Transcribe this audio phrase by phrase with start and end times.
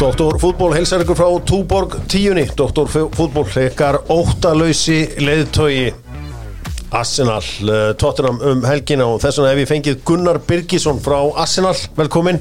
[0.00, 2.46] Doktor fútból heilsar ykkur frá Túborg tíunni.
[2.56, 5.90] Doktor fútból hleikar óttalöysi leiðtögi
[6.88, 11.76] Arsenal, uh, Tottenham um helgina og þess vegna hef ég fengið Gunnar Birgisson frá Arsenal,
[12.00, 12.40] velkomin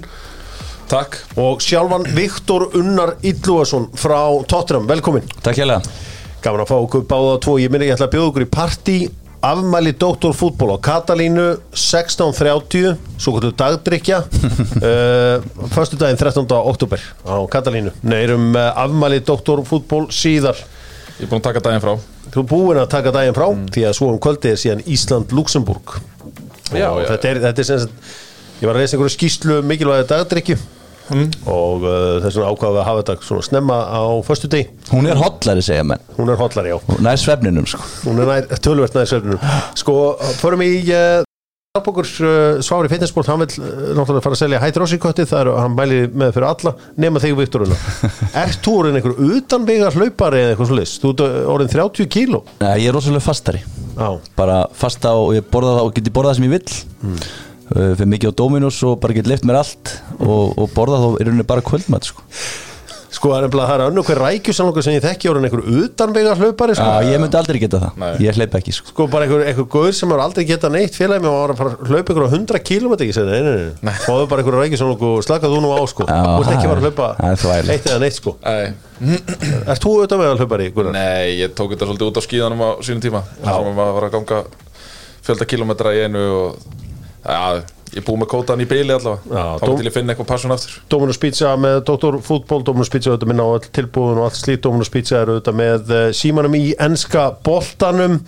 [0.88, 1.20] Takk.
[1.36, 5.84] Og sjálfan Viktor Unnar Illuason frá Tottenham, velkomin Takk hérlega.
[6.40, 8.98] Gaman að fá okkur báða tvo, ég minni ég ætla að bjóða okkur í partí
[9.42, 15.44] afmæli Doktor fútból á Katalínu 16.30 svo kvöldu dagdrykja uh,
[15.76, 16.46] förstu daginn 13.
[16.50, 20.60] oktober á Katalínu, neyrum uh, afmæli Doktor fútból síðar.
[21.20, 21.94] Ég er búin að taka daginn frá.
[22.30, 25.96] Þú er búin að taka daginn frá því að svo um kvöldið er síðan Ísland-Luxemburg
[26.70, 27.08] Já, og já.
[27.14, 28.12] þetta er, þetta er sem sagt
[28.60, 30.58] ég var að reysa einhverju skýslu um mikilvægi dagdrykju
[31.12, 35.20] og uh, þess vegna ákvaða að hafa þetta svona snemma á förstu deg Hún er
[35.20, 36.04] hotlari segja menn.
[36.18, 36.78] Hún er hotlar já.
[36.90, 37.82] Hún nær svefninum sko.
[38.08, 39.98] Hún er nær, tölvert næði svefnunum sko,
[40.42, 41.26] förum í uh,
[41.78, 45.50] Albokur uh, Svári Fitnessport, hann vil uh, náttúrulega fara að selja hættir ásíkötti, það er
[45.62, 47.78] hann mæli með fyrir alla, nema þig Viktoruna
[48.42, 52.10] Ert þú orðin einhver utanvegar hlaupari eða eitthvað svo list, þú ert uh, orðin 30
[52.10, 52.42] kíló.
[52.64, 53.62] Nei, ég er rosalega fastari.
[54.00, 56.80] Já, Bara fasta og ég borða það og geti borða það sem ég vill.
[57.06, 57.22] Mm.
[57.70, 61.30] Fyrir mikið á Dominus og bara get leift mér allt og, og borða þá er
[61.34, 62.26] henni bara kvöldmat sko.
[63.10, 66.38] Sko það er nefnilega það er önnu hver rækjusanlokur sem ég þekki orðin einhver utanvegar
[66.40, 66.86] hlaupari sko.
[66.86, 67.96] Já, ég myndi aldrei geta það.
[68.04, 68.10] Nei.
[68.22, 68.92] Ég hleyp ekki sko.
[68.94, 71.60] Sko bara einhver, einhver góður sem har aldrei getað neitt félagi með að var að
[71.60, 74.30] fara að hlaupa einhver á 100 km ekki segja, nei, nei, nei, og það er
[74.36, 76.86] bara einhver rækjusanlokur og slakað þú nú á sko, þú ert ekki að fara að
[76.86, 77.10] hlaupa
[77.74, 78.36] eitt eða neitt sko.
[78.46, 78.70] Nei,
[79.74, 80.94] Ert þú utanvegar hlaupari, Gunnar?
[80.94, 84.08] nei, ég tók þetta svolítið út á skíðanum á sínum tíma Það sem maður var
[84.10, 84.42] að ganga
[85.26, 86.78] fjölda kilometra í einu og
[87.26, 87.64] Já,
[87.96, 89.20] ég búið með kótan í bíli allavega.
[89.28, 90.76] Já, Þá dó- til ég finna eitthvað passun aftur.
[90.94, 92.20] Dominus Pizza með Dr.
[92.24, 95.58] Fútból Dominus Pizza auðvitað minna á öll tilbúðun og allt slít Dominus Pizza er auðvitað
[95.60, 98.20] með uh, símanum í enska boltanum.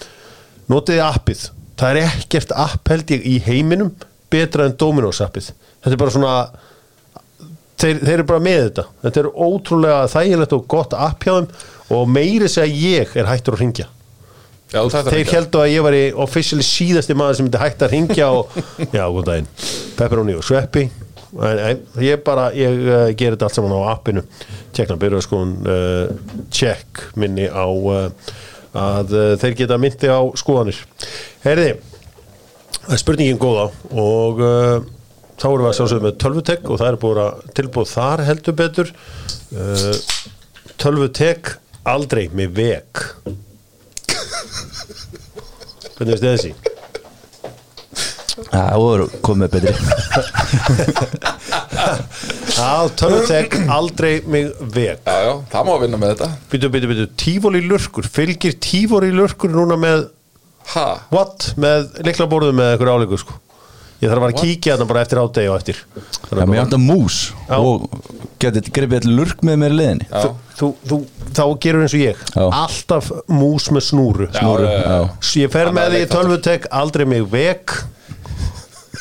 [0.72, 1.45] Notiði appið?
[1.81, 3.94] Það er ekkert app held ég í heiminum
[4.31, 5.52] betra en Dominus appið.
[5.81, 6.34] Þetta er bara svona
[7.81, 8.86] þeir, þeir eru bara með þetta.
[9.06, 11.50] Þetta er ótrúlega þægilegt og gott app hjá þeim
[11.97, 12.69] og meiri segja
[13.02, 13.88] ég er hættur að ringja
[14.72, 17.92] Já, þetta þeir heldur að ég var í officially síðasti maður sem myndi hægt að
[17.92, 18.54] ringja og
[18.96, 19.50] já, góð daginn,
[19.98, 20.86] pepperoni og sveppi.
[21.32, 24.24] En, ég bara, ég uh, gerir þetta allt saman á appinu.
[24.76, 28.32] Tjekkna byrja sko uh, check minni á uh,
[28.72, 30.80] að þeir geta myndi á skoðanir.
[31.44, 31.74] Herði
[32.88, 37.20] er spurningin góða og þá erum við að sjálfsögum með tölvutek og það er búin
[37.26, 38.94] að tilbúið þar heldur betur.
[40.80, 41.52] Tölvutek
[41.92, 43.03] aldrei með vek
[45.97, 46.53] hvernig veist þið þessi?
[48.52, 49.74] Þú eru komið betri.
[52.52, 55.03] Já, tölvutek aldrei mig vek.
[55.06, 56.29] Já, já, það má að vinna með þetta.
[56.52, 58.07] Býtu, býtu, býtu, tífóli lurkur.
[58.18, 60.09] Fylgir tífóli lurkur núna með
[60.72, 61.53] Ha, What?
[61.59, 63.40] Með liklaborðu með eitthvað áleikur sko
[64.01, 65.79] Ég þarf að fara að kíkja þarna bara eftir ádegi og eftir.
[66.31, 67.57] Já, mér vantar mús Já.
[67.62, 67.84] og
[68.41, 71.00] getið gripið eitthvað lurk með mér í liðinni já, þú, þú, þú,
[71.31, 72.23] Þá gerur eins og ég.
[72.34, 72.44] Já.
[72.63, 74.28] Alltaf mús með snúru.
[74.35, 75.44] Snúru, já, já, já.
[75.44, 77.75] Ég fer Annað með því í tölvutek Aldrei mig vek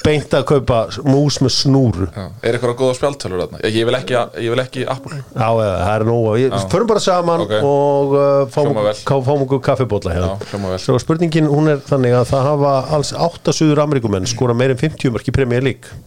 [0.01, 3.61] Beint að kaupa mús með snúru já Er eitthvað góða spjaltölur þarna?
[3.69, 6.61] Ég, vil ekki, ég vil ekki Apple Já, eða, það er nóg Við Já.
[6.73, 7.53] förum bara saman Ok.
[7.69, 8.95] og uh, fáum, Hljómar vel.
[9.11, 10.53] ká- fáum okkur kaffibólla Já, hérna.
[10.53, 14.57] hljóma vel Svo spurningin hún er þannig að það hafa alls 8 suður Ameríkumenn skora
[14.57, 15.99] meir en 50 mörk í Premier League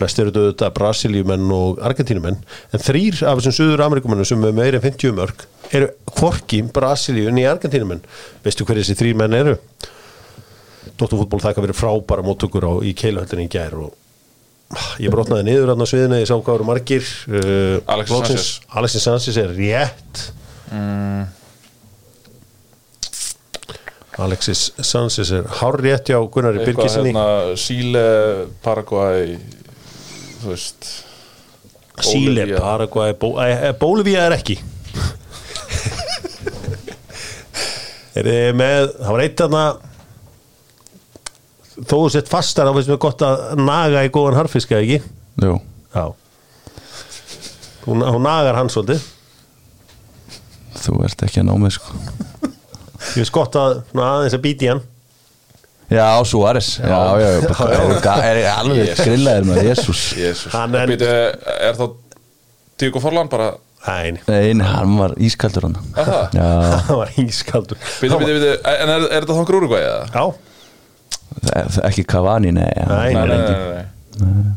[0.00, 2.38] flest eru þetta Brasilíumenn og Argentínumenn
[2.72, 5.42] en þrýr af þessum suður Ameríkumennum sem er meir en 50 mörk
[5.76, 8.00] eru hvorki Brasilíu í Argentínumenn
[8.42, 9.58] veistu hver þessi þrýr menn eru
[10.98, 13.94] Dóttarfútból þakka verið frábæra móttökur á, í keiluhöldinni í gær og
[14.74, 18.48] ah, ég brotnaði niður hann á sviðinu, ég sá hvað eru margir uh, Alexis Sanchez.
[18.80, 20.24] Alexis Sanchez er rétt.
[24.20, 28.02] Alexis Sanchez er hár rétt hjá Gunnari Birgisinni hérna Síle,
[28.62, 29.38] Paraguay
[30.40, 30.90] Þú veist
[32.00, 32.60] Síle, Bolivía.
[32.60, 34.56] Paraguay, Bó, eh, Bólivía er ekki.
[38.16, 39.64] Er þið með það var eitt þarna
[41.86, 45.00] þó þú sett fastar þá finnst mér gott að naga í góðan harfiska ekki?
[45.44, 45.56] Jú,
[45.94, 46.04] já.
[47.86, 49.02] Hún, hún nagar hann svolítið.
[50.80, 51.96] Þú ert ekki að ná mig sko.
[53.00, 54.82] Ég finnst gott að svona, aðeins að býti hann.
[55.90, 56.68] Já, Suárez.
[56.78, 61.74] Já, já, já, bara- er, er, er alveg grillaðir með Jésús Jésús Hann er- Er
[61.74, 61.88] þá
[62.78, 63.48] Tíko Forlan bara
[63.80, 65.76] Æ, Nei, hann var ískaldur hann.
[65.96, 66.34] Það?
[66.36, 67.78] Já, var ískaldur.
[67.80, 68.50] Býtu, býtu, býtu.
[68.68, 70.02] En er, er þetta þá grúrugvæði eða?
[70.12, 70.49] já, það er
[71.86, 73.26] ekki Cavani, nei Nei, Nei,
[74.20, 74.54] nei,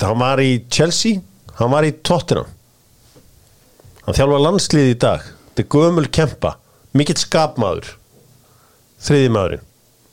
[0.00, 1.20] hann var í Chelsea
[1.60, 2.48] hann var í Tottenham.
[4.06, 5.26] Hann þjálfa landslið í dag.
[5.50, 6.54] Þetta er gömul kempa.
[6.96, 7.92] Mikill skapmaður.
[9.00, 9.66] Þriði maðurinn,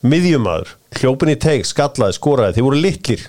[0.08, 3.24] miðjumadur hljópin í teig, skallaði, skoraði, þeir voru litlir.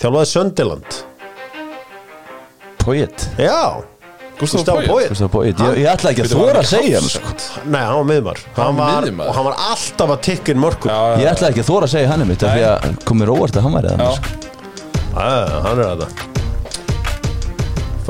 [0.00, 1.00] Þjálfaði Söndiland
[2.80, 3.26] Poet.
[3.36, 3.84] Já,
[4.40, 7.32] Gustavo Poet, ég, ég ætla ekki að þóra hann að segja sko.
[7.66, 8.40] Nei, hann var miðmar?
[8.56, 12.10] Og hann var alltaf að tikka inn mörgum Ég ætla ekki að þóra að segja
[12.14, 14.50] hann um þetta Því að komið róvart að hann væri það sko.
[15.20, 16.28] Hann er þetta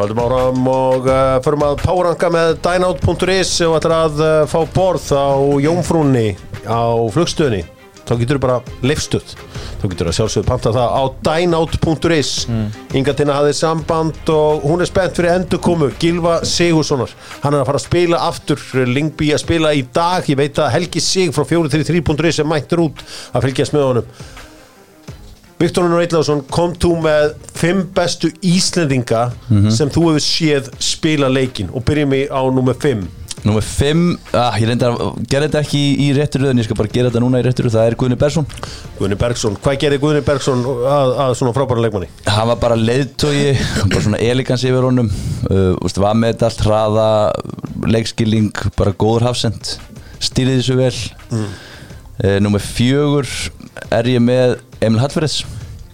[0.00, 5.10] Faldum áram og uh, förum að páranga með dynout.is og ætlar að uh, fá borð
[5.12, 5.28] á
[5.60, 6.28] Jónfrúnni
[6.64, 7.66] á flugstöðinni.
[8.06, 9.34] Þá getur þú bara lifstuð
[9.80, 12.66] þá getur þú að sjálfsögðu panta það á dynout.is mm.
[13.00, 17.70] Inga Tina hafði samband og hún er spennt fyrir endurkomu Gilva Sigurssonar hann er að
[17.70, 20.26] fara að spila aftur Lingby að spila í dag.
[20.28, 24.12] Ég veit að Helgi Sig frá 433.is er mættur út að fylgjast með honum.
[25.60, 29.26] Viktor Unnar Eitlaðsson kom þú með fimm bestu Íslendinga
[29.68, 33.04] sem þú hefur séð spila leikin og byrjum við á nummer fimm
[33.40, 34.00] Númer 5,
[34.36, 37.08] ah, ég reyndar að gera þetta ekki í, í réttur en ég skal bara gera
[37.08, 38.48] þetta núna í réttur það er Guðni Bersson
[38.98, 42.10] Guðni Bergson, hvað gerði Guðni Bergson að, að svona frábæra leikmanni?
[42.28, 43.54] hann var bara leiðtógi
[43.86, 45.08] bara svona elegans yfir honum
[45.48, 47.08] uh, var með þetta allt hraða
[47.96, 49.72] leikskilling, bara góður hafsend
[50.20, 50.92] stýrði þessu vel
[51.32, 51.48] mm.
[52.26, 53.24] uh, Númer 4
[53.88, 55.40] er ég með Emil Hallferðs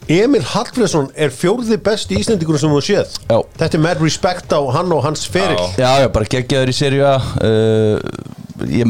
[0.06, 3.14] Emil Hallfredsson er fjórði besti Íslendingur sem þú séð.
[3.26, 3.38] Já.
[3.58, 5.58] Þetta er með respekt á hann og hans feril.
[5.75, 6.03] Já.
[6.03, 7.14] Já, bara geggjaður í serju A.
[7.43, 8.37] Uh,
[8.70, 8.87] ég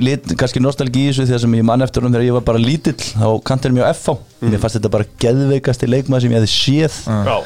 [0.00, 2.44] lit, kannski nostalgi í þessu því að sem ég man eftir hún þegar ég var
[2.46, 4.14] bara lítill á kantinum hjá FH
[4.46, 7.00] mér fannst þetta bara geðveikasti leikmað sem ég hefði séð.
[7.10, 7.36] Já,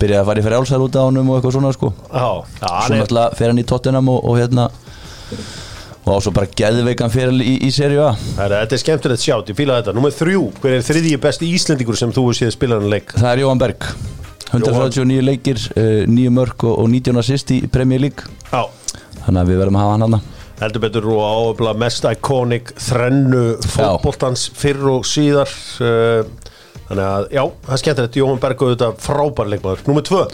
[0.00, 1.92] byrjaði að fara í frjálsar út á honum og eitthvað svona sko.
[2.08, 4.70] Já, já svo hann er, náttúrulega fer hann í Tottenham og, og hérna
[6.02, 8.10] og á svo bara geðveikan fyrir í, í serju A.
[8.38, 9.94] Þetta er skemmtilegt sjátt, ég fíla þetta.
[9.96, 13.14] Númer þrjú, hver er þriðji besti Íslendingur sem þú séð spila hann leik?
[13.14, 13.88] það er Jóhann Berg.
[14.52, 18.26] 139 leikir, uh, 9 mörg og, og 19 assist í Premier League.
[18.50, 18.66] Já.
[19.22, 20.22] Þannig að við verðum að hafa hann hann
[20.62, 25.50] heldur betur og áöfla mest iconic þrennu fótboltans fyrr og síðar
[25.82, 26.22] uh,
[26.88, 28.18] þannig að já, það er skemmtilegt.
[28.22, 29.86] Jóhann Berg auðvitað frábær leikmaður.
[29.90, 30.26] Númer tvö,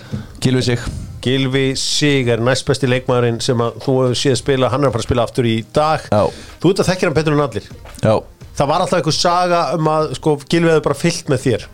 [0.44, 4.84] Kilvi sig Gilvi Sig er næst besti leikmaðurinn sem að þú hefur séð spila, hann
[4.84, 6.08] er að fara að spila aftur í dag.
[6.12, 6.24] Já.
[6.62, 7.70] þú veit að þekkir hann betur en allir.
[8.02, 8.14] Já,
[8.58, 11.66] það var alltaf einhver saga um að sko, Gilvi hefur bara fyllt með þér.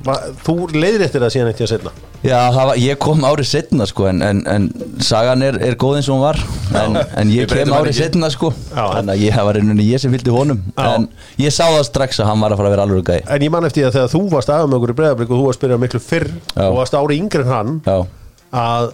[0.44, 1.94] Þú leiðir eftir það síðan eitt í að setna
[2.24, 4.66] Já, það var, ég kom árið setna sko en, en, en
[5.04, 6.38] sagan er, er góð eins og hún var.
[6.80, 7.98] En, en ég kem árið ekki.
[7.98, 8.48] setna sko.
[8.72, 10.62] Þannig að ég var einhvern veginn ég sem fylgdi honum.
[10.72, 10.86] Já.
[10.94, 11.04] en
[11.44, 13.52] ég sá það strax að hann var að fara að vera alveg gæ en ég
[13.52, 15.58] man eftir því að þegar þú varst aðeins með okkur í breyðablík og þú varst
[15.58, 16.64] að spyrja miklu fyrr Já.
[16.70, 17.96] og varst ári yngri en hann Já,
[18.64, 18.88] að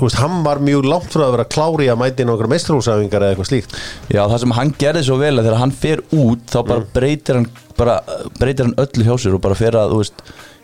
[0.00, 3.34] þú veist, hann var mjög langt frá að vera klári að mæti okkur meistrahúsæfingar eða
[3.36, 3.74] eitthvað slíkt
[4.10, 6.92] Já, það sem hann gerði svo vel að þegar hann fer út þá bara Mm.
[6.96, 7.98] breytir hann bara
[8.40, 10.22] breytir hann öllu hjá sér og bara fer að þú veist,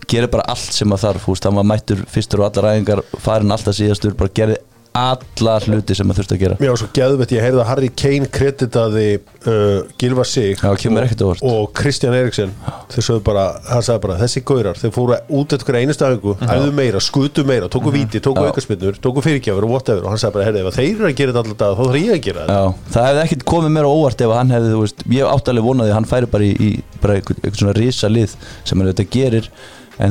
[0.08, 3.02] gerir bara allt sem að þarf þú veist, hann var mættur fyrstur og allar æfingar
[3.24, 4.56] farin alltaf síðastur, bara gerði
[4.96, 6.56] alla hluti sem að þurfti að gera.
[6.60, 11.04] Mér var svo geðvett, ég heyrði að Harry Kane kreditaði uh, Gilva Sig Já, kemur
[11.06, 11.42] ekkert á óvart.
[11.46, 12.50] og Kristján Eriksen
[12.92, 16.32] þeir sögðu bara, hann sagði bara, þessi gaurar þeir fóru út eftir hverja einustu aðingu
[16.46, 18.48] æfðu meira, skutu meira, tóku víti, tóku Já.
[18.50, 20.02] aukarspinnur tóku fyrirgjafur og whatever.
[20.06, 22.12] Og hann sagði bara, heyrði, ef þeir eru að gera þetta alltaf þá þarf ég
[22.16, 22.56] að gera þetta.
[22.56, 22.64] Já,
[22.96, 25.90] það hefði ekkert komið mér á óvart ef hann hefði, veist, ég átti alveg vonaði
[25.92, 26.70] að hann færi bara í, í
[27.00, 27.14] bara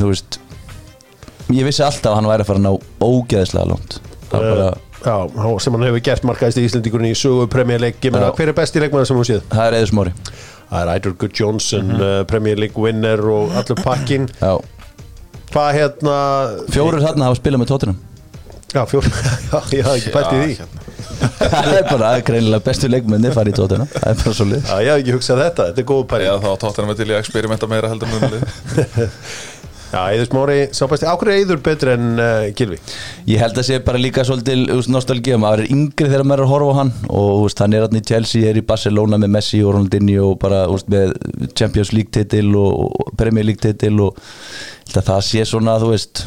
[0.01, 0.39] þú veist
[1.53, 2.71] ég vissi alltaf að hann væri að fara að ná
[3.05, 3.99] ógeðislega var
[4.31, 4.73] bara,
[5.05, 8.31] Já, hann- sem hann hefur gert markaðist í Íslendingurinn í sögu Premier League, ég meina,
[8.31, 8.35] Já.
[8.39, 9.41] hver er besti leikmaður sem hún séð?
[9.51, 10.13] það er eða smári.
[10.71, 14.55] Það er Eidur Good Johnson, uh, Premier League winner og allur pakkin Já,
[15.53, 16.15] Hvað hérna
[16.73, 17.99] fjórir þarna hafa spilað með tóttunum
[18.75, 19.05] Já, fjór,
[19.53, 20.55] já, ég hafði ekki pælt í því.
[20.57, 20.81] hérna.
[21.53, 24.73] það er bara greinilega bestu leikmenni farið í tóttunum, það er bara svo lið Já,
[24.81, 26.27] ég hafði ekki hugsað þetta, þetta er góð pæling.
[26.27, 28.09] Já, þá tóttina mig til í að experimenta meira heldur
[29.91, 32.79] Já, Eiður Smári, sábæsti, ákveður er Eiður betur en uh, Gilvi?
[33.29, 36.47] Ég held að sé bara líka svolítil úst, nostalgía, maður er yngri þegar maður er
[36.47, 39.35] að horfa á hann og úst, hann er hann í Chelsea, er í Barcelona með
[39.37, 41.13] Messi og Ronaldinho og bara úst, með
[41.53, 44.19] Champions League titil og, Premier League titil og
[44.91, 46.25] það sé svona, þú veist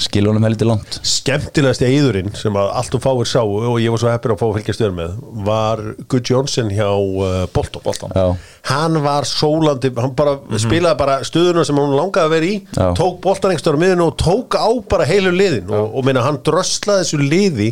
[0.00, 4.00] skilur honum heldur langt Skemmtilegasti Eiðurinn sem að allt og fáir sáu og ég var
[4.02, 5.12] svo heppir að fá að fylgjast þér með
[5.46, 7.84] var Good Johnson hjá uh, Bolton.
[7.84, 8.14] Bolton.
[8.16, 8.34] Já,
[8.72, 12.88] Hann var sólandi, hann bara spilaði bara stöðuna sem hann langaði að vera í Já.
[12.98, 17.04] tók boltan einhverjum miðinu og tók á bara heilu liðin og, og meina hann dröslaði
[17.04, 17.70] þessu liði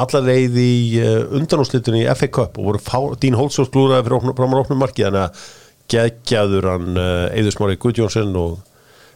[0.00, 0.72] alla leið í
[1.02, 5.06] uh, undanúslitunni í FA Cup og voru fá, Dín Holtzós glúraði fyrir framar opnum marki
[5.06, 5.46] þannig að
[5.90, 8.58] geggjaður hann uh, Eiður Smári Good Johnson og,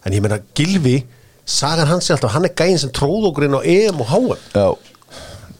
[0.05, 0.97] en ég meina Gilvi
[1.45, 4.35] sagan hans er alltaf, hann er gæinn sem tróð okkur inn á EM og HM
[4.55, 4.69] já,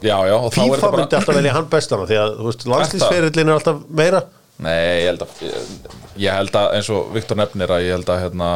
[0.05, 2.33] Já, já, og þá er FIFA þetta myndi bara alltaf velja hann bestana því að
[2.37, 4.21] þú veist, landslýsferillin er alltaf meira.
[4.65, 5.45] Nei, ég held að
[6.21, 8.49] ég held að eins og Viktor nefnir að ég held að hérna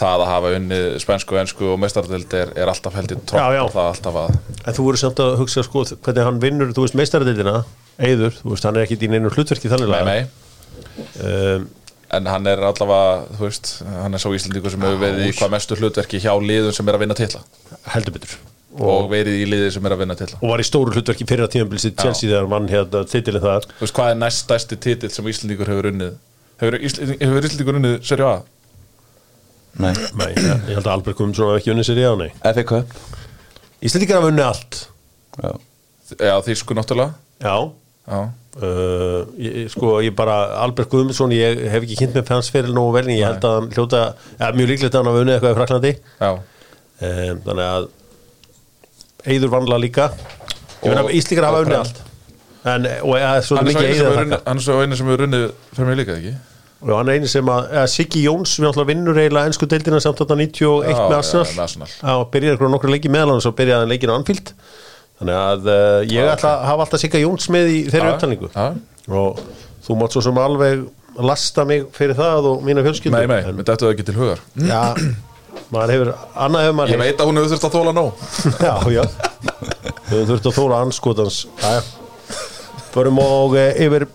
[0.00, 3.56] það að hafa unnið spænsku, ensku og mestardöld er, er alltaf held í Já, trótt
[3.56, 3.62] já.
[3.64, 6.86] og það alltaf að En þú voru samt að hugsa sko hvernig hann vinnur, þú
[6.86, 7.56] veist, meistaradildina
[8.00, 10.20] Eiður, þú veist, hann er ekki í neinu hlutverki þannig nei,
[11.20, 11.66] um,
[12.16, 15.52] en hann er allavega, þú veist hann er sá Íslandíkur sem hefur verið í hvað
[15.54, 17.42] mestu hlutverki hjá liðum sem er að vinna titla.
[17.94, 18.36] Heldur betur.
[18.80, 20.38] Og verið í liði sem er að vinna titla.
[20.42, 23.66] Og var í stóru hlutverki fyrir að tíðanbilsi Chelsea þegar hann vann hérna titilin þar.
[23.78, 26.18] Þú veist, hvað er næst stærsti titill sem Íslandíkur hefur unnið?
[26.62, 28.34] Hefur, Ísl, hefur Íslandíkur unnið serið A?
[29.80, 32.30] Nei, Nei, ég held að Albert Guðmundsson hafi ekki unnið í á nei.
[32.42, 32.94] FA Cup.
[33.86, 34.80] Íslandíkar hafa unnið allt.
[35.40, 35.50] Já,
[36.18, 37.14] Já, þýsku náttúrulega.
[37.42, 37.54] Já.
[38.10, 42.96] Já, Uh, ég, sko ég bara Albert Guðmundsson, ég hef ekki kynnt með fansferil nógu
[42.96, 44.00] vel, en ég held að hann hljóta
[44.40, 45.92] ja, mjög líklegt að hann hafa unnið eitthvað í Fraklandi
[46.26, 47.88] um, þannig að
[49.30, 50.06] Eiður vanla líka.
[50.80, 51.98] Ég meina Og- Íslíkar hafa og unnið allt.
[52.70, 54.38] En, og ja, svo Hann er svo mikið að þakka.
[54.46, 55.44] hann er svo eini sem hefur unnið
[55.76, 56.34] fyrir mig líka, ekki?
[56.80, 59.98] og hann er eini sem að, eða Siggi Jóns við náttúrulega vinnur eiginlega ennsku deildina
[60.00, 61.90] samt þarna 91 Já, með já, Arsenal.
[61.92, 64.52] Já, byrjaði eitthvað nokkru leiki meðal hann svo byrjaði hann leikin á Anfield
[65.20, 68.14] þannig að uh, ég Já, ætla að hafa alltaf Sigga Jóns með í þeirri Já,
[68.16, 68.50] upptalningu.
[68.54, 68.66] já.
[69.20, 69.42] og
[69.86, 70.86] þú mátt svo sem alveg
[71.20, 73.16] lasta mig fyrir það og mína fjölskyldu.
[73.16, 74.42] Nei, nei, en, dættu það ekki til hugar.
[74.62, 74.82] Já,
[75.74, 78.22] maður hefur annað hefur maður Ég veit að hún hefur þurft að þóla nóg.
[78.66, 79.02] Já, já.
[80.10, 81.40] Við þurfum að þóra anskotans
[82.90, 84.06] förum og e, yfir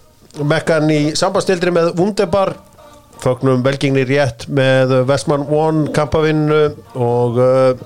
[0.44, 2.56] mekkan í sambandstildri með Wunderbar.
[3.24, 6.66] Fögnum velgengni rétt með Vestmann One kampavinnu
[7.00, 7.86] og uh,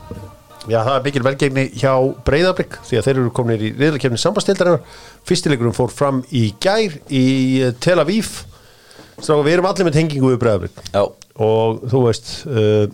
[0.67, 1.93] já, það er mikil velgengni hjá
[2.27, 7.25] Breiðablík því að þeir eru komin í riðlakefni sambandstildarinar fyrstileikurum fór fram í gær í
[7.63, 8.31] eh, Tel Aviv.
[9.19, 11.03] Stráka, við erum allir með tengingu við Breiðablík já,
[11.45, 12.87] og þú veist uh,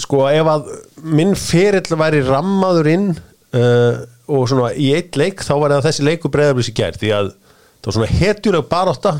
[0.00, 0.72] sko ef að
[1.04, 3.10] minn ferill væri rammaður inn
[3.56, 4.00] uh,
[4.30, 7.30] og svona í eitt leik þá var það þessi leiku breyðarblis í gær því að
[7.80, 9.12] það var svona hetjuleg barótta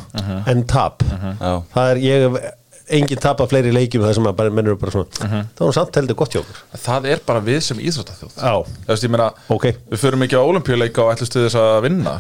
[0.53, 1.05] en tap.
[1.41, 1.53] Já.
[1.73, 2.37] Það er ég hef
[2.99, 5.99] engin tap af fleiri leikjum það sem að bara mennur bara svona það var samt
[6.01, 6.61] heldur gott hjá okkur.
[6.85, 8.35] Það er bara við sem íþróttaþjóð.
[8.37, 8.55] Já.
[8.87, 9.67] Þú veist, ég meina, Ok.
[9.93, 12.17] við förum ekki á olimpíuleika og ætlumst til þess að vinna,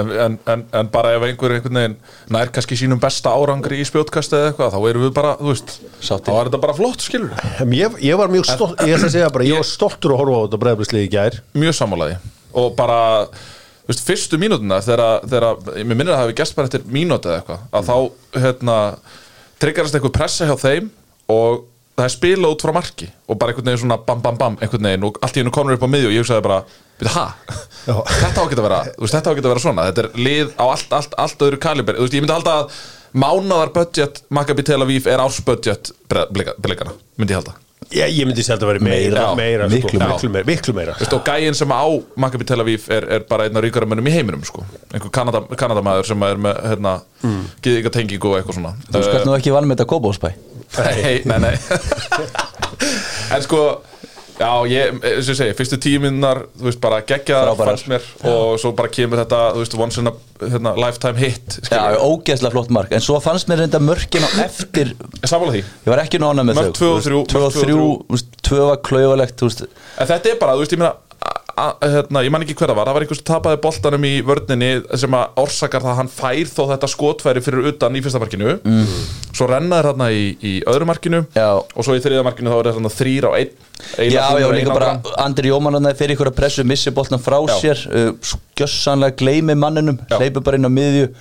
[0.00, 1.96] en, en, en, en bara ef einhver einhvern veginn
[2.30, 6.32] nær kannski sínum besta árangri í spjótkasti eða eitthvað, þá erum við bara, veist þá
[6.34, 7.32] er þetta bara flott, skilur
[7.70, 10.36] ég, ég var mjög stolt, ég ætla að segja bara ég var stoltur að horfa
[10.36, 11.40] á þetta breyðarblisliði í gær.
[11.54, 12.18] Mjög sammálaði
[12.60, 12.98] og bara,
[13.86, 15.48] veist, fyrstu mínútuna þegar, þegar,
[15.78, 17.96] mér minnir að það hafi gæst bara eftir mínúti eða eitthvað, að þá,
[18.46, 18.78] hérna
[19.60, 20.90] tryggarast eitthvað pressa hjá þeim
[21.30, 21.66] og
[21.98, 24.88] það er spilað út frá marki og bara einhvern veginn svona bam bam bam einhvern
[24.88, 26.60] veginn og allt í hennu konur upp á miðju og ég hugsaði bara
[27.00, 27.10] veit
[28.20, 30.52] þetta á ekki að vera veist, þetta á ekki að vera svona, þetta er lið
[30.56, 32.78] á allt, allt, allt öðru kaliber, veist, ég myndi halda að
[33.20, 37.56] mánaðar budget Maccabi Tel Aviv er ársbudget blikana, myndi ég halda
[37.94, 40.14] ég, ég myndi selta að vera meira, Já, meira, miklu sko, meira.
[40.14, 40.96] miklu meira, miklu meira.
[41.00, 41.84] Veist, og gæinn sem á
[42.20, 44.64] Maccabi Tel Aviv er, er bara einn af ríkara mönnum í heiminum sko.
[44.92, 46.94] einhver Kanada, Kanadamaður sem er með hérna,
[47.24, 47.42] mm.
[47.66, 50.32] gyðinga tengingu og eitthvað svona Þú skalt nú ekki vann með þetta Kóbósbæ
[50.78, 51.54] nei, nei, nei
[53.34, 53.62] en sko
[54.40, 57.00] já, ég, og ég segi, fyrstu tíminnar þú veist, bara
[57.50, 57.68] Frábærar.
[57.70, 58.06] fannst mér.
[58.30, 62.54] Og svo bara kemur þetta, þú veist, once in a hérna, lifetime hit Já, ógeðslega
[62.54, 62.92] flott mark.
[62.96, 64.94] En svo fannst mér reynda mörkin á eftir
[65.28, 65.62] sammála því.
[65.84, 66.96] Ég var ekki nána með Mörk þau.
[67.04, 69.64] þrjú, 2 og mörk tvö og 3, 2 var klaufalegt þú veist.
[70.00, 70.96] En þetta er bara, þú veist, ég meina
[71.82, 74.70] hérna, ég man ekki hver það var, það var einhvers tapaði boltanum í vörninni
[75.02, 78.54] sem að orsakar það að hann fær þó þetta skotfæri fyrir utan í fyrsta markinu
[78.58, 78.94] mm.
[79.30, 81.48] svo rennaður þarna í, í öðru markinu Já.
[81.60, 83.52] og svo í þriða markinu þá er þetta þrýr á einn
[83.96, 84.94] eina Já, já, líka bara.
[85.24, 87.56] Andri Jómann hann fyrir ykkur að pressu missi boltan frá Já.
[87.62, 90.18] sér uh, skjössanlega gleymi manninum Já.
[90.18, 91.12] hleypur bara inn á miðju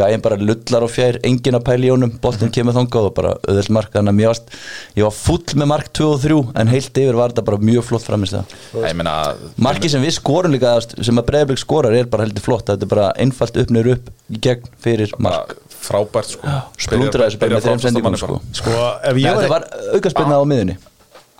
[0.00, 2.54] gæðin bara lullar og fjær, engin að pæla í honum boltin Mhm.
[2.56, 4.50] kemur þangað og bara öðvöld mark þannig að mér varst,
[4.96, 7.84] ég var full með mark 2 og 3 en heilt yfir var þetta bara mjög
[7.84, 8.44] flott framist það
[8.80, 9.14] Nei, ég meina
[9.56, 12.64] Marki sem við skorum líka sem að Breiðablík skorar er bara heldur flott.
[12.66, 15.56] Þetta er bara einfalt uppnir upp í gegn fyrir mark.
[15.80, 16.46] frábært sko.
[16.78, 18.40] Splúndra þessu bara með þeim sendingum sko.
[18.52, 18.70] sko,
[19.02, 20.76] ef Nei, ég þetta var var aukaspilna á miðunni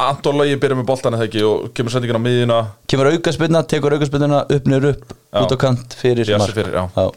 [0.00, 2.58] Anton Logi byrjar með boltan eða ekki og kemur sendingin á miðjuna.
[2.88, 5.42] Kemur aukaspilna, tekur aukaspilna uppnir upp Já.
[5.44, 6.54] út á kant fyrir mark.
[6.56, 7.12] fyrir, já.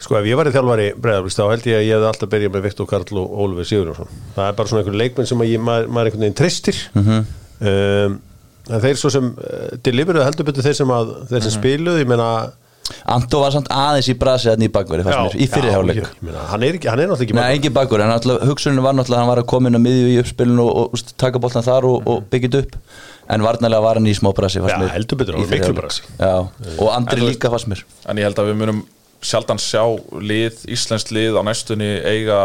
[0.00, 2.54] Sko ef ég var í þjálfari breyðarblis þá held ég að ég hefði alltaf byrjað
[2.54, 4.14] með Viktor Karl og Ólfur Sigurjónsson.
[4.36, 7.18] Það er bara svona einhver leikmenn sem að ég, maður, maður einhvern veginn tristir Mhm.
[7.60, 8.16] um,
[8.70, 12.08] en þeir svo sem uh, deliveruðu heldur betur þeir sem, að, þeir sem spiluðu, ég
[12.08, 12.30] meina
[13.06, 15.46] Anto var samt aðeins í brasi hann í bakveri í
[16.26, 17.58] meina, hann, er ekki, hann er náttúrulega ekki Nei, bakvörður.
[17.60, 20.16] engin bakveri, en hugsunin var náttúrulega að hann var að koma inn á miðju í
[20.24, 22.74] uppspilinu og, og úst, taka boltan þar og, og byggja upp.
[23.30, 26.02] En varnarlega var hann í smá brasi Já, heldur betur, hann í var miklu brasi.
[26.18, 26.32] Já,
[26.82, 27.84] og Andri líka fannst mér.
[28.10, 28.82] En ég held að við munum
[29.22, 29.82] sjaldan sjá
[30.20, 32.40] lið, íslenskt lið á næstunni eiga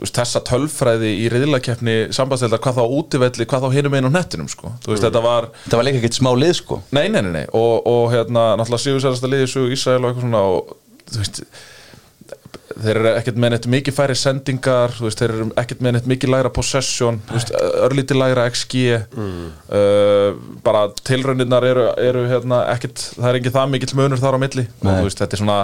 [0.00, 4.50] veist, þessa tölfræði í riðlakeppni sambandstildar, hvað þá útivelli, hvað þá hinum einn á nettinum
[4.52, 4.72] sko.
[4.84, 7.46] þú veist, þetta var Það var líka ekkert smá lið sko Nei, nei, nei, nei.
[7.56, 11.42] Og, og hérna, náttúrulega Sigursælasta liðið svo Ísrael og eitthvað svona og þú veist
[12.82, 16.08] þeir eru ekkert með neitt mikið færi sendingar þú veist, þeir eru ekkert með neitt
[16.12, 17.52] mikið læra possession, þú veist,
[17.86, 18.76] örlítið læra XG
[19.16, 24.40] uh, bara tilrauninnar eru, eru hérna, ekkert, það er ekki það mikill munur þar á
[24.44, 24.66] milli.
[24.84, 25.60] Og veist, þetta er svona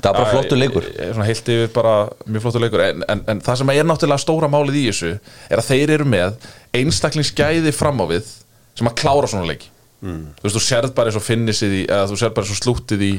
[0.00, 0.86] Það er bara flottur leikur.
[1.26, 2.80] Heilt yfir bara mjög flottur leikur.
[2.86, 5.10] En, en, en það sem er náttúrulega stóra málið í þessu
[5.52, 6.46] er að þeir eru með
[6.78, 8.30] einstaklingsgæði fram á við
[8.78, 9.68] sem að klára svona leiki.
[10.00, 12.60] Þú veist, þú sérð bara eins og finnisið í eða þú sérð bara eins og
[12.62, 13.10] slúttið í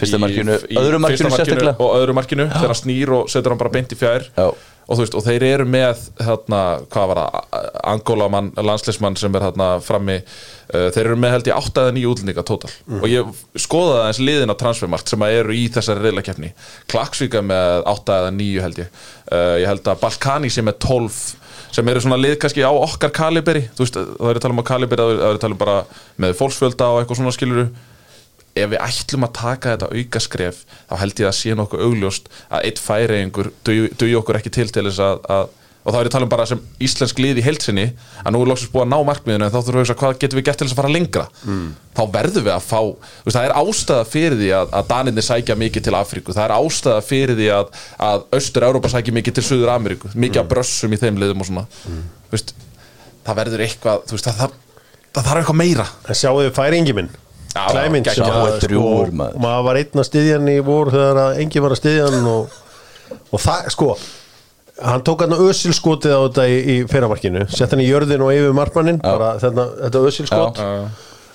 [0.00, 1.76] Fyrsta í- markinu, í öðru markinu sérstaklega.
[1.78, 4.26] og öðru markinu þegar hann snýr og setur hann bara beint í fjær.
[4.36, 4.50] Já.
[4.90, 7.58] og veist, og þeir eru með hérna, hvað var það,
[7.92, 12.08] Angólamann landsleismann sem er hérna frammi uh, þeir eru með held ég 8 eða 9
[12.10, 13.28] útlendinga tótal og ég
[13.62, 16.50] skoðaði aðeins liðin á transfermarkt sem eru í þessari reyðlakefni
[16.90, 18.90] Klaksvíka með 8 eða 9 held ég.
[19.30, 21.20] Uh, ég held að Balkani sem er 12
[21.70, 24.62] sem eru svona lið kannski á okkar kaliberi þú veist, það er að tala um
[24.64, 25.78] á kaliberi það er að tala um bara
[26.18, 27.68] með fólksfjölda og eitthvað svona skiluru
[28.58, 32.28] ef við ætlum að taka þetta auka skref þá held ég að sé nokkuð augljóst
[32.50, 35.48] að eitt færiðingur dugi okkur ekki til til þess að, að
[35.80, 37.86] og þá er ég að tala um bara sem íslensk lið í heilsinni
[38.20, 40.18] að nú er loksins búið að ná markmiðinu en þá þurfum við að hugsa hvað
[40.20, 41.24] getum við gert til þess að fara lengra?
[41.46, 41.70] Mm.
[41.96, 45.56] þá verðum við að fá veist, það er ástæða fyrir því að, að Daninni sækja
[45.62, 47.72] mikið til Afríku, það er ástæða fyrir því að,
[48.10, 51.64] að Östur-Európa sækja mikið til Suður Ameríku, mikið af brössum í þeim liðum og svona.
[51.80, 52.54] Þú veist,
[53.24, 54.54] það verður eitthvað veist, það, það,
[55.16, 55.88] það þarf eitthvað meira.
[56.04, 56.36] En sjáu
[57.50, 57.64] Já,
[58.06, 58.14] geggjað.
[58.14, 59.38] sem Já, að sko, maður.
[59.66, 62.58] var einn að styðja hann í vor þegar að enginn var að styðja hann og,
[63.34, 63.88] og það sko
[64.80, 68.54] hann tók hann ösilskotið á þetta í, í fyrramarkinu, sett hann í jörðin og yfir
[68.56, 70.62] markmannin, bara þetta, þetta ösilskot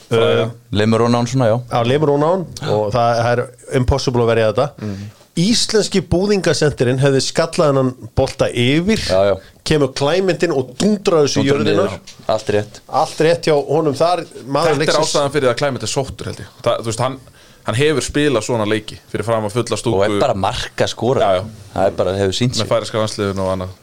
[0.05, 0.43] Fræga.
[0.77, 3.41] Lemur og nán svona, já á limur hún á hann og það er
[3.79, 5.05] impossible að verja þetta Mhm.
[5.35, 9.33] Íslenski búðingasendirinn hefði skallað hann bolta yfir Já, já.
[9.67, 11.87] kemur klæmyndin og dundraði þessu jörðina.
[12.31, 12.79] Allt rétt.
[12.87, 16.39] Allt rétt hjá honum þar maður Þetta er ástæðan fyrir að Climate er sóttur held
[16.39, 16.53] ég.
[16.63, 17.17] Það, Þú veist, hann,
[17.67, 19.99] hann hefur spilað svona leiki fyrir fram að fulla stúku.
[19.99, 21.67] Og er bara marka skora Já, já.
[21.75, 22.71] Það er bara, hefur sínt með sig.
[22.71, 23.75] færiska landsliðun og annað.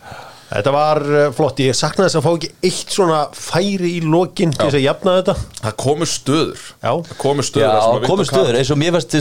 [0.52, 4.50] Þetta var uh, flott, ég saknaði þess að fá ekki eitt svona færi í lokin
[4.52, 5.36] til þess að jafna þetta.
[5.62, 6.64] Það komur stöður.
[6.80, 6.92] Já.
[7.12, 9.16] Það komur stöður Viktor stöður eins og mér varst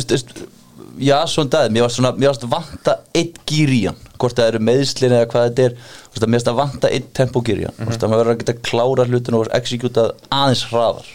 [1.02, 4.52] Já, svona dagið, mér varst svona Mér varst vanta eitt gýr í hann Hvort það
[4.52, 5.76] eru meðslin eða hvað þetta er.
[5.82, 8.06] Þú veist, Mér varst að vanta eitt tempogýr í hann mm -hmm.
[8.06, 11.08] Maður verður að geta klára hlutin og exekjútað aðeins hraðar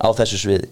[0.00, 0.68] á þessu sviði.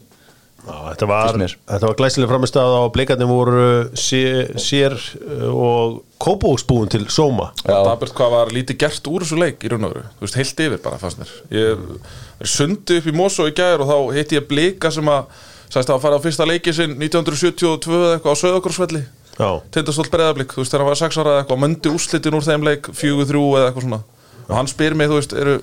[0.69, 1.39] Já, þetta var,
[1.81, 7.53] var glæsileg framistæð á bleikarnir voru sér, sér uh, og kópóksbúin til Sóma.
[7.63, 10.03] Það Já, er bara hvað var lítið gert úr þessu leik í raun og veru?
[10.19, 11.31] Þú veist, heilt yfir bara fannst mér.
[11.55, 11.85] Ég
[12.43, 15.31] er sundi upp í Mosó í gær og þá hitti ég blika sem að
[15.69, 19.03] Sæst að fara á fyrsta leiki sinn 1972 eða eitthvað á Söðokorsvelli
[19.39, 22.47] Já, Tindastóll Breiðablík, þú veist, þegar hann var 6 ára eða eitthvað, möndi úrslitin úr
[22.47, 23.99] þeim leik, 4-3 eða eitthvað svona.
[24.49, 25.55] Og hann spyr mig, þú veist, eru,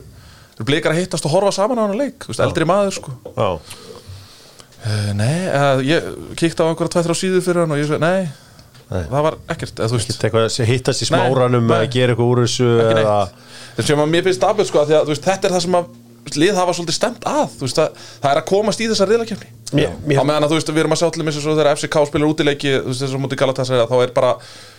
[0.55, 3.15] eru blikar að hittast og horfa saman á hann leik, þú veist, eldri maður, sko.
[3.35, 3.49] Já,
[4.85, 6.07] uh, Nei, uh, ég
[6.39, 8.31] kíkti á einhverja tvættra síðu fyrir hann og ég segi, nei,
[8.87, 11.75] það var ekkert, eða eitthvað að hittast í Nei, smáranum nei.
[11.81, 13.19] að gera eitthvað úr þessu ekki eða,
[14.05, 15.93] að mér finnst sko að því að þetta er það sem að
[16.33, 19.49] lið hafa svolítið stemt að þú veist, það, það er að komast í þessar riðlakefni
[19.75, 21.69] Mér- mér- á meðan að þú veist við erum að sjá til þess að þegar
[21.75, 24.31] FCK spilar útileiki að þá er bara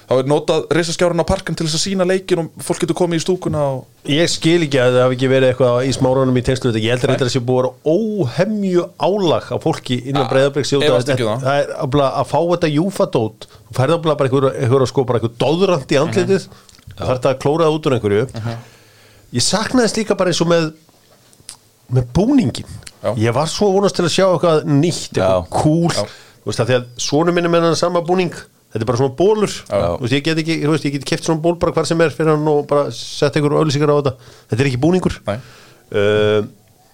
[0.06, 3.18] þá er notað risaskjárun á parkinn til þess að sína leikin og fólk getur komið
[3.18, 6.44] í stúkuna og Ég skil ekki að það hafi ekki verið eitthvað í smáranum í
[6.46, 10.28] tengslu þetta, ég heldur þetta að sé búið að vera óhemju álag á fólki innan
[11.16, 11.42] ekki um það.
[11.42, 11.74] það er
[12.06, 17.02] að fá þetta júfadót færði afla bara einhver, sko, bara einhver dóðrand í andlitið það
[17.02, 18.26] þarf þetta að klóra það út úr einhverju.
[19.34, 20.68] Ég saknaðist líka bara eins og með
[21.94, 22.68] með búningin
[23.02, 23.10] Já.
[23.20, 25.92] ég var svo vonast til að sjá eitthvað nýtt, eitthvað cool.
[25.94, 26.04] Já.
[26.42, 28.34] þú veist það því að svona minni með hann sama búning.
[28.72, 31.24] Þetta er bara svona bólur þú veist, ég get ekki, þú veist, ég get keft
[31.28, 34.14] svona ból bara hvar sem er fyrir hann og bara sett einhver auðlýsingar á þetta.
[34.50, 35.16] Þetta er ekki búningur.
[35.30, 35.36] Nei.
[35.96, 36.40] uh,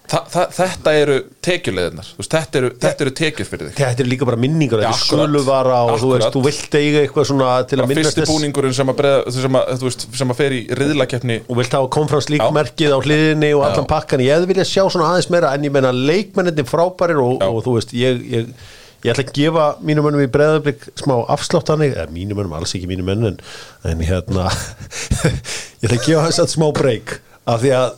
[0.03, 1.13] Þa, það, þetta eru
[1.47, 3.77] tekjuleðinar þetta eru, þetta eru tekjur fyrir þig.
[3.77, 5.05] Þetta er líka bara minningar akkurat.
[5.07, 6.35] söluvara og þú veist, Akkurat.
[6.35, 9.73] þú vilt eiga eitthvað svona til að minnast fyrsti búningurinn sem að, breða, sem að,
[9.87, 11.39] veist, sem að fer í riðlakeppni.
[11.47, 12.35] Og vilt hafa konferens Já.
[12.35, 15.95] líkmerkið á hliðinni og allan pakkan, ég viljað sjá svona aðeins meira en ég menna
[15.95, 18.53] leikmenninni frábærir og, og þú veist, ég, ég
[19.03, 22.71] ég ætla að gefa mínum mönnum í breðablík smá afslátt hannig, eða mínum mönnum, alls
[22.77, 23.39] ekki mínum mönnum en,
[23.91, 24.45] en hérna
[25.83, 27.89] ég ætla að gefa þess að smá breyk af því að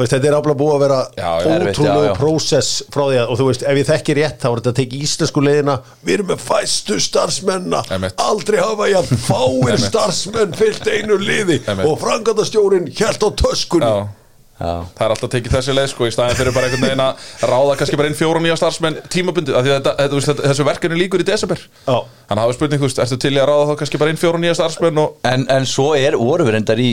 [0.00, 1.28] veist, þetta er búið að vera já.
[1.52, 4.48] Erfitt, já, ótrúlegu prósess frá því að, og þú veist, ef ég þekki rétt þá
[4.48, 5.76] er þetta að teki íslensku leiðina.
[6.02, 7.82] Við erum með fæstu starfsmenna
[8.22, 11.60] aldrei hafa ég að fáir starfsmenn fyllt einu liði.
[11.84, 13.92] Og frangandastjórin hjælt á töskunni.
[13.92, 14.21] Já
[14.62, 17.12] Það er alltaf tekið þessi leið sko í staðin fyrir bara einhvern veginn að
[17.50, 20.30] ráða kannski bara inn fjóra nýja starfsmenn tímabundið af því að þetta, þetta, þú veist,
[20.32, 21.58] þetta, þessu verkefni líkur í desember.
[21.86, 21.96] Já.
[22.28, 24.20] Þannig að hafa spurning, þú veist, ertu til í að ráða þá kannski bara inn
[24.22, 26.90] fjóra nýja starfsmenn og En, en svo er voru við reyndar í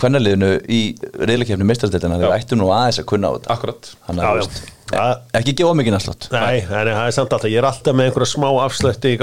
[0.00, 0.80] kvennaliðinu í
[1.20, 3.48] reyðleikefni meistarstildina þegar ættum nú aðeins að kunna á þetta.
[3.54, 4.46] Akkurat Þannig Já, að já.
[4.94, 5.04] Já.
[5.40, 8.48] ekki gefa mikið næstlott Nei, það er samt alltaf, ég er alltaf með einhverja smá
[8.66, 9.16] afslætti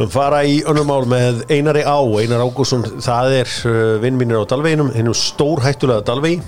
[0.00, 2.00] Við fara í önnum mál með Einari Á.
[2.00, 6.38] Einar Ágússon, það er uh, vinn mínir á Dalveginum hennum stór hættulega Dalvegi.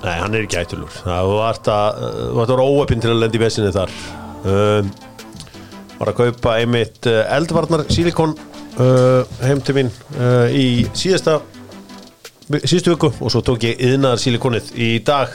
[0.00, 3.72] Nei, hann er ekki ætulur Það var að vera óöpinn til að lenda í vesinni
[3.74, 3.92] þar.
[4.48, 4.88] Um,
[5.96, 11.38] Var að kaupa einmitt uh, eldvarnar silikon uh, heim til mín uh, í síðasta
[12.52, 15.32] síðustu viku og svo tók ég yðnaðar silikonið í dag.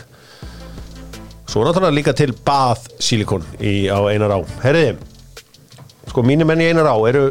[1.49, 4.39] Svo náttúrulega líka til bað silikon á Einar á.
[4.65, 4.93] Herriði,
[6.09, 7.25] sko mínir menn í Einar á eru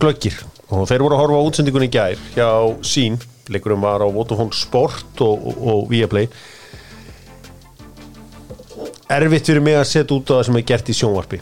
[0.00, 0.38] glöggir.
[0.70, 2.48] Og þeir voru að horfa á útsendingunni í gær hjá
[2.86, 3.18] sín,
[3.50, 6.30] leikurum var á Vodafone Sport og, og, og Viaplay.
[9.10, 11.40] Erfitt fyrir mig að setja út á það sem er gert í sjónvarpi.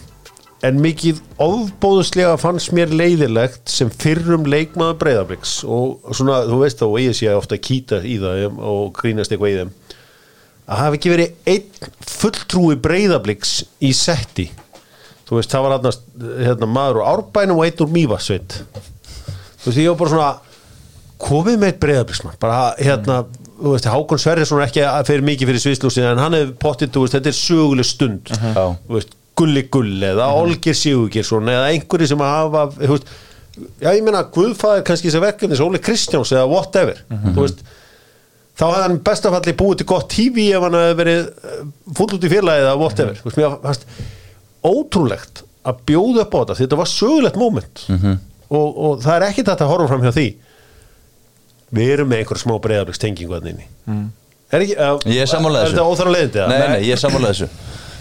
[0.65, 6.87] En mikið ofbóðuslega fannst mér leiðilegt sem fyrrum leikmaður breyðabliks og svona, þú veist þá,
[6.99, 9.75] ég sé ofta kýta í það og grínast eitthvað í þeim.
[10.69, 13.53] Að hafa ekki verið einn fulltrúi breyðabliks
[13.87, 14.49] í setti
[15.29, 15.93] þú veist, það var hérna,
[16.47, 20.31] hérna maður úr Árbænum og einn úr Mývasveit þú veist, ég var bara svona
[21.19, 23.21] komið með eitt breyðabliksmann bara hérna,
[23.59, 26.93] þú veist, Hákon Sverrisson er ekki að fyrir mikið fyrir sviðslúsin en hann hefur pottið,
[26.95, 28.31] þú veist, þetta er söguleg stund.
[28.33, 28.67] Já.
[28.87, 33.11] þú veist, Gulli Gull eða Olgir Sigurgeirsson eða einhverju sem hafa þú veist,
[33.83, 37.63] já ég meina Guðfæður kannski þessi verkefnis, Óli Kristjáns eða whatever, þú veist
[38.59, 41.29] þá hefði hann bestafalli búið til gott TV ef hann hefði verið
[41.99, 43.87] full út í félagið eða whatever, þú veist, mér fannst
[44.67, 47.83] ótrúlegt að bjóða upp á þetta þetta var sögulegt moment.
[48.49, 50.29] Og, og það er ekki þetta að horfa fram hjá því.
[51.79, 53.51] Við erum með einhver smá breyðabliks tengingu að
[54.57, 55.29] er uh, Ég er
[55.61, 55.75] er þessu.
[55.77, 56.45] þetta óþara leiðindi?
[56.49, 57.49] Nei, nei, ég er sammála þessu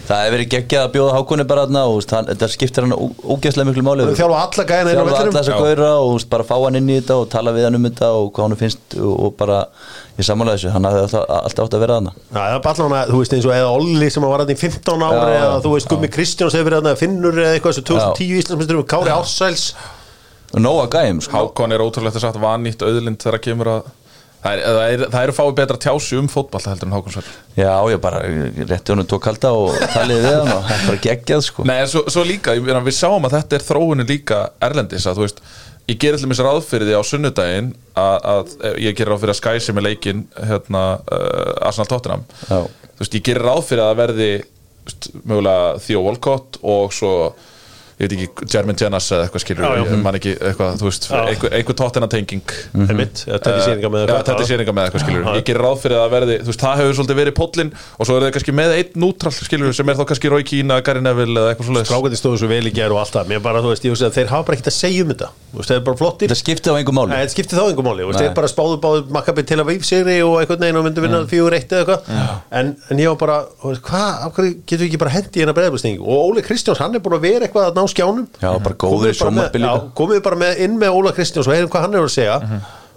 [0.08, 3.68] Það hefur verið geggjað að bjóða hákunni bara þarna og hann, þetta skiptir hann ógeðslega
[3.68, 5.58] miklu máli þjálfa alla gæðina inn á Þjálfa alla þessa Já.
[5.60, 8.30] gauðra og bara fá hann inn í þetta og tala við hann um þetta og
[8.32, 9.58] hvað hann finnst og, og bara,
[10.16, 12.14] ég er sammála þessu hann hafði alltaf, alltaf átt að vera þarna.
[12.16, 14.54] Já, það er bara allan að, þú veist, eins og eða Olli sem var hann
[14.54, 17.76] í 15 ári Já, eða þú veist, Gummi Kristjáns hefur verið hann Finnur eða eitthvað,
[17.76, 19.68] þessu 2010 Íslandsmyndur Kári Ársæls.
[20.56, 21.36] Og nóga gæm, sko.
[21.36, 23.90] Hákon er ótrúlegt að sagt vannýtt auðlind þegar kemur að
[24.42, 27.72] það er, það er, er fáið betra tjási um fótball heldur en Hákon Sverri Já,
[27.90, 31.46] ég bara rétti honum tók halda og talið við hann og það er bara geggjað,
[31.48, 31.66] sko.
[31.68, 35.18] Nei, en svo, svo líka, ég við sáum að þetta er þróunin líka erlendis að
[35.18, 35.42] þú veist
[35.88, 39.34] ég gerir til mér ráð fyrir því á sunnudaginn að, að ég gerir ráð fyrir
[39.34, 42.24] að Sky sem er leikinn hérna, uh, Arsenal Tottenham.
[42.44, 42.66] Já.
[42.68, 44.28] þú veist, ég gerir ráð fyrir að verði
[44.84, 47.14] veist, mögulega Theo Walcott og svo
[47.98, 49.84] ég veit ekki, Jermaine Jenas eða eitthvað skilur Já, já.
[49.88, 54.04] ég man ekki, eitthvað, þú veist, einhver, einhver Tottenham tenging Einmitt, eða Teddy Sýringa með
[54.08, 55.26] Já, þetta er sýninga með eitthvað skilur.
[55.38, 58.08] Ég gerir ráð fyrir að það verði, þú veist, það hefur svolítið verið pollin og
[58.08, 61.02] svo er það kannski með einn nútrall skilur sem er þá kannski Rói Kína, Gary
[61.02, 61.88] Neville eða eitthvað svoleiðis.
[61.90, 63.24] Strákandi stóðu svo vel í gerð og allt það.
[63.32, 65.28] Mér bara, þú veist, ég veist að þeir hafa bara ekkert að segja um þetta.
[65.48, 66.28] Þú veist, þeir eru bara flottir.
[66.32, 67.10] Það skipti á einhver máli.
[67.12, 70.16] Nei, þetta skipti þá einhver máli, þeir bara spáðu báðu Makkabi til að veif sigri
[70.24, 72.00] og einhvern veginn og myndu vinna fjögur eitt eða eitthvað.
[72.60, 72.66] En,
[72.98, 73.38] ég var bara,
[73.88, 75.40] hvað, af hverju getur við ekki bara hendi
[77.88, 78.26] að að skjánum.
[78.42, 78.74] Já, bara
[79.24, 79.72] bara með- já,
[80.02, 82.36] komið bara með, inn með Óla Kristjáns og heyrum hvað hann er að segja.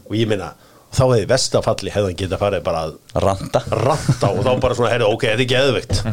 [0.09, 0.51] Og ég minna,
[0.91, 4.91] þá hefði vestafalli hefði hann getað farið bara að Randa ranta og þá bara svona,
[4.91, 6.03] heyrðu, ok, þetta er geðvikt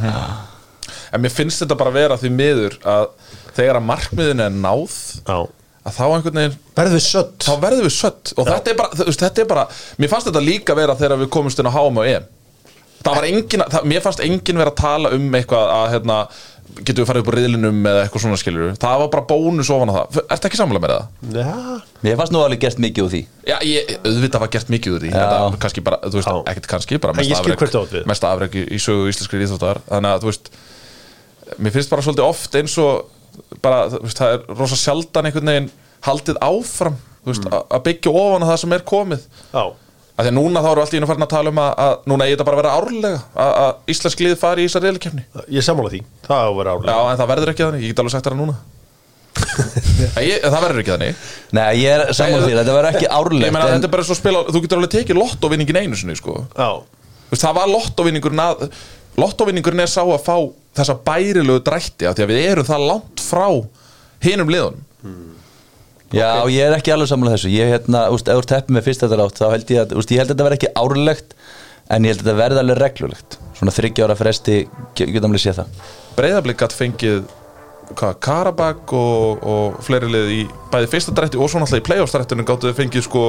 [1.12, 3.06] En mér finnst þetta bara vera því miður að
[3.56, 5.38] þegar að markmiðin er náð Já,
[5.88, 7.38] að þá einhvern veginn verður við sött.
[7.48, 8.32] Þá verðum við sött.
[8.36, 9.64] Og þetta er, bara, þetta er bara
[9.98, 12.28] mér fannst þetta líka vera þegar við komumst inn á HM og EM
[12.98, 16.16] það var engin, það, mér fannst engin vera að tala um eitthvað að hérna,
[16.84, 19.90] getum við farið upp á riðlinum eða eitthvað svona skilur það var bara bónus ofan
[19.90, 20.18] á það.
[20.36, 21.06] Ertu ekki samlega með það?
[21.38, 21.52] Já,
[22.04, 23.20] Mér fannst nú alveg gert mikið úr því.
[23.48, 25.12] Já, ég, auðvitað var gert mikið úr því.
[25.16, 27.16] Þetta kannski bara, þú veist, ekkert kannski bara
[28.12, 29.80] mest afrek í, sögu íslenskri íþróttar.
[29.88, 30.50] Þannig að, þú veist
[31.58, 35.50] mér finnst bara svolítið oft eins og bara, þú veist, það er rosa sjaldan einhvern
[35.52, 35.70] veginn
[36.06, 37.52] haldið áfram þú veist, Mm.
[37.58, 39.22] að að byggja ofan á það sem er komið.
[39.52, 39.64] Já,
[40.18, 41.92] að því að núna þá eru allt í einu farin að tala um að, að
[42.10, 45.22] núna eigi þetta bara að vera árlega að, að íslensk lið fari í þessar reyðlikefni
[45.54, 46.00] ég sammála því.
[46.26, 48.28] Það á að vera Já, álega en það verður ekki þannig, ég get alveg sagt
[48.28, 48.56] það núna.
[50.16, 51.24] Nei, ég, það verður ekki þannig.
[51.54, 54.06] Nei, ég er saman því, þetta verður ekki Ég árlegt meina, en, þetta er bara
[54.08, 56.40] svo að spila, þú getur alveg tekið lottovinningin einu sinni, sko.
[56.58, 56.70] Já,
[57.28, 58.62] Þú veist, það var lottovinningurinn að
[59.20, 60.36] lottovinningurinn er sá að fá
[60.78, 62.08] þessa bærilegu drætti
[66.14, 67.50] Já, ég er ekki alveg saman þessu.
[67.52, 70.12] Ég, hérna, úst, ef þú teppið með fyrst þetta rátt þá held ég að, úst,
[70.14, 71.34] ég held að þetta verði ekki árlegt
[71.92, 73.38] en ég held að þetta verði alveg reglulegt.
[73.58, 74.56] Svona þryggja ára fresti,
[74.96, 75.82] ge- getum við séð það.
[76.18, 77.18] Breiðablík gætt fengið
[77.98, 80.40] hvað, Karabak og, og fleiri lið í
[80.72, 83.22] bæði fyrsta drætti og svo náttúrulega í playoff-drættinu gáttu þau fengið sko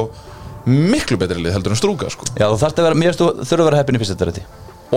[0.69, 2.27] miklu betri lið heldur en strúka sko.
[2.35, 4.43] Já, þú þarft að vera, mér þú þurfa að vera heppin í fyrst þetta rætti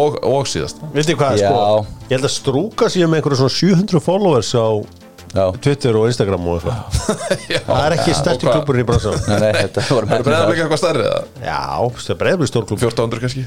[0.03, 0.83] og, og síðast.
[0.97, 1.53] Veistu hvað, Já.
[1.53, 4.67] sko Ég held að strúka sér með einhverju svona 700 followers á
[5.33, 7.03] Twitter og Instagram og eitthvað.
[7.69, 11.07] Það er ekki stærsti klubur í bransan nei, þetta var Er með Breiðablík eitthvað stærri
[11.09, 11.23] eða?
[11.41, 11.63] Já,
[11.97, 13.47] það er breyðbli stór klubur 1400 kannski?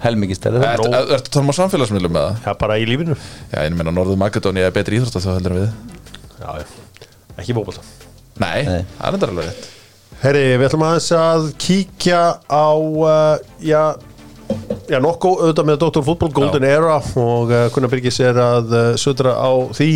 [0.00, 0.60] helmikið stærri.
[0.62, 2.38] Það er, er, tala um á samfélagsmiðlum með það?
[2.46, 3.16] Já, bara í lífinu.
[3.52, 5.98] Já, ég meina Norður Makedónia er betri íþrótt þá heldur en við.
[6.40, 6.50] Já,
[7.40, 7.84] ekki bókbalta
[8.40, 9.66] Nei, það er enda alveg rétt.
[10.20, 13.82] Herri, við ætlum aðeins að kíkja á uh, já,
[14.88, 16.04] já, nokkuð auðvitað með Dr.
[16.04, 19.90] Fútból Golden Era og uh, Gunnar Birgis er að uh, sutra á því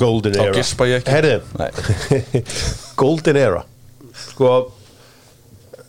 [0.00, 0.54] Golden Þá Era.
[0.56, 2.42] gispa ég ekki.
[3.00, 3.60] Golden Era.
[4.14, 4.50] Sko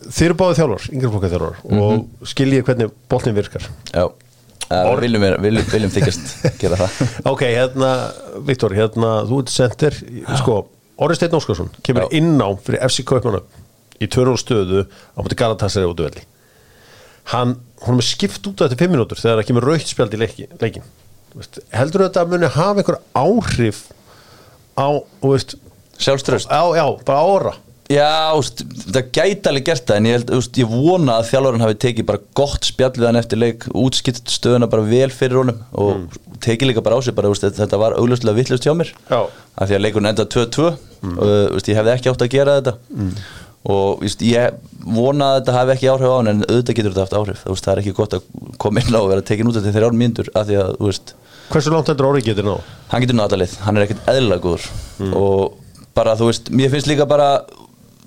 [0.06, 1.82] þið eru báðið þjálfar, yngri flokka þjálfar Mhm.
[1.82, 3.64] og skiljið hvernig boltin virkar.
[3.92, 7.00] Já, uh, viljum, viljum, viljum þykjast gera það.
[7.32, 7.90] Ok, hérna,
[8.46, 9.98] Viktor, hérna þú ert sendir,
[10.38, 10.60] sko
[10.96, 12.12] Orri Steinn Óskarsson kemur Já.
[12.16, 13.42] inn á fyrir FC Kaupmann
[14.00, 16.22] í törnum stöðu á múti Galatasaray út velli
[17.32, 20.46] hann, hún er skipt út eftir fimm minútur þegar það kemur raukt spjald í leiki,
[20.62, 20.86] leikin
[21.76, 23.82] heldur þetta að muni hafa einhver áhrif
[24.76, 24.88] á,
[25.22, 25.56] þú veist
[25.96, 27.54] Sjálfströst á, já, bara ára
[27.86, 31.62] Já, úst, það gæti alveg gert það en ég, held, úst, ég vona að þjálfarinn
[31.62, 35.60] hafi tekið bara gott spjall við hann eftir leik útskipt stöðuna bara vel fyrir honum
[35.70, 38.90] og tekið líka bara á sig bara, úst, þetta var auglustlega vittlust hjá mér.
[39.06, 39.20] Já.
[39.30, 42.74] af því að leikurinn enda 2-2 og úst, ég hefði ekki átt að gera þetta.
[43.76, 47.06] Og úst, ég vona að þetta hafi ekki áhrif á hann en auðvitað getur þetta
[47.06, 47.46] haft áhrif.
[47.54, 48.26] Úst, það er ekki gott að
[48.62, 51.14] koma inn á og vera tekin út eftir þrjár mínútur af því að úst,
[51.52, 52.56] hversu langt heldur Orri getur ná?
[52.90, 54.66] hann getur náttúrulega hann er ekkert eðlilega góður.
[55.16, 55.56] Og
[55.96, 57.30] bara þú veist, mér finnst líka bara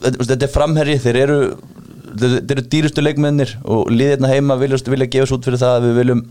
[0.03, 1.39] þetta, er framherji, þeir eru
[2.19, 5.87] þeir, eru dýrustu leikmennir og liðirna heima viljast vilja gefa svo út fyrir það að
[5.87, 6.23] við viljum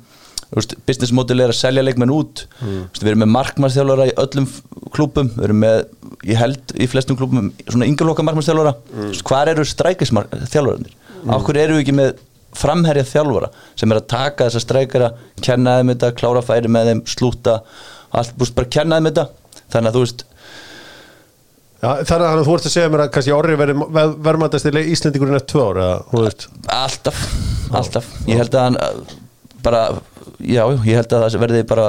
[0.48, 2.46] þú veist, business model er að selja leikmenn út.
[2.60, 4.48] Þú veist, við erum með markmannsþjálfara í öllum
[4.96, 5.82] klúbbum, við erum með
[6.28, 8.74] ég held í flestum klúbbum svona yngjurloka markmannsþjálfara.
[8.94, 9.12] Mm.
[9.28, 11.34] hvað eru strækisþjálfararnir mm.
[11.34, 12.24] af hverju eru við ekki með
[12.56, 15.12] framherja þjálfara sem er að taka þessa strækara
[15.44, 17.60] kenna þeim þetta, klára færi með þeim slúta,
[18.10, 19.28] allt, veist, bara kenna þeim þetta.
[19.68, 20.26] Þannig að þú veist
[21.78, 25.38] Já, þannig að þú ert að segja mér að kannski Orri verður verðmættast í Íslendingurinn
[25.38, 25.84] eftir tvö ára,
[26.74, 27.20] alltaf,
[27.70, 28.08] alltaf.
[28.26, 28.78] Ég held að hann
[29.62, 29.82] bara,
[30.42, 31.86] já, ég held að það verði bara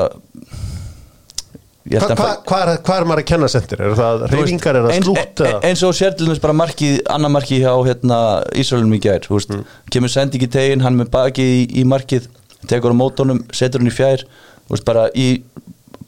[1.89, 3.82] Hvað að hva, hva er, hva er maður að kenna sendir?
[3.82, 5.44] Er það reyfingar, er það eins, slútt?
[5.48, 8.20] e- eins og sér til dæmis bara markið, annar markið hjá hérna,
[8.60, 9.56] Ísraelum í gær veist,
[9.96, 12.28] kemur sendi ekki tegin, hann með baki í, í markið,
[12.70, 14.26] tekur á mótónum setur hann í fjær,
[14.70, 15.30] veist, bara í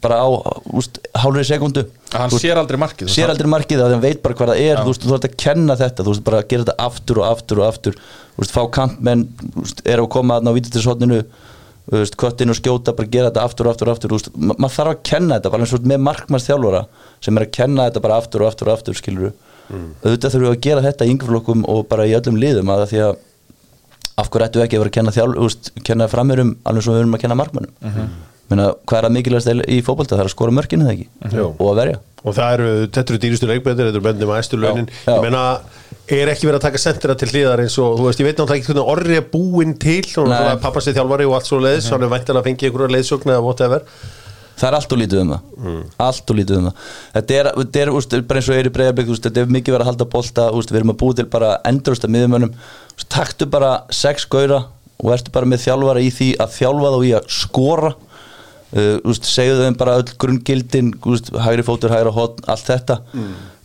[0.02, 0.28] bara á,
[0.74, 4.50] úst, hálfri sekundu Hann sér aldrei markið sér aldrei markið að hann veit bara hvað
[4.52, 6.86] það er þú veist, þú þarf að kenna þetta, þú veist, bara að gera þetta
[6.88, 7.98] aftur og aftur og aftur,
[8.34, 11.51] þú veist, fá kantmenn þú veist, er að koma að ná vítistisotninu þú
[11.90, 14.54] veist, köttin og skjóta, bara gera þetta aftur og aftur og aftur, þú veist, ma
[14.54, 16.82] maður þarf að kenna þetta bara eins og með markmannsþjálfara
[17.24, 19.32] sem er að kenna þetta bara aftur og aftur og aftur, skilur
[19.68, 19.88] mm.
[20.04, 23.04] auðvitað þurfum við að gera þetta í yngurflokkum og bara í öllum liðum að því
[23.08, 23.14] að
[24.22, 26.94] af hverju ættu ekki að vera að kenna þjálf, þú veist, kenna framörum alveg svo
[26.94, 28.12] við erum að kenna markmannum mm
[28.52, 31.06] Meina, hvað er að mikilvægast í fótbolta, það er að skora mörkinu það ekki?
[31.32, 31.46] Jú.
[31.52, 32.00] og að verja.
[32.22, 35.12] Og það eru, þetta eru dýrustu leikbændir, þetta eru bændið með æstu launin já.
[35.14, 35.44] Ég meina,
[36.20, 38.60] er ekki verið að taka sendira til hliðar eins og, þú veist, ég veit náttúrulega
[38.60, 42.04] ekki hvernig Orri er búinn til og pappa sér þjálfari og allt svo leiðis hann
[42.04, 43.86] er væntan að fengi einhverja leiðsögn eða whatever.
[44.58, 45.78] Það er allt og lítið um það.
[46.06, 46.90] Allt og lítið um það.
[47.16, 49.86] Þetta er, þetta er úst, bara eins og er í breyðarbygg Þetta er mikið verið
[49.86, 52.52] að halda bolta úst, Við erum að búið til bara endurust að miðumönnum
[52.92, 54.60] úst, Taktu bara sex gaura
[55.02, 57.94] Og ertu bara með þjálfara í því að þjálfa þá í að skora.
[58.72, 63.00] Uh, úst, Segðu þeim bara öll grunngildin úst, Hægri fótur, hægra hotn, allt þetta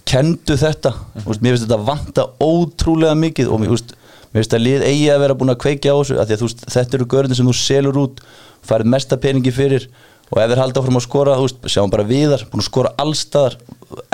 [0.08, 0.93] Kendu þetta.
[1.26, 3.96] Úst, Mér finnst þetta vanta ótrúlega mikið Og mér, úst,
[4.32, 6.67] mér finnst að lið eigi að vera búin að kveikja á þessu að þú veist,
[6.76, 8.22] þetta eru görðin sem þú selur út
[8.67, 9.88] farið mesta peningi fyrir
[10.28, 11.36] og ef þeir halda áfram að skora,
[11.72, 13.56] sjáum bara viðar búin að skora allstaðar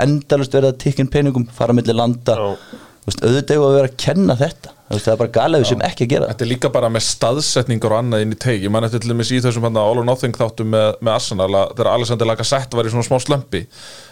[0.04, 2.36] endalust verið að tikkin peningum, fara millir landa.
[3.04, 6.04] Veist, auðvitað við að vera að kenna þetta það er bara galið við sem ekki
[6.04, 8.64] að gera Þetta er líka bara með staðsetningar og annað inn í teig.
[8.66, 11.48] Ég man eftir til dæmis í þessum hann All or Nothing þáttum með, með Arsenal
[11.48, 13.62] að þegar Alexander Lacazette var í svona smá slömpi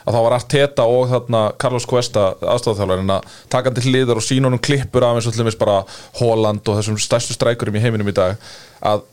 [0.02, 4.26] að þá var Arteta og þarna Carlos Cuesta aðstofþjálfarinn að taka hann til hliðar og
[4.26, 5.82] sína honum klippur af eins og til dæmis bara
[6.22, 8.40] Holland og þessum stærstu strækurum í heiminum í dag.
[8.80, 9.04] Að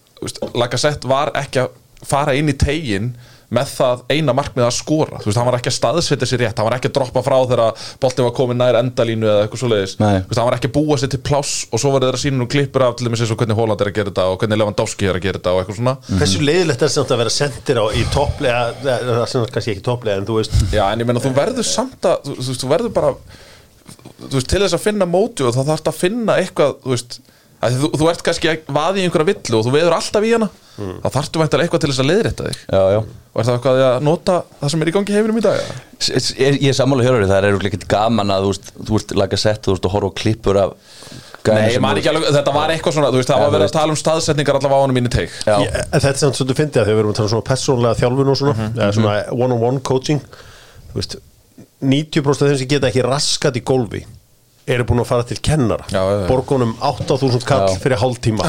[0.55, 1.75] Lacazette var ekki að
[2.07, 3.11] fara inn í tegin
[3.49, 5.19] með það eina markmið að skora.
[5.23, 7.35] Þú veist, hann var ekki að staðsetja sér rétt hann var ekki að droppa frá
[7.49, 9.63] þegar boltin var komin nær endalínu eða eitthvað.
[9.63, 10.03] Þú veist,
[10.38, 12.47] hann var ekki að búa sér til pláss og svo var þeir að sína nú
[12.51, 15.09] klippur af til dæmis eins og hvernig Holland er að gera þetta og hvernig Lewandowski
[15.09, 15.95] er að gera þetta og eitthvað svona.
[16.21, 19.85] Hversu leiðilegt er samt að vera sendir á í topplega, það er sem kannski ekki
[19.89, 22.62] topplega en þú veist, Já, en ég meina þú verður samt að þú, þú, veist,
[22.63, 23.12] þú verður bara
[24.29, 27.19] þú veist, til þess að finna móti og þá þarfst að finna eitthvað þú veist,
[27.65, 30.33] að þú, þú ert kannski að vaði í einhverja villu og þú veður alltaf í
[30.35, 32.59] hana þá þarftu væntanlega eitthvað til þess að leiðrétta þig.
[32.69, 32.99] Já, já.
[33.33, 35.63] og er það eitthvað að nota það sem er í gangi heiminum í dag
[36.09, 39.39] Ég, ég er sammála hjörður, það er ekkert gaman að þú veist, þú veist laga
[39.39, 40.77] sett, þú veist, og horfa á klippur af
[41.49, 43.63] Nei, ég man ekki alveg, þetta var eitthvað svona þú veist, það var þú verið
[43.63, 43.75] veist.
[43.75, 46.59] að tala um staðsetningar allavega á honum mínu teik Já, ég, þetta er samt svolítið
[46.59, 49.13] fyndið að þegar við erum að tala um svona persónlega þjálfun og svona, eða svona
[49.33, 50.19] one-on-one coaching.
[50.91, 51.15] Þú veist,
[51.79, 54.03] 90% af þeim sem geta ekki raskat í gólfi
[54.75, 55.86] eru búin að fara til kennara.
[55.89, 56.27] Já, já, já.
[56.29, 57.79] borgunum 8000 kall Já.
[57.84, 58.47] fyrir hálftíma.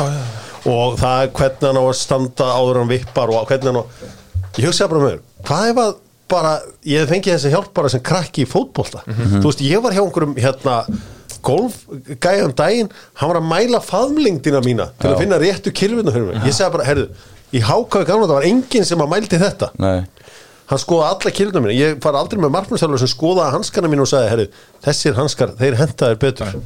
[0.71, 3.81] Og það er hvernig hann á að standa áður en hann vippar og hvernig hann
[3.81, 3.85] á
[4.61, 5.95] ég hugsaði bara með mér, hvað ef að
[6.31, 6.51] bara,
[6.87, 9.01] ég hef fengið þessi hjálp bara sem krakki í fótbolta.
[9.09, 10.77] Þú veist, ég var hjá einhverjum hérna
[11.47, 15.15] golfgæjan daginn hann var að mæla faðmlingdina mína til Já.
[15.15, 16.13] að finna réttu kilvinu
[16.45, 17.07] ég sagði bara, herðu,
[17.57, 19.71] í hákáðu gamla það var enginn sem að mældi þetta.
[19.81, 20.05] Nei,
[20.71, 24.11] hann skoða alla kilvinu mína, ég fara aldrei með markmannstælur sem skoðaði hanskana mín og
[24.11, 24.47] sagði, herðu,
[24.87, 26.57] þessir hanskar þeir hentaðir betur.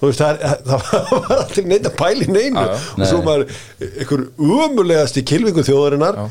[0.00, 2.66] Þú veist, það, er, það var aldrei neitt að pæli neinu.
[2.66, 2.76] Já.
[2.96, 3.46] og svo maður
[3.90, 6.22] einhver umulegasti kilvingu þjóðarinnar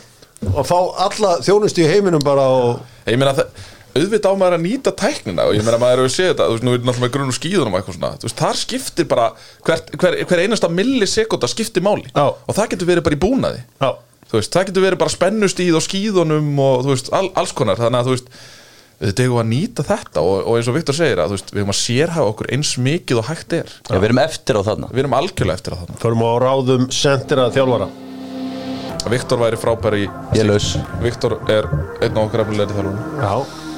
[0.50, 3.52] og fá alla þjónustu í heiminum bara og Ég meina það
[4.00, 6.66] auðvitað á maður að nýta tæknina og ég meina maður hefur séð þetta, þú veist,
[6.66, 9.26] nú er náttúrulega með grunn og skíðunum og eitthvað svona, þú veist, þar skiptir bara
[9.66, 12.06] hver, hver, hver einasta millisekunda skiptir máli.
[12.14, 12.26] Já.
[12.30, 13.64] og það getur verið bara í búnaði.
[13.82, 13.90] Já,
[14.30, 17.80] þú veist, það getur verið bara spennustíð og skíðunum og þú veist, all, alls konar.
[17.80, 18.34] Þannig að þú veist,
[19.00, 21.62] þetta er að nýta þetta og, og eins og Viktor segir að þú veist, við
[21.63, 23.72] erum að sérhafa okkur eins mikið og hægt er.
[23.88, 24.92] Já, við erum eftir á þarna.
[24.92, 26.02] Við erum algjörlega eftir að þarna.
[26.04, 27.89] Förum á ráðum sendira þjálfara.
[29.10, 30.04] Viktor væri frábær í
[30.36, 30.74] Ég laus.
[31.02, 31.70] Viktor er
[32.04, 33.32] einn af okkur efnilegri þjálfur Já,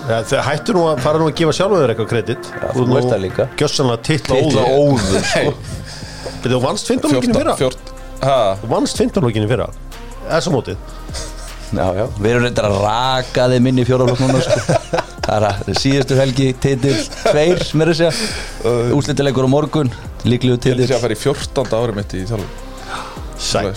[0.09, 2.49] ja, þeir hættu nú að fara nú að gefa sjálfur eitthvað kredit.
[2.73, 3.47] Þú veist það líka.
[3.61, 5.53] Gjössanlega titla Titla óður sko.
[6.41, 7.53] Þú vannst 15 lókinni fyrra?
[7.61, 9.69] 14, ha, Þú vannst 15 lókinni fyrra
[10.27, 10.89] Þessa mótið?
[11.71, 14.77] Já, já, við erum reyndar að raka þeim inn í fjóraflokk núna sko.
[15.21, 16.95] Það er að síðustu helgi titil
[17.29, 18.31] tveir, mér að segja.
[18.97, 19.91] Úslitilegur á morgun,
[20.27, 21.77] líklegu ég held titil að að fara í 14.
[21.79, 22.67] ári mitt í þjálfur
[23.41, 23.71] Sæl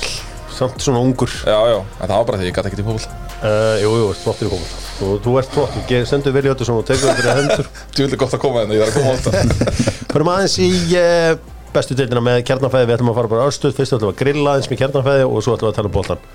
[0.54, 1.30] Samt svona ungur.
[1.42, 4.10] Já, já, en það var bara því ég gæti ekkert í fólk uh, Jú, jú,
[4.20, 7.40] flottir í fólk og þú ert flott, sendur vel í öllu og tekur það fyrir
[7.40, 7.70] hendur.
[7.96, 9.32] Tjóðlega gott að koma hérna, ég er að koma ofta
[10.12, 10.68] Förum aðeins í
[11.00, 12.88] uh, bestu deildina með kjarnafæði.
[12.88, 15.44] Við ætlum að fara bara östuð, fyrst ætlum við að grilla aðeins með kjarnafæði og
[15.44, 16.26] svo ætlum við að tala um boltan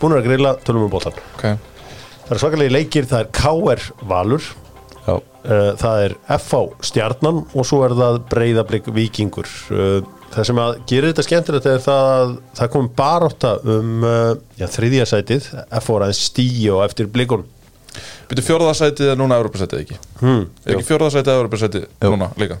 [0.00, 1.58] Búin að grilla, tölum um boltan okay.
[2.26, 4.48] Það er svakalegi leikir, það er KR Valur.
[5.06, 9.46] Já, Uh, það er FH Stjarnan og svo er það Breiðablик Víkingur.
[9.72, 10.02] Uh,
[10.34, 14.66] það sem að gera þetta skemmtilegt er það að það kom barátta um uh, já,
[14.68, 15.46] þriðja sætið.
[15.80, 17.46] FH er aðeins stíu og eftir blikun
[18.30, 19.96] Býtu fjórðarsætið er núna Evropasætið ekki?
[20.20, 22.60] Hmm, Er ekki fjórðarsætið Evropasætið núna líka?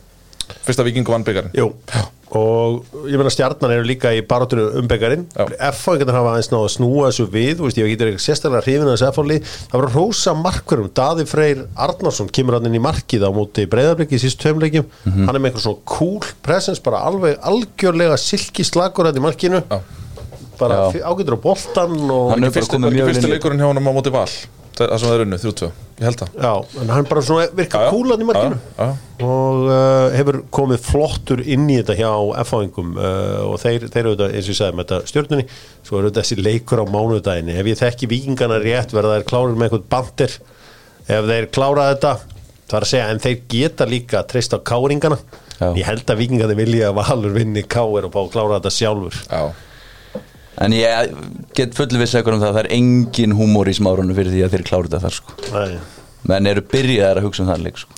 [0.64, 1.68] Fyrsta vikingu vann byggarinn Jú,
[2.36, 5.46] og ég meina stjarnan eru líka í baróttur um byggarinn Já.
[5.72, 8.62] FH getur hafa aðeins náða að snúa þessu við þú veist, ég getur ekki sérstaklega
[8.66, 12.78] hrifin að þessu FH lið það var rosa markverðum, Daði Freyr Arnarsson kemur hann inn
[12.78, 15.26] í markið á móti breyðarblikki í sístu tveimleikjum, Mhm.
[15.26, 19.62] hann er með eitthvað svona cool presence, bara alveg algjörlega silki slagur þetta í markinu.
[19.70, 19.80] Já.
[20.60, 24.28] bara ágætur á boltan og Hann er í- leikurinn hjá honum á móti val
[24.78, 25.66] Það sem það er unnu, 32,
[26.00, 26.36] ég held það.
[26.40, 28.60] Já, en hann bara svona virka kúlan í markinu.
[28.78, 29.26] Já, já.
[29.26, 32.12] og uh, hefur komið flottur inn í þetta hjá
[32.44, 35.46] F-fáingum uh, og þeir, þeir eru þetta, eins og ég sagði, með þetta stjórnunni
[35.84, 39.60] svo eru þetta þessi leikur á mánudaginu ef ég þekki vikingana rétt verða þeir klárir
[39.60, 40.38] með eitthvað bandir
[41.10, 42.14] ef þeir klára þetta,
[42.70, 45.20] það er að segja en þeir geta líka treyst á káringana.
[45.60, 45.74] Já.
[45.76, 49.18] ég held að vikingana vilja að Valur vinni káir og fá að klára þetta sjálfur.
[49.28, 49.42] Já,
[50.60, 51.12] En ég
[51.56, 54.52] get fullviss ekkur um það að það er engin húmór í smárunum fyrir því að
[54.56, 55.30] þeir kláru þetta þar sko.
[55.54, 55.72] Nei.
[56.28, 57.90] Menn eru byrjaðar að hugsa um það leik sko.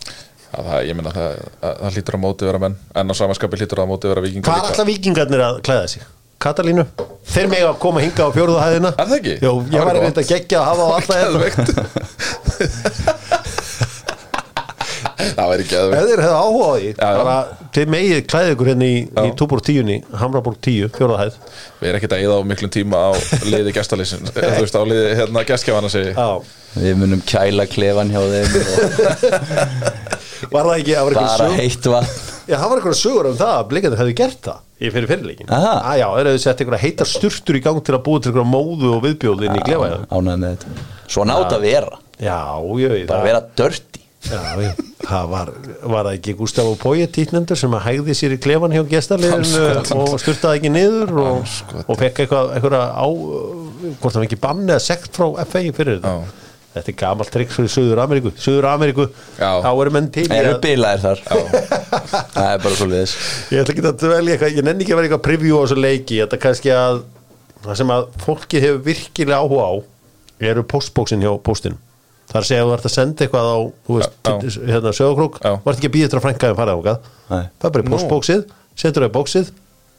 [0.52, 1.30] Já, það, ég meina það,
[1.62, 4.24] það, það hlýtur á móti vera menn en á samanskapi hlýtur það á móti vera
[4.26, 6.02] vikingar Hvað er alltaf vikingarnir að klæða sig?
[6.42, 6.84] Katalínu?
[7.32, 9.34] Þeir mega að koma hinga á fjóruða hæðina Er það ekki?
[9.40, 11.38] Jó, ég var einmitt að gegja að hafa á alltaf hérna
[15.36, 17.18] Það væri ekki Ef þeir hefðu áhuga á því Já, já.
[17.22, 17.36] bara
[17.76, 19.32] til megið klæði ykkur hérna í, í.
[19.40, 21.36] Túborg 10, Hamraborg 10, fjóruða hæð.
[21.82, 23.10] Við erum ekkert að eða á miklum tíma á
[23.48, 25.44] liði gestalýsin Þú veist, á liði hérna
[26.12, 26.28] Já,
[26.72, 29.52] Við munum kæla klefan hjá þeim og
[30.52, 32.12] var það ekki, það var bara eitthvað sög heitt vatn.
[32.48, 35.52] Já, það var eitthvað sögur um það að blikandir hefðu gert það í fyrir fyrirleikin
[35.54, 35.74] Aha.
[36.00, 38.90] Já, þeir hefðu sett eitthvað heitar sturtur í gang til að búa til eitthvað móðu
[38.96, 40.88] og viðbjóð inn í klefa Ánægð með þetta.
[41.14, 42.00] Svona átt að vera.
[42.22, 42.38] Já,
[43.06, 44.38] Bara það- vera dörti Já,
[45.02, 45.48] það var,
[45.92, 50.12] var það ekki Gustavo Pói títnendur sem að hægði sér í klefan hjá gestarliðinu og
[50.22, 51.56] styrtaði ekki niður og,
[51.86, 53.06] og fekk eitthvað, eitthvað á,
[53.98, 56.38] hvort það var ekki bann eða sekt frá FA fyrir þetta Já.
[56.72, 58.30] Þetta er gamalt triks fyrir Suður Ameríku.
[58.40, 59.04] Suður Ameríku,
[59.36, 59.50] Já.
[59.60, 61.20] þá eru menn til í Eru að- bilaðir þar.
[62.32, 63.12] Það er bara svo liðis
[63.52, 65.76] Ég ætla ekki að dvelja eitthvað, ég nenni ekki að vera eitthvað preview á þessu
[65.82, 67.02] leiki, þetta er kannski að
[67.66, 69.72] það sem að fólki hefur virkilega áhuga á
[70.48, 71.76] eru postbóksin hjá postin
[72.30, 74.92] það er að segja að þú ert að senda eitthvað á þú veist, til- hérna
[75.42, 75.52] Já.
[75.62, 76.98] þú ert ekki að býða að frænkaðum fara ákað
[77.32, 77.42] Nei.
[77.58, 78.44] það er bara í postbóksið,
[78.82, 79.50] sendur það í bóksið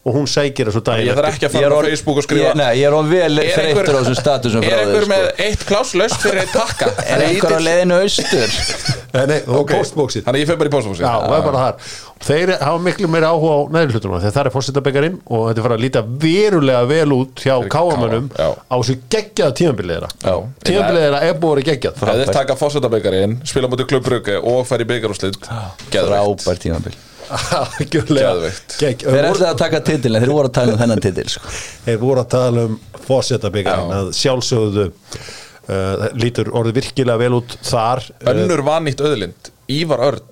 [0.04, 2.50] og hún sækir þessu daginn Ég þarf ekki að fara á Facebook og skrifa.
[2.50, 5.12] Ég, Nei, ég er on vel Er einhver- á þessum statusum Er frá einhver þér,
[5.14, 5.44] með sko.
[5.48, 6.90] eitt kláslaust fyrir takka?
[7.14, 8.50] Er einhver á leiðinu austur?
[9.30, 9.72] Nei, og Ok.
[9.78, 11.76] postbóksið Þannig ég fyrir bara í það er bara þar.
[12.24, 15.66] Þeir hafa miklu meira áhuga á neðri hlutunum þegar það er fórsetabekkarinn og þetta er
[15.68, 20.12] fara að líta verulega vel út hjá káamönnum á þessu geggjaða tímabilið þeirra.
[20.24, 20.36] Já.
[20.64, 21.94] Tímabilið þeirra er búið að vera geggjað.
[22.00, 24.88] Ef þeir taka fósetabekarinn, spila mútið klubbrugge og færi
[27.78, 31.54] Þeir Þeir ætlaði að taka titil en þeir voru að tala um þennan titil sko.
[31.86, 32.76] þeir voru að tala um
[33.08, 34.02] fórsetabekkarinn Já.
[34.02, 40.30] að sjálfsögðu uh, lítur orðið virkilega vel út þar uh, Önnur vannýtt öðlind, Ívar Örn.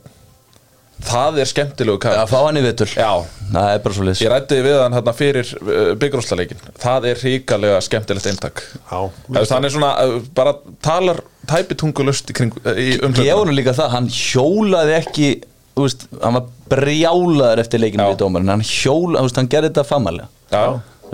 [1.02, 2.92] Það er skemmtilegu kall fá hann í vetur.
[2.94, 7.08] Já, það er bara svo leys ég rætti við hann hérna fyrir uh, byggrúslaleikin það
[7.10, 8.62] er ríkalega skemmtilegt eintak.
[8.86, 9.00] Já,
[9.40, 10.54] Þannig er svona, uh, bara
[10.86, 12.92] talar tæpi tungulust í, kring, í
[13.26, 15.32] ég nú líka það, hann hjólaði ekki
[15.76, 18.12] þú veist, hann var brjálaður eftir leikinu Já.
[18.14, 20.64] við dómarinn, hann hjólaði, þú veist, hann gerði þetta famalega Já,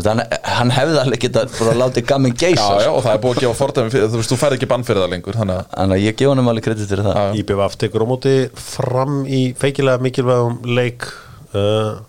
[0.08, 0.24] hann,
[0.58, 2.96] hann hefði alveg geta bara látið gamin já, geisa já, sko.
[2.98, 5.04] og það er búið að gefa fordæmi fyrir, þú veist, þú færð ekki bann fyrir
[5.04, 7.42] það lengur þannig að ég gefa hann alveg kredit fyrir það Já.
[7.42, 11.08] IBVF tekur á móti fram í feikilega mikilvægum leik
[11.58, 12.02] uh,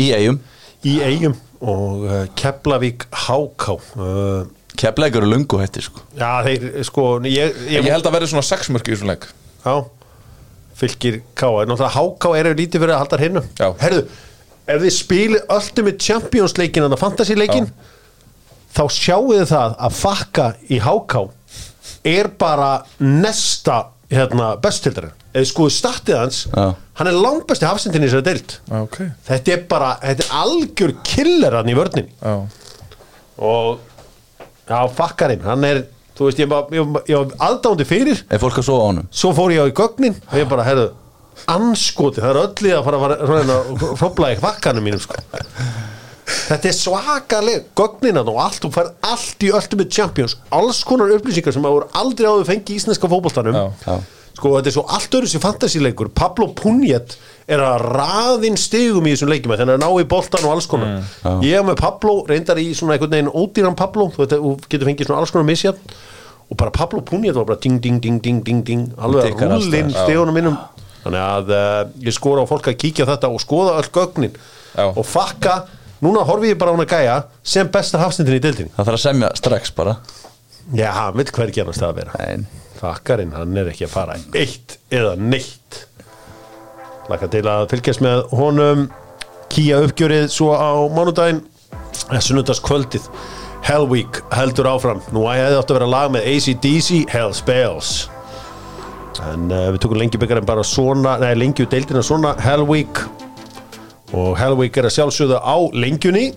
[0.00, 0.40] í eigum,
[0.84, 4.48] í eigum og uh, Keflavík HK uh,
[4.80, 6.00] keflækur og lungu hætti sko.
[6.16, 9.26] Já, þeir, sko ég, Ég held að verði svona sexmörk í þessum leik
[9.64, 9.74] Já,
[10.80, 13.42] fylgir K Náttúrulega HK eru lítið fyrir að halda hreinu.
[13.60, 13.68] Já.
[13.84, 14.02] Herðu,
[14.70, 17.70] ef þið spilið Ultimate Champions leikin en það fantasy leikin
[18.70, 21.24] þá sjáu þið það að fakka í HK
[22.10, 22.70] er bara
[23.02, 26.64] nesta hérna, bestildari eða skoðu startið hans Já.
[26.98, 28.56] hann er langbesti hafsendin í þessari deild.
[28.66, 28.98] Já, ok.
[29.28, 32.14] Þetta er bara, þetta er algjör killer hann í vörninni.
[32.18, 32.34] Já,
[33.40, 33.78] og
[34.66, 35.84] já, fakkarinn, hann er
[36.20, 39.64] þú veist, ég var, aðdándi fyrir er fólk að sofa á honum svo fór ég
[39.64, 40.90] á í gögnin og ég bara, herðu,
[41.48, 45.16] anskoti það er öll í að fara að að hrópla í vakkanum mínum sko.
[46.50, 51.56] þetta er svakaleg gögnin og allt, þú færð allt í Ultimate Champions alls konar upplýsingar
[51.56, 53.08] sem að voru aldrei áður fengi í íslenska.
[53.86, 53.96] Já.
[54.36, 56.12] Sko, þetta er svo allt öðru sér fantasíleikur.
[56.16, 57.16] Pablo Punjet
[57.50, 61.00] er að raðinn stigum í þessum leikjum þannig að ná í boltan og alls konar.
[61.24, 61.30] Já.
[61.46, 64.90] ég hef með Pablo, reyndar í svona einhvern veginn ódýran Pablo, þú veit, þú getur
[64.90, 65.96] fengið svona alls konar misjafn.
[66.50, 69.98] Og bara Pablo Punjet var bara ding, ding, ding, ding, ding, ding alveg að staðar.
[70.04, 70.56] stegunum mínum.
[71.04, 74.34] Þannig að uh, ég skora á fólk að kíkja á þetta og skoða öll gögnin.
[74.70, 74.86] Já.
[74.86, 75.64] og fakka,
[76.02, 78.72] núna horfi ég bara á hún að gæja sem besta hafstendin í deildinni.
[78.76, 79.96] Það þarf að semja strax bara.
[80.76, 82.20] Já, hann vil hvergi annars það að vera.
[82.20, 82.44] Nein.
[82.80, 85.82] Fakkarinn, hann er ekki að fara eitt eða neitt.
[87.10, 88.86] Laka til að fylgjast með honum.
[89.52, 91.42] Kía uppgjörið svo á mánudaginn.
[92.10, 93.10] Sunnudagskvöldið.
[93.66, 95.02] Hell Week heldur áfram.
[95.12, 98.08] Nú hefði átt að vera lag með ACDC Hell Spells.
[99.28, 103.02] En uh, við tökum lengi byggarinn bara svona Nei, lengju deildina svona Hell Week.
[104.16, 106.30] Og Hell Week er að sjálfsögða á lengjunni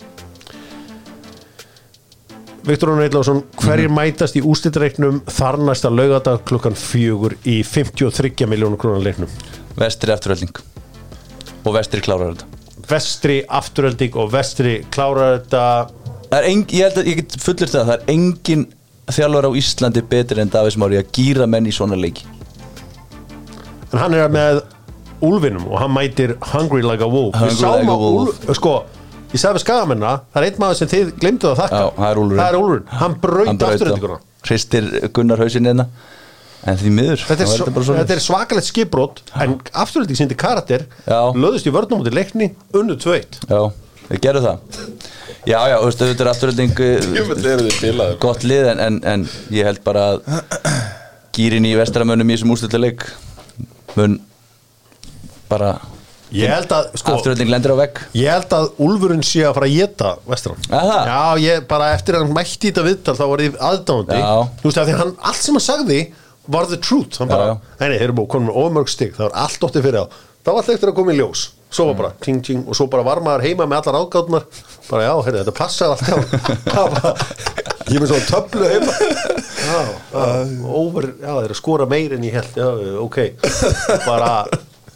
[2.64, 8.78] Viktor Rún Eitláfsson, hverjir mætast í úslitreiknum þar næsta laugadag klukkan fjögur í 53 miljónu
[8.80, 9.28] krónar leiknum?
[9.76, 10.62] Vestri afturölding
[11.68, 12.48] og vestri klárar þetta.
[12.88, 15.66] Vestri afturölding og vestri klárar þetta.
[16.40, 18.66] Engin, ég held að ég get fullir það það er engin
[19.12, 22.24] þjálfur á Íslandi betur en Davís Mári að gýra menn í svona leiki.
[23.92, 24.64] En hann er með
[25.24, 27.36] Úlfinum og hann mætir Hungry Like a Wolf.
[27.36, 28.38] Hungry like a að wolf.
[28.40, 28.78] Úlf, sko
[29.34, 32.10] ég sagði við skagamenna, það er einn maður sem þið glemduð að þakka Já, það
[32.14, 32.42] er Úlfurinn.
[32.44, 35.88] það er Úlfurinn, hann braut afturöldinguna hristir Gunnar hausinn hérna
[36.64, 38.04] en því miður Þetta er, þá svo, bara svoleiðis.
[38.04, 41.20] þetta er svakalegt skipbrot en afturölding síndi karakter Já.
[41.36, 43.62] löðust í vörnum út í leikni unnu tveit Já,
[44.12, 44.80] við gerum það
[45.44, 46.78] Já, já, þú veist, þetta er afturölding
[47.18, 48.20] Jöfull eru þið bilaður.
[48.24, 50.22] gott lið en, en, en ég held bara að
[51.36, 53.04] gýrin í vestramönnum í þessum úrstölduleik
[53.98, 54.20] mun
[55.52, 55.74] bara
[56.34, 58.02] ég held að sko, afturölding lendir á vegg.
[58.18, 61.08] Ég held að Úlfurinn sé að fara að geta Vestran Er það?
[61.14, 64.34] Já, ég bara eftir að hann mætti þetta viðtal þá var ég aðdándi Já.
[64.62, 66.00] Þú veist að því að hann, allt sem hann sagði
[66.54, 67.18] var the truth.
[67.22, 69.14] Hann bara, nei, þeir eru búið konum ofmörg stig.
[69.16, 71.42] Það var allt óttið fyrir þá það var alltaf eftir að koma í ljós.
[71.74, 74.44] Svo var bara ting ting og svo bara var maður heima með allar ágátnar
[74.90, 76.16] bara já, heyrðu, þetta passaði allt hjá
[76.74, 77.24] Það var-
[77.88, 78.98] ég er með svona töflu heima.
[79.64, 79.80] Já,
[80.12, 80.28] já,
[80.84, 82.68] over já, þeir eru að skora meir en ég held já,
[83.08, 83.18] ok,
[84.04, 84.30] bara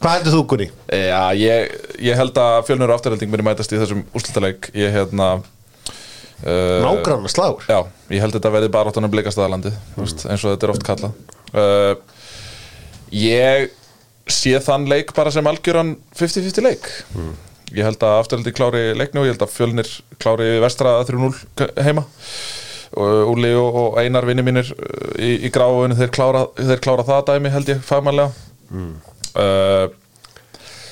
[0.02, 0.68] hvað heldur þú Gunni?
[0.94, 1.78] Já, ég,
[2.10, 7.66] ég held að fjölnur afturhelding muni mætast í þessum úrslutaleik Ég hérna uh, Nágranna slagur?
[7.70, 7.82] Já,
[8.14, 11.18] ég held þetta verði bara áttan að blikast aðalandi eins og þetta er oft kallað.
[11.54, 12.16] Uh,
[13.14, 13.72] Ég
[14.28, 16.88] sé þann leik bara sem algjöran 50-50 leik.
[17.76, 22.04] Ég held að afturhaldi klári leikni og ég held að fjölnir klári vestra 3-0 heima.
[22.98, 24.70] Úli og og Einar vinni mínir
[25.20, 26.12] í, í gráðunni þeir
[26.56, 28.32] þeir klára það dæmi held ég fagmannlega
[29.38, 29.88] uh,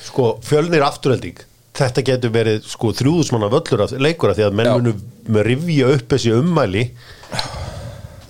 [0.06, 1.42] sko fjölnir afturhelding
[1.76, 4.76] þetta getur verið sko þrjúðusmanna völlur af leikur af því að menn Já.
[4.78, 4.94] munu
[5.36, 6.86] með rifja upp þessi ummæli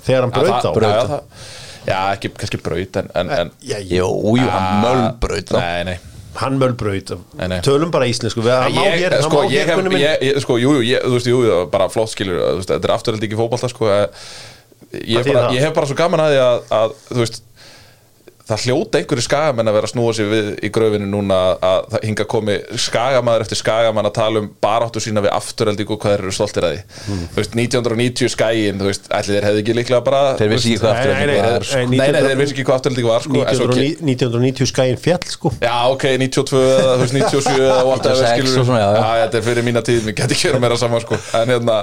[0.06, 1.54] þegar hann braut það- þá já, já, það-
[1.86, 5.84] Já, ekki kannski braut en, en, en Já, ég- Jú, jú, hann mölbraut þá Nei,
[5.92, 5.98] nei
[6.36, 7.60] hann nei.
[7.64, 10.02] tölum bara íslensku við hann má hér, hann sko, má ég hér hef, Gunni minn.
[10.02, 12.92] ég, ég, sko, jú, jú, ég, þú veist, jú, jú, bara flott skilur, þetta er
[12.92, 14.06] afturhald ekki fótbolta, sko, eh,
[15.00, 15.30] ég,
[15.62, 17.40] hef bara svo gaman að því að, að þú veist,
[18.46, 21.36] það hljóta einhverju skagamenn að vera að snúa sig við í gröfinu núna
[21.66, 26.00] að það hinga komi skagamaður eftir skagamann að tala um baráttu sína við afturöldingu og
[26.04, 27.24] hvað þeir eru stoltir að því Hmm.
[27.34, 30.82] þú veist, 1990 skagin, þú veist, allir þeir hefði ekki líklega bara Þeir vissi ekki
[30.84, 30.94] hvað
[31.26, 31.76] nei, var sko.
[31.76, 34.98] Nei, nei, þeir vissi ekki hvað afturöldingu var sko, en svo ke- 1990 1990 skæin
[35.02, 38.80] fjall sko Já, ok, 92 eða þú veist, 97 eða whatever, 96 skilur og svona,
[38.84, 39.26] já, já.
[39.26, 41.18] þetta er fyrir mína tíð, mér geti ekki verið meira saman sko.
[41.40, 41.76] en hérna,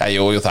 [0.00, 0.44] ja, jú, jú,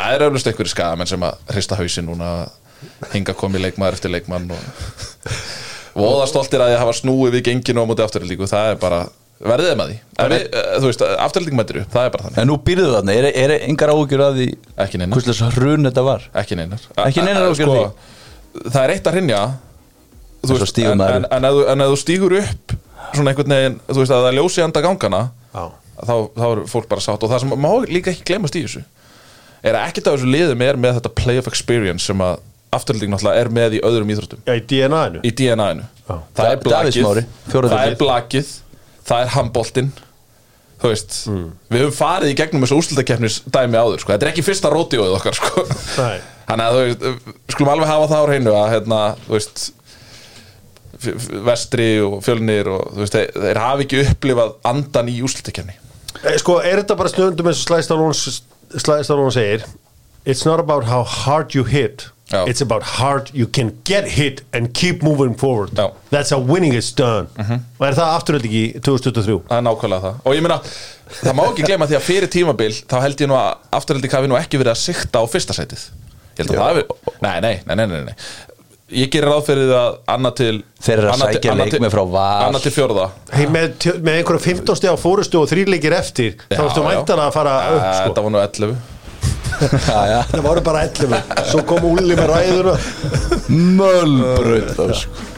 [2.83, 7.45] er að hinga komi leikmaður eftir leikmann og voða stoltir að ég hafa snúið við
[7.49, 9.01] genginu á móti afturöldingu, það er bara
[9.43, 12.47] verðið að því, en við, eh, þú veist, afturöldingu mættir það er bara þannig, En
[12.49, 14.47] nú býrðu þarna, er, er engar áhugjur að því
[14.85, 15.19] ekki neinar.
[15.27, 16.25] Hvers hrun þetta var?
[16.43, 16.85] Ekki neinar.
[17.03, 18.11] Ekki neinar áhyggjur af
[18.69, 19.41] það er eitt að hrinja
[20.43, 22.75] þú veist, en, en, en, ef þú- en þú stígur upp
[23.13, 25.21] svona einhvern veginn, þú veist, að það er ljósi enda gangana
[25.53, 25.63] Já.
[26.07, 27.23] þá, þá er fólk bara sátt.
[27.23, 28.83] Og það sem má líka ekki glemast í þessu
[29.63, 32.39] er að ekkert af þessu liðum er með þetta play of experience sem að
[32.77, 34.41] afturlík náttúrulega er með í öðrum íþróttum.
[34.47, 36.15] Já, í DNA-inu í DNA-inu Já.
[36.35, 36.97] það er blakið.
[37.03, 38.01] Smári, fjórða það er deildin.
[38.07, 38.51] blakið.
[39.07, 39.91] Það er handboltinn.
[40.83, 41.13] Þú veist,
[41.71, 44.11] við höfum farið í gegnum þessu úrslutakeppnis dæmi áður, sko.
[44.11, 45.63] þetta er ekki fyrsta rótióið okkar, sko.
[46.01, 46.17] Nei.
[46.49, 49.61] þannig að þú veist, skulum alveg hafa það á hreinu að hérna, þú veist
[50.99, 55.21] f- f- vestri og fjölnir og þú veist, þeir, þeir hafi ekki upplifað andan í
[55.23, 55.79] úrslutakeppni
[56.23, 57.71] Eh, Sko, er þetta bara stundum eins og
[58.83, 59.63] Slæðstálón segir?
[60.25, 62.43] It's not about how hard you hit Já.
[62.49, 65.91] It's about hard you can get hit and keep moving forward Já.
[66.11, 69.39] That's how winning is done Og er það afturöld ekki 2023?
[69.49, 70.57] það er nákvæmlega það og ég meina,
[71.19, 74.31] það má ekki glema því að fyrir tímabil þá held ég nú að afturhaldi hafi
[74.33, 75.85] nú ekki verið að sikta á fyrsta sætið
[76.33, 78.15] ég held að það hefur, nei, nei, nei, nei, nei, nei.
[79.03, 82.01] ég gerir ráð fyrir að annað til Þeir eru að annað til- sækja leikmenn frá
[82.13, 82.47] Val.
[82.49, 86.57] annað til fjórða Hey, með, með einhverja 15 steg á fórustu og þrýleikir eftir þá
[86.57, 86.89] Já, ertu já.
[86.89, 88.73] væntanlega að fara upp sko.
[89.63, 92.73] Það voru bara 11 Svo kom Úli með ræðuna.
[93.79, 95.29] Mölbröð sko.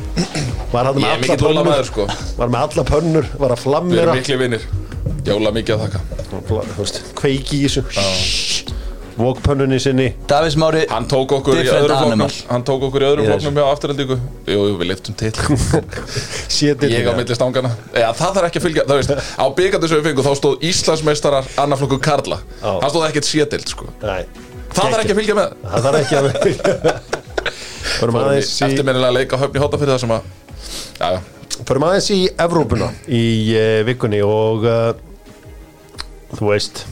[0.71, 1.86] Var hann með alla pönnur?
[1.89, 2.07] sko.
[2.38, 4.67] Var með alla pönnur Var að við flammera erum miklu vinnir
[5.26, 5.99] jóla mikið að þakka.
[7.17, 7.82] Kveiki í þessu
[9.16, 10.09] Vókpönnunni sinni.
[10.28, 12.28] Davís Mári hann tók okkur í animal.
[12.28, 15.32] floknum hann tók okkur í öðrum Í floknum hjá afturhaldingu jú, jú, við liftum til.
[16.91, 20.01] Ég á milli stangana Já, það þarf ekki að fylgja, það veist á byggjandi sem
[20.01, 22.72] við fengum, þá stóð Íslandsmeistarar annarflokku Karla, Já.
[22.84, 23.88] hann stóð ekkert sétild sko.
[24.03, 24.26] Nei.
[24.76, 25.55] Það þarf ekki að fylgja með.
[25.63, 27.13] Það þarf ekki að
[28.26, 30.28] aðeins í eftirminnilega leika höfni hóta fyrir það sem að
[30.99, 31.20] já, já,
[31.66, 33.24] Förum aðeins í Evrópuna í
[33.55, 34.91] uh, vikunni og uh,
[36.36, 36.84] þú veist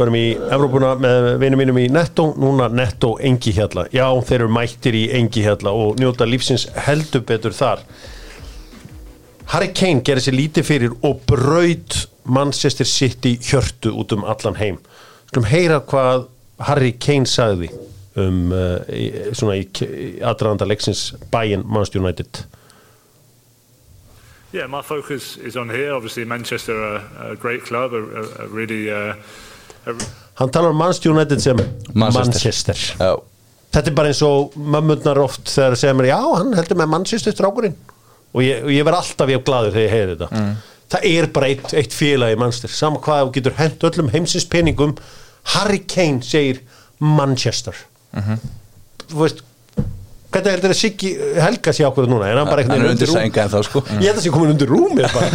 [0.00, 4.52] förum í Evrópuna með vinum mínum í Netto núna Netto Engi Hjalla já þeir eru
[4.54, 7.82] mættir í Engi Hjalla og njóta lífsins heldur betur þar
[9.52, 14.78] Harry Kane gerir sér lítið fyrir og braut Manchester City hjörtu út um allan heim
[15.26, 16.30] skulum heyra hvað
[16.70, 17.68] Harry Kane sagði
[18.20, 22.44] um uh, í, svona í, í aðdraðanda leiksins Bayern Manchester United
[24.52, 25.92] Yeah, my focus is on here.
[25.94, 28.02] Obviously, Manchester are a great club, a,
[28.42, 28.90] a, really.
[28.90, 29.14] Uh,
[30.40, 31.58] Hann talar um Manchester United sem
[31.92, 32.24] Manchester.
[32.30, 32.82] Manchester.
[33.70, 36.90] Þetta er bara eins og mömmurnar oft þegar það segja mér, já, hann heldur með
[36.94, 37.76] Manchester strákurinn
[38.30, 40.28] og ég, ég verð alltaf ég gladur þegar ég heyri þetta.
[40.34, 40.56] Mm.
[40.90, 44.46] Það er bara eitt, eitt félag í Manchester, sama hvað þú getur hent öllum heimsins
[44.50, 44.96] peningum
[45.54, 46.62] Harry Kane segir
[46.98, 47.76] Manchester.
[48.16, 48.40] Mhm.
[49.10, 49.44] Þú veist,
[50.30, 51.10] hvernig heldur það Siggi
[51.42, 52.28] Helga sé ákveður núna?
[52.30, 53.16] Er hann bara hann er undir rúm?
[53.18, 53.82] sænga en þá sko.
[53.96, 55.28] Ég held að sé komin undir rúmið bara.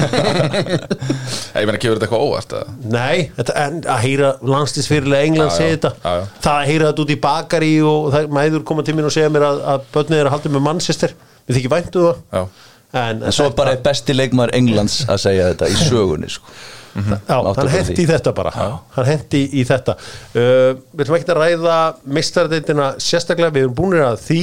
[1.61, 2.55] ég meina, kefur þetta eitthvað óvart?
[2.95, 5.91] Nei, þetta, en að heyra landslisfyrirlega England Já, já, segja þetta.
[5.99, 6.29] Já, já.
[6.45, 9.33] það að heyra þetta út í bakari og það, mæður koma til mér og segja
[9.35, 11.17] mér að, að börnið er að halda með Manchester.
[11.45, 12.23] Við þykir væntu það.
[12.39, 12.71] Já.
[13.03, 16.55] en, En svo bara er besti leikmaður Englands að segja þetta í sögunni sko.
[16.95, 18.51] Já, Máttu hann bara hendi í þetta bara.
[18.95, 19.97] Hann hendi í þetta.
[20.31, 21.79] Uh, við ætlum ekki að ræða
[22.17, 24.39] mistaradeildina sérstaklega, við erum búinir að því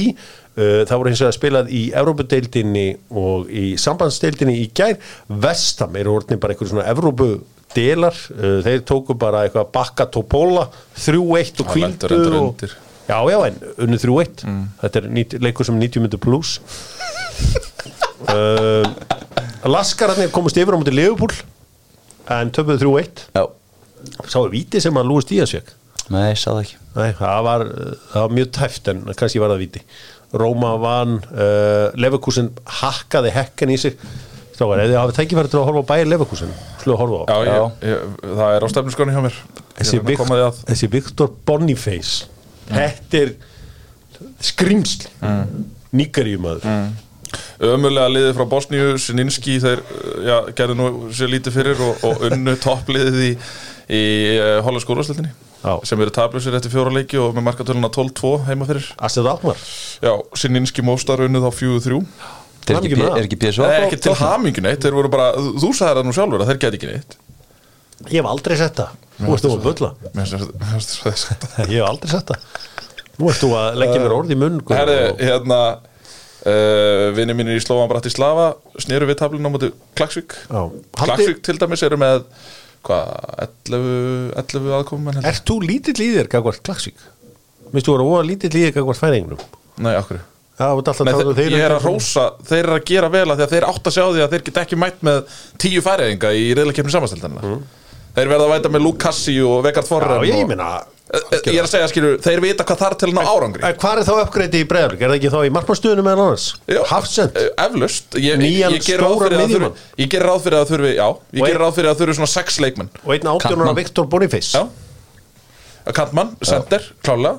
[0.55, 2.85] það voru hins vegar spilað í Evrópudeildinni
[3.23, 4.99] og í sambandsdeildinni í gær,
[5.43, 8.17] Vestam eru orðin bara einhver svona Evrópudelar.
[8.35, 12.77] Uh, þeir tóku bara eitthvað bakka tópóla 3-1 og kvildu og undir.
[13.07, 14.43] Já, já, en unnu 3-1
[14.79, 16.53] Þetta er nýt, leikur sem 90 myndir pluss
[18.31, 18.87] uh,
[19.67, 21.33] Laskararnir komast yfir á mútið Leifupúl
[22.31, 23.43] en töpuðu 3-1 Já,
[24.31, 25.73] Sá er víti sem að Lúis Díaz fekk
[26.11, 26.79] nei, sá það ekki.
[26.97, 27.61] Nei, það var,
[28.11, 29.83] það var mjög tæft en kannski var það víti
[30.33, 33.97] Róma vann uh, Leverkusen hakkaði hekken í sig.
[34.53, 37.25] Strákar, ef þið hafið tækifæri til að horfa á bæir Leverkusen Sluðu að horfa á?
[37.33, 39.39] Já, ég, ég, það er á stefnusgráni hjá mér.
[39.79, 40.01] Þessi,
[40.37, 42.27] að þessi Viktor Boniface
[42.69, 43.33] Þetta er
[44.43, 45.63] skrimsl mm.
[45.97, 46.69] Níkaríumadur
[47.63, 52.27] Ömulega liðið frá Bosníu, Sininski þeir uh, já, gerðu nú sér lítið fyrir og, og
[52.29, 53.31] unnu toppliðið í,
[53.89, 54.03] í
[54.37, 55.33] uh, hollensku úrvarsleitinni
[55.63, 55.73] Já.
[55.87, 58.89] sem eru tablusir eftir fjóra leiki og með markatöluna 12-2 heima fyrir.
[58.99, 59.59] Astrid Almar
[60.03, 62.01] Já, Sininski Móstar unnu þá 4-3
[62.63, 65.97] Er ekki, er ekki PSV Nei, ekki til hamingju neitt, þeir voru bara Þú sagði
[65.97, 67.17] það nú sjálfur að þeir geti ekki neitt.
[68.07, 68.93] Ég hef aldrei sett það.
[69.23, 69.89] Nú ert þú að bulla.
[71.67, 72.47] Ég hef aldrei sett það.
[73.19, 77.59] Nú ert þú að leggja mér orð í munn Guðjón, Herði, hérna uh, Vinni mínir
[77.59, 78.47] í Slóvan Bratislava
[78.81, 80.33] Sneru við tablinu á móti Klagsvík
[80.97, 82.23] Klagsvík til dæmis eru með
[82.83, 83.11] Hvað,
[83.69, 86.99] 11, 11 aðkomum Ert þú lítill í þér gagvart klassík?
[87.71, 89.43] Minnst þú voru óa lítill í þér gagvart færingnum?
[89.83, 90.19] Nei, okkur
[90.93, 93.65] að um ég er að rósa, þeir eru að gera vel að því að þeir
[93.71, 97.55] átt að sjá því að þeir get ekki mætt með tíu færiðinga í reyðleikefni samanstældanina
[98.13, 100.27] Þeir verða að væta með Luke Cassi og Vegard Forren Mm.
[100.29, 100.67] Já, ég og, meina
[101.11, 104.11] Ég er að segja, skilur, þeir vita hvað þarf til ná árangri Hvað er þá
[104.23, 105.01] uppgreiti í bregðarleik?
[105.03, 106.45] Er það ekki þá í markmannstöðunum meðan annars?
[106.89, 107.35] Hafsend?
[107.37, 109.75] eh, Eflaust ég, Nýjan að miðjumann.
[109.99, 112.57] Ég gerir ráð fyrir að þurfi, já Ég gerir ráð fyrir að þurfi svona sex
[112.63, 113.77] leikmenn Og einn átjónur Kantmann.
[113.81, 117.35] Viktor Boniface Já Kantmann, Sender, klálega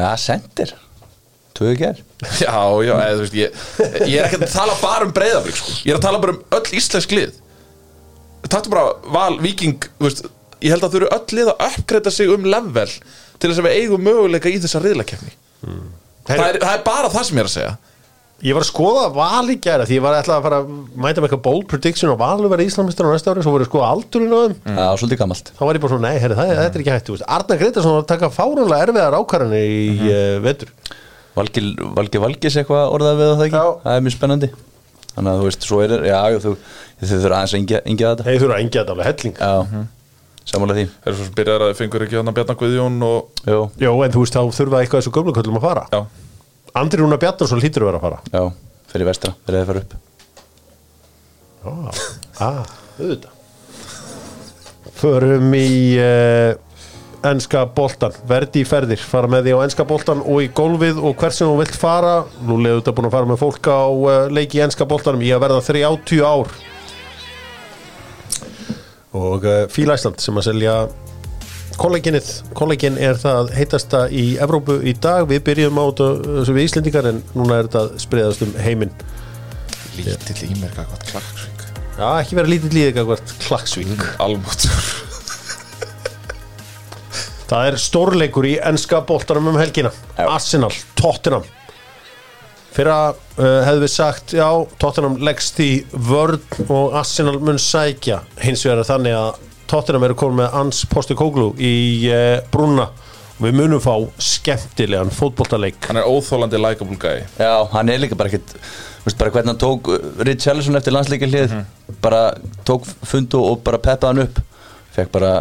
[0.00, 0.72] Já, sendir
[1.56, 2.00] Tvö ger
[2.40, 3.60] Já, já, eða, þú veist, ég,
[4.08, 5.74] ég er ekki að tala bara um breyðaflik sko.
[5.84, 7.36] Ég er að tala bara um öll íslensk lið
[8.48, 10.26] Taktu bara val, viking þú veist,
[10.64, 12.88] Ég held að þau eru öll lið að uppgreita sig um level
[13.36, 15.34] Til þess að við eigum möguleika í þessa riðlakefni
[16.26, 17.74] það, er, það er bara það sem ég er að segja.
[18.44, 20.66] Ég var að skoða val í gæra Því ég var ætla að fara að
[21.00, 23.70] mæta með eitthvað bold prediction Og valur verið Íslamistar á næsta ári Svo voru að
[23.70, 24.56] skoða aldurinn á þeim.
[24.76, 27.08] Já, svolítið gammalt Þá var ég bara svona, nei, herri, það, þetta er ekki hægt
[27.08, 27.26] þú veist.
[27.38, 30.12] Arnar Gretarsson var að taka fárunlega erfiðar ákvarðanir í Mhm.
[30.12, 30.72] uh, vetur.
[31.36, 31.64] Valgi,
[31.96, 33.56] Valgi Valgis eitthvað orðað við það ekki?
[33.56, 33.72] Já.
[33.86, 34.50] Það er mjög spennandi.
[35.16, 36.52] Þannig að þú veist, svo er Já, já, þú,
[37.00, 38.26] þau þurfa aðeins að yngja þetta.
[38.28, 39.36] Þeir þurfa að engja þetta alveg helling.
[39.40, 39.86] Já,
[40.50, 40.86] sammála því.
[41.02, 43.60] Þeir eru svo sem byrjar að þau fengur ekki hann að Bjarnar Guðjón og Jó,
[43.82, 45.86] Jó, en þú veist, þá þurfa eitthvað þessu gömluköllum að fara.
[45.92, 46.00] Já,
[46.82, 48.20] Andri Rúna Bjarnarsson hlýtur að vera að fara.
[48.30, 48.42] Já,
[48.92, 49.96] fyrir vestra Fyrir að fara upp.
[52.38, 52.62] Ah,
[53.00, 53.32] auðvitað.
[54.96, 55.70] Förum í
[56.00, 56.54] uh,
[57.26, 61.16] enska boltan Verdi í ferðir, fara með því á enska boltan og í gólfið og
[61.20, 62.14] hver sem þú vilt fara.
[62.46, 65.32] Nú leður þetta búin að fara með fólk á uh, leiki í enska boltanum í
[65.34, 66.54] að verða 30 ár
[69.16, 70.76] og uh, Fíla Ísland sem að selja
[71.80, 75.26] kolleginnið, kollegin er það heitasta í Evrópu í dag.
[75.28, 78.94] Við byrjum á þetta sem við Íslendingar en núna er þetta spriðast um heiminn.
[79.96, 81.62] Lítill í mér hvað klagsvík
[81.96, 84.02] Já, ekki vera lítið líðið eitthvað klaksvík.
[84.20, 84.74] Almáttur
[87.46, 89.92] Það er stórleikur í enska boltanum um helgina.
[90.20, 91.46] Arsenal, Tottenham
[92.76, 98.18] Fyrra uh, hefðu við sagt Já, Tottenham leggst í vörn og Arsenal mun sækja.
[98.42, 99.38] Hins vegar er þannig að
[99.70, 101.76] Tottenham eru komið með Ans Postekoglu í
[102.10, 102.90] uh, brúna
[103.36, 105.76] Við munum fá skemmtilegan fótboltaleik.
[105.88, 107.24] Hann er óþólandi likeable guy.
[107.36, 110.76] Já, hann er líka bara ekkit þú veist, bara hvernig hann tók uh, Rich Ellison
[110.76, 111.56] eftir landsleika hlið
[112.04, 112.22] bara
[112.68, 114.44] tók fund og og bara peppaði hann upp.
[114.96, 115.32] Fekk bara,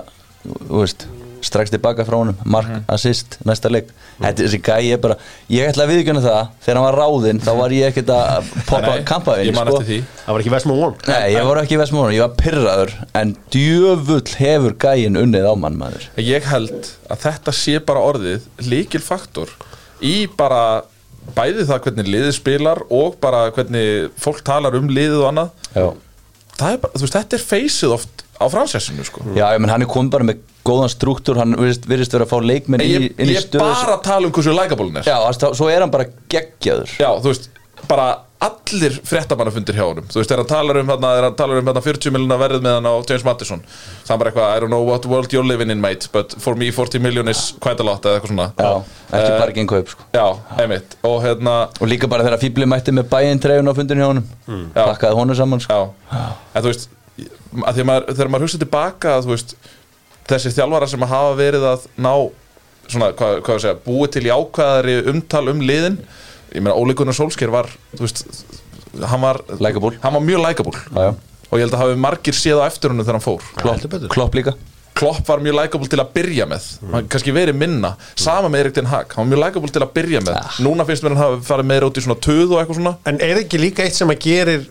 [0.48, 1.08] þú veist
[1.46, 5.18] strax tilbaka frá honum, mark, assist næsta leik, þetta þessi gæi er bara
[5.54, 8.94] ég ætla að viðkjöna það, þegar hann var ráðinn þá var ég ekkert að poppa
[8.96, 10.00] Nei, kampaðin Ég man eftir því.
[10.26, 13.36] Það var ekki Vestmón One Nei, ég var ekki í Vestmónu, ég var pyrraður en
[13.54, 16.10] djöfull hefur gæin unnið á mann maður.
[16.22, 19.54] Ég held að þetta sé bara orðið líkil faktor
[20.04, 20.64] í bara
[21.36, 25.54] bæði það hvernig liðið spilar og bara hvernig fólk talar um liðið og annað.
[25.74, 25.88] Já,
[26.60, 29.22] það er bara, þú veist, þetta er feysið oft á fransessinu sko.
[29.36, 32.38] Já ég menn hann er komið bara með góðan struktúr hann virðist, vera að fá
[32.42, 35.04] leikmenn En í, ég, inn í ég stöðu bara tala um hversu likeable er.
[35.08, 36.96] Já, þá- svo er hann bara geggjaður.
[37.00, 37.50] Já, þú veist,
[37.88, 38.08] bara
[38.46, 40.06] allir fréttamannafundir hjá honum.
[40.12, 42.66] Þú veist, þegar hann talar um þarna, þegar hann talar um þarna 40 miljonar verðið
[42.66, 43.62] með hann á James Madison
[44.06, 46.56] Það er bara eitthvað, I don't know what world you're living in mate But for
[46.56, 48.48] me 40 million is quite a lot eða eitthvað svona.
[48.60, 48.84] Já,
[49.16, 50.04] ekki bara ekki kaup sko.
[50.14, 50.26] Já,
[50.60, 50.98] einmitt.
[51.08, 54.28] Og hérna, Og líka bara þegar Fíbli mætti með bæinn treyjun á fundinu hjá honum.
[54.76, 55.74] Pakkaði honum saman sko.
[56.12, 56.26] já.
[56.56, 59.56] En þú veist, að því að maður, þegar maður hugsa tilbaka að, Þú veist,
[60.32, 62.14] þessi þjálfara sem hafa verið að ná
[62.86, 65.98] Svona, hvað, hvað segja, búið til jákvæðari umtal um liðin
[66.54, 68.28] Ég meina, Óli Gunnar Solskjær var, þú veist
[68.96, 69.42] Hann var.
[70.04, 70.46] Hann var mjög
[70.96, 71.10] já.
[71.52, 73.44] og ég held að hafi margir séð á eftir honum þegar hann fór.
[73.60, 74.54] Klopp, Klopp líka
[74.96, 76.66] Klopp var mjög likeable til að byrja með.
[76.94, 79.10] Hann kannski verið minna, sama með Erik Den Hag.
[79.12, 80.38] Hann var mjög likeable til að byrja með.
[80.64, 82.94] Núna finnst mér hann hafi farið meira út í svona töð og eitthvað svona.
[83.12, 84.64] En er ekki líka eitt sem að gerir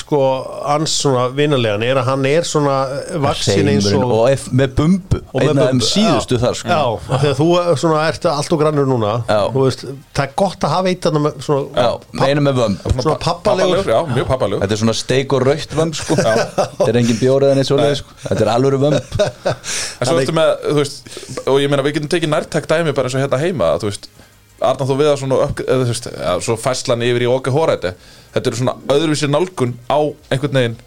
[0.00, 0.18] sko,
[0.66, 2.74] hans svona vinalegan er að hann er svona
[3.22, 5.20] vaksin eins og og ef, með bumbu.
[5.38, 6.74] Einn af þeim síðustu já, þar sko.
[6.74, 6.82] Já,
[7.14, 9.14] af því að þú er svona, ert allt og grannur núna.
[9.54, 9.86] Veist,
[10.18, 12.86] Það er gott að hafa eitt þarna með svona, Já, meina með vömb.
[12.98, 13.86] svona pappalegur.
[13.86, 14.62] já, mjög pappalegur.
[14.64, 16.18] Þetta er svona steik og raukt vömb sko.
[16.18, 18.16] Þetta er engin bjórið en eitt svoleið sko.
[18.26, 18.98] Þetta er alvöru vömb
[20.00, 21.12] en svo ertu með, þú veist,
[21.44, 23.92] og ég meina við getum tekið nærtæk dæmi bara eins og hérna heima að, þú
[23.92, 24.10] veist,
[24.58, 27.54] Arnar þú við að svona upp, eða, þú veist, ja, svo fæslan yfir í okkar
[27.54, 27.92] hóræti
[28.34, 29.98] þetta eru svona öðruvísi nálgun á
[30.34, 30.78] einhvern veginn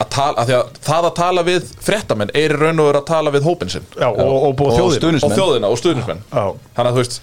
[0.00, 3.00] að tala, að því að það að tala við fréttamenn er í raun og veru
[3.02, 3.88] að tala við hópin sinn.
[3.98, 4.78] Já, og, og Og
[5.26, 6.44] og þjóðina og stuðnismenn Já.
[6.76, 7.18] þannig að þú veist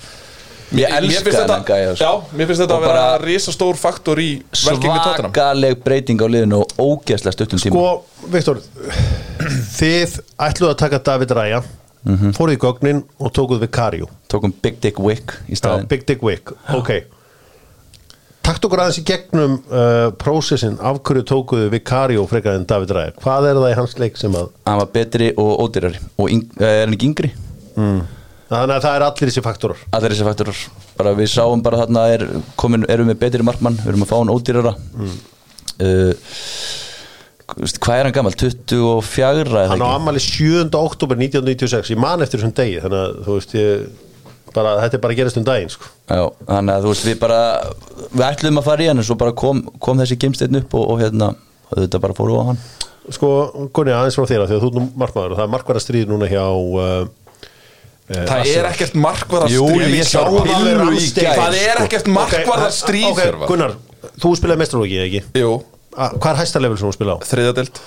[0.75, 2.03] Ég elska þennan þetta, gæja, sko.
[2.03, 6.27] Já, mér finnst þetta Og að vera risastór faktor í velgengni tóttunum svakaleg breyting á
[6.27, 7.77] liðinu og ógeðslega stuttum tíma.
[7.77, 8.59] Sko, Viktor
[9.77, 10.17] Þið
[10.49, 11.61] ætluðu að taka David Raya
[12.07, 12.31] Mhm.
[12.37, 16.05] Fóruð í gögnin og tókuð við Karjó tókum Big Dick Wick í Já, staðin Big
[16.07, 16.91] Dick Wick, ok.
[18.47, 20.77] Takt okkur aðeins í gegnum uh, prósessin.
[20.79, 23.11] Af hverju tókuðu við Karjó frekar en David Raya?
[23.19, 25.99] Hvað er það í hans leik sem að hann var betri og ódýrari.
[26.15, 27.33] Og yng, eh, er hann ekki yngri
[28.47, 30.59] Þannig að það er allir þessi faktorar allir þessi faktorar
[30.97, 32.25] bara við sáum bara þarna er
[32.59, 35.17] komin, erum við betri markmann, við erum að fá hann ódýrara mm.
[37.59, 40.71] veist, hvað er hann gammal 24 eða Hann á ammali 7.
[40.79, 43.87] oktober 1996 Ég man eftir þessum degi Þannig að þú veist ég
[44.55, 45.91] bara, Þetta er bara að gerast um daginn sko.
[46.07, 47.41] Já, þannig að þú veist við bara
[48.07, 50.87] við ætlum að fara í hann en svo bara kom, kom þessi geimsteinn upp og,
[50.93, 51.33] og hérna
[51.67, 52.65] og þetta bara fóru á hann
[53.07, 53.29] Sko,
[53.75, 55.83] Gunni, aðeins frá þér af Því að þú er nú markmaður og það er markværa
[55.83, 57.07] stríð núna hjá uh,
[58.07, 60.45] Það er ekkert markvarðar Jú, stríð ég sá Hjörvar.
[60.47, 61.83] pillu í gær, Það er sko.
[61.87, 63.47] ekkert markvarðar stríð Ok, Hjörvar.
[63.51, 63.73] Gunnar,
[64.23, 65.23] þú spilaði mestralóki, ekki?
[65.41, 65.49] Jú,
[65.97, 67.27] Hvað er hæsta level sem þú spilaði á?
[67.31, 67.81] þriðadelt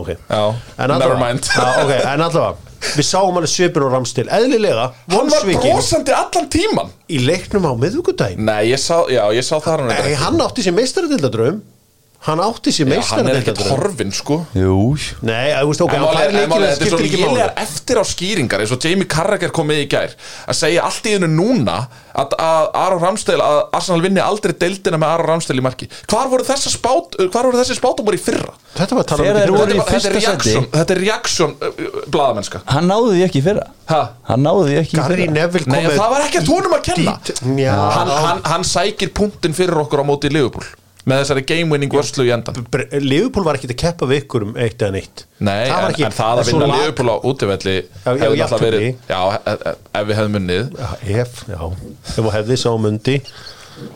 [0.00, 0.42] Ok, Já,
[0.80, 2.54] En allavega-
[2.96, 7.72] Við sáum alveg svipin og ramstil Eðlilega, Hann var brosandi allan tíman Í leiknum á
[7.76, 11.60] miðvikudaginn Nei, ég sá, já, ég sá það hann Nei, hann átti sér meistaradildadröm
[12.20, 14.42] Hann átti sér Já, hann er ekkert horfin, sko.
[14.52, 14.74] Jú,
[15.24, 17.20] Nei, þú veist, ok, En hann fær en málið, leikilega Þetta er svo skiptir ekki
[17.22, 17.30] máli.
[17.32, 20.12] lélegar eftir á skýringar eins og Jamie Carragher kom með í gær
[20.44, 21.78] að segja allt í hennu núna
[22.12, 25.88] að, að Aron Ramsdale, að Arsenal vinni aldrei deildina með Aron Ramsdale í marki.
[26.12, 28.52] Hvar voru þessar spát, hvar voru þessi spátumur í fyrra?
[28.76, 30.30] Þetta var að tala Þegar um þeir voru í Þetta er bara- þetta er fyrsta
[30.30, 30.52] sæti.
[30.52, 31.54] reaksjón- Þetta er reaksjón
[32.12, 32.60] blaðamennska.
[32.74, 33.66] Hann náði því ekki í fyrra.
[33.90, 34.02] Ha?
[34.28, 35.32] hann náði því ekki í Gary fyrra.
[35.40, 37.16] Neville kom Nei, með það var ekkert honum að kenna.
[37.24, 37.74] dít- Já.
[37.96, 40.66] hann, hann, hann sækir punktin fyrir okkur á móti í Liverpool
[41.08, 42.58] með þessari game winning vörslu í endan
[43.00, 45.22] Liverpool var ekki að keppa við ykkur um eitt eða neitt.
[45.40, 47.16] Nei, Það en, en það að vinna lag- Liverpool á
[48.04, 48.66] já, hefði jafntefli.
[48.66, 50.76] verið Já, e- e- ef við hefðum munnið
[51.24, 51.62] ef, já.
[52.04, 53.16] Ef þú hefði sá mundi.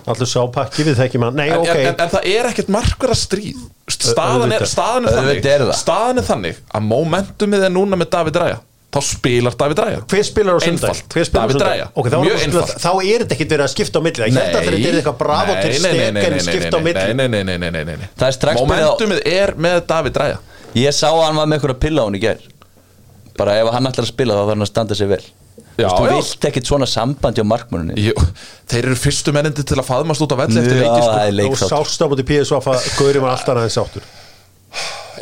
[0.08, 1.34] Allur sá pakki við þekkjum hann.
[1.36, 1.68] Nei, en, ok.
[1.76, 3.58] en, en, það er ekkert markverða stríð.
[3.92, 8.62] Staðan er, staðan, er þannig, staðan er þannig að momentumið er núna með David Ræja
[8.94, 11.00] þá spilar David Ræja Hver spilar á sundag?
[11.10, 11.66] David sundag?
[11.66, 11.86] Raya.
[11.98, 12.74] Ok, þá, Mjög einfalt.
[12.84, 15.16] þá er þetta ekkit verið að skipta á milli Ég held að þetta er eitthvað
[15.24, 18.08] bravo til steken skipta á milli Nei, nei, nei, nei, nei, nei, nei, nei.
[18.20, 20.38] Það er strax byrjað á- Momentumið er með David Ræja
[20.74, 22.44] ég sá að hann var með eitthvað pilla á hann í gær
[23.38, 25.24] bara ef hann ætlar að spila þá þarf hann að standa sig vel
[25.74, 28.12] Já, Þú vilt ekkit svona sambandi á markmannunni
[28.70, 31.24] Þeir eru fyrstu mennindi til að faðmast út á velli eftir Já, leiki það sko.
[31.24, 34.06] Og leikþátt sást á múti PSV að Gauri var alltaf aðeins sáttur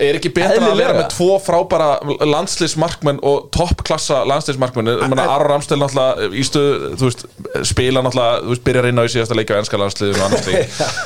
[0.00, 0.78] Er ekki betra að Eðlilega.
[0.80, 1.88] vera með tvo frábæra
[2.32, 4.88] landsliðsmarkmenn og toppklassa landsliðsmarkmenn?
[5.22, 7.24] Aron Ramstel náttúrulega í stöð, þú veist,
[7.68, 10.46] spila náttúrulega þú veist, byrjar inn á í síðasta leikja á ennska landsliðinu og annars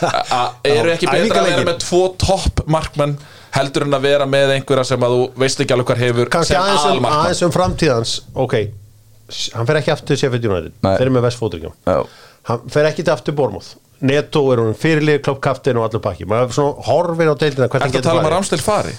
[0.76, 3.16] Eru ekki betra að vera með tvo toppmarkmenn
[3.56, 6.58] heldur en að vera með einhverja sem að þú veist ekki alveg hver hefur Kannski
[6.58, 8.14] aðeins um, aðeins um framtíðans.
[8.36, 8.56] Ok,
[9.56, 10.76] hann fer ekki aftur til Sheffield United.
[10.84, 11.98] Þeir eru með Vestfótringjum Já.
[12.46, 13.72] Hann fer ekki til aftur Bormóð
[14.04, 18.02] Neto er hún fyrirlið, kloppkaftin og allur pakki Maður svona horfir á deildina hvernig Ertu
[18.02, 18.96] að tala um að Ramstel fari?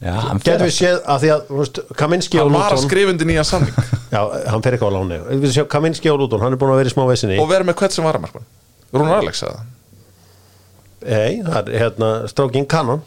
[0.00, 2.74] Já, hann fer Getum við séð að því að þú veist, Kaminski og Hann var
[2.74, 3.90] að skrifundi nýja samning.
[4.14, 4.20] Já,
[4.54, 6.92] hann fer ekki á láni Við séum Kaminski og Luton, hann er búin að vera
[6.92, 7.36] í smá vesinni.
[7.42, 8.48] Og vera með hvert sem varamarkmann.
[8.96, 9.66] Rúnar Alex eða?
[11.04, 13.04] Nei, það er hérna strókin Kanon.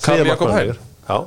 [0.00, 0.80] Þriðja Jakob.
[1.08, 1.18] Já.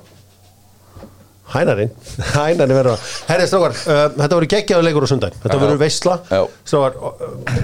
[1.51, 1.93] Hænarinn.
[2.35, 6.17] Hænarinn verður að Herri, strókar, uh, þetta voru geggjaðu leikur á sundag Þetta voru veistla
[6.29, 6.43] Já.
[6.63, 7.63] Strókar, uh,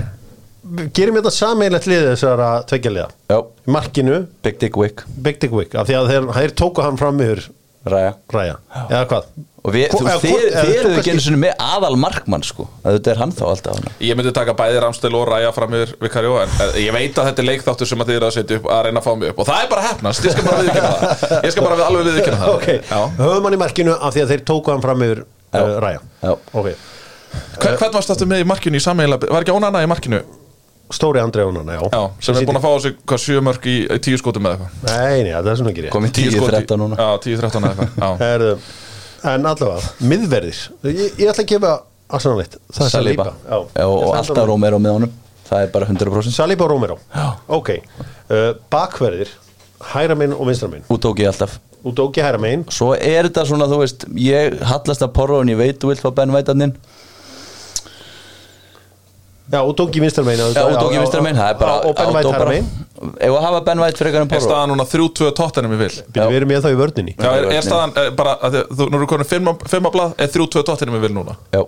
[0.97, 3.09] gerum þetta sameinlegt liðið þessara tveggja liða?
[3.31, 3.37] Já,
[3.67, 6.97] Í markinu, Big Dick Wick, Big Dick Wick af því að þeir, þeir tóku hann
[6.99, 7.45] fram yfir
[7.87, 8.57] ræja ræja,
[8.89, 9.27] eða hvað?
[9.67, 12.65] Og við, þú, eða hvort- eða eruðu kannski- ekki einu sinni með aðal markmann sko.
[12.87, 15.73] Að þetta er hann þá alltaf hann Ég myndi taka bæði Ramstel og Ræja fram
[15.75, 18.35] yfir Vikarjó en eh, ég veit að þetta er leikþáttur sem að þið eru að
[18.37, 19.39] setja upp að reyna að fá mig upp.
[19.43, 21.35] Og það er bara hefnast, ég skal bara viðkynna það.
[21.47, 22.53] Ég skal bara við alveg viðkynna það.
[22.57, 23.01] Ok, Já.
[23.19, 26.31] höfum hann í markinu af því að þeir tóku hann fram yfir uh, ræja Já.
[26.53, 26.69] Ok,
[27.59, 30.21] Hvern, hvern varst aftur með í markinu í sammeila Var ekki Ónana í markinu?
[30.93, 31.81] Stóri Andrei Ónana, já.
[31.91, 34.47] Já, sem er búin að fá á sig hvað sjö mörg í í tíu skotum
[34.47, 34.83] eða eitthvað.
[34.87, 35.93] Nei, nei, það er svona ekki rétt.
[35.95, 36.99] Komið Tíu skot í- 10-13 núna.
[36.99, 38.09] Já, 10-13 eða eitthvað Já.
[38.23, 38.51] Herðu,
[39.27, 40.59] En allavega, miðverðir.
[40.87, 41.71] Ég, ég ætla að gefa
[42.13, 42.57] Arsenal eitt.
[42.71, 45.15] Það er Saliba, Saliba Já, og alltaf Romero með honum.
[45.47, 46.97] Það er bara 100% Saliba og Romero.
[47.15, 47.25] Já.
[47.57, 47.71] Ok,
[48.29, 49.31] uh, bakverðir
[49.93, 51.59] Hæra minn og vinstra minn Út ógi alltaf.
[51.85, 55.51] Út ógi hæra minn Svo er þetta svona, þú veist Ég hallast að porra en
[55.53, 56.73] ég veit þú vilt fá Ben Vætarnin
[59.51, 60.47] Já, út ógi vinstra minn Já,
[61.23, 62.67] minn Það er bara Og Ben White og bara- minn
[63.21, 65.91] Ef að hafa Ben Væt frekar en Er porra staðan núna 3-2 tóttanum í vil?
[66.17, 67.13] Við erum ég þá í vörninni.
[67.15, 68.57] Já, er, er staðan er, bara, að
[68.89, 70.15] nú eru konin fimm á- fimm á blað.
[70.17, 71.37] Er 3-2 tóttanum í vil núna?
[71.53, 71.61] Já,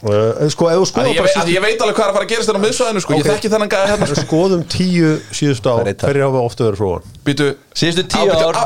[0.00, 2.48] Uh, sko, skoðum ég, veit, að ég veit alveg hvað er að fara að gerast
[2.48, 3.12] þennan á miðsvæðinu sko.
[3.12, 3.20] Ok.
[3.20, 4.16] Ég þekki þennan gæði hérna sko.
[4.16, 8.56] við skoðum tíu síðustu á er hverju hafa ofta verið fróðan Býtu Síðustu tíu ár.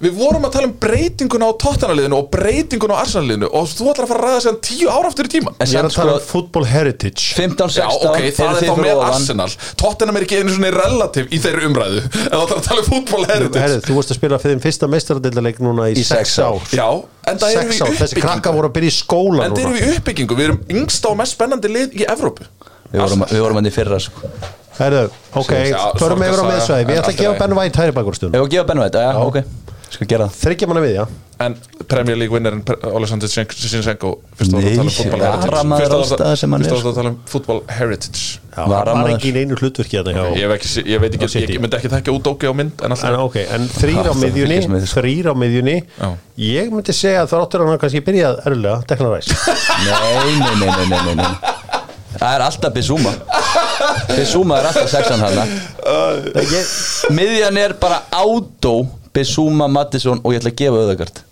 [0.00, 4.06] Við vorum að tala um breytinguna á Tottenham-liðinu og breytinguna á Arsenal-liðinu og þú ætlar
[4.06, 6.14] að fara að ræða sér tíu ára aftur í tíman En Ég er að tala
[6.14, 7.26] sko um football heritage.
[7.36, 9.48] 15-16 Já, ok, það er þá með Arsenal.
[9.82, 12.88] Tottenham er ekki einu svona relativ í þeirri umræðu En það er að tala um
[12.88, 13.64] fútból heritage.
[13.66, 16.62] Herri, þú varst að spila fyrir þeim fyrsta meistaradildaleik núna í, Í sex sex ár.
[16.78, 16.78] ár.
[16.80, 20.38] Ár, þessi krakka voru að byrja í skóla En það erum núna uppbyggingu.
[20.38, 22.46] Við erum yngsta og mest spennandi lið í Evrópu.
[22.90, 24.32] Við vorum, við vorum hann í fyrra sko.
[24.80, 25.06] Herru,
[25.36, 25.50] ok,
[26.00, 27.40] förum yfir á miðsvæði Við ætla að gefa lagi.
[27.42, 29.36] Ben White hæri bakur stund Ef að gefa Benvæt, já, ok
[29.90, 30.38] Skal gera það.
[30.44, 31.04] Þryggja manna við, já.
[31.40, 31.54] En
[31.88, 35.70] Premier League winnerinn Alexander Zinchenko Fyrst Nei, að tala um fútbol heritage.
[35.80, 38.24] Fyrst hann var að tala um fútbol heritage.
[38.50, 39.06] Já, hann Varamaður.
[39.08, 41.78] var ekki í einu hlutverki hérna hjá Ég, hef ekki, ég veit ekki, ég myndi
[41.80, 44.60] ekki þekka út á mynd En En alltaf en þrýr á Það miðjunni.
[44.92, 45.76] Þrýr á miðjunni.
[46.44, 49.32] Ég myndi segja að þráttur hann kannski byrjað erfilega Deklan Ræs
[49.86, 51.58] Nei, nei, nei, nei, nei, nei, nei.
[52.20, 53.12] Það er alltaf Bissúma
[54.12, 55.46] Bissúma er alltaf sexan hana
[56.36, 56.72] Ég,
[57.16, 58.74] Miðjan er bara átó
[59.16, 61.22] Bissúma, Mattisson og ég ætla að gefa Öðagard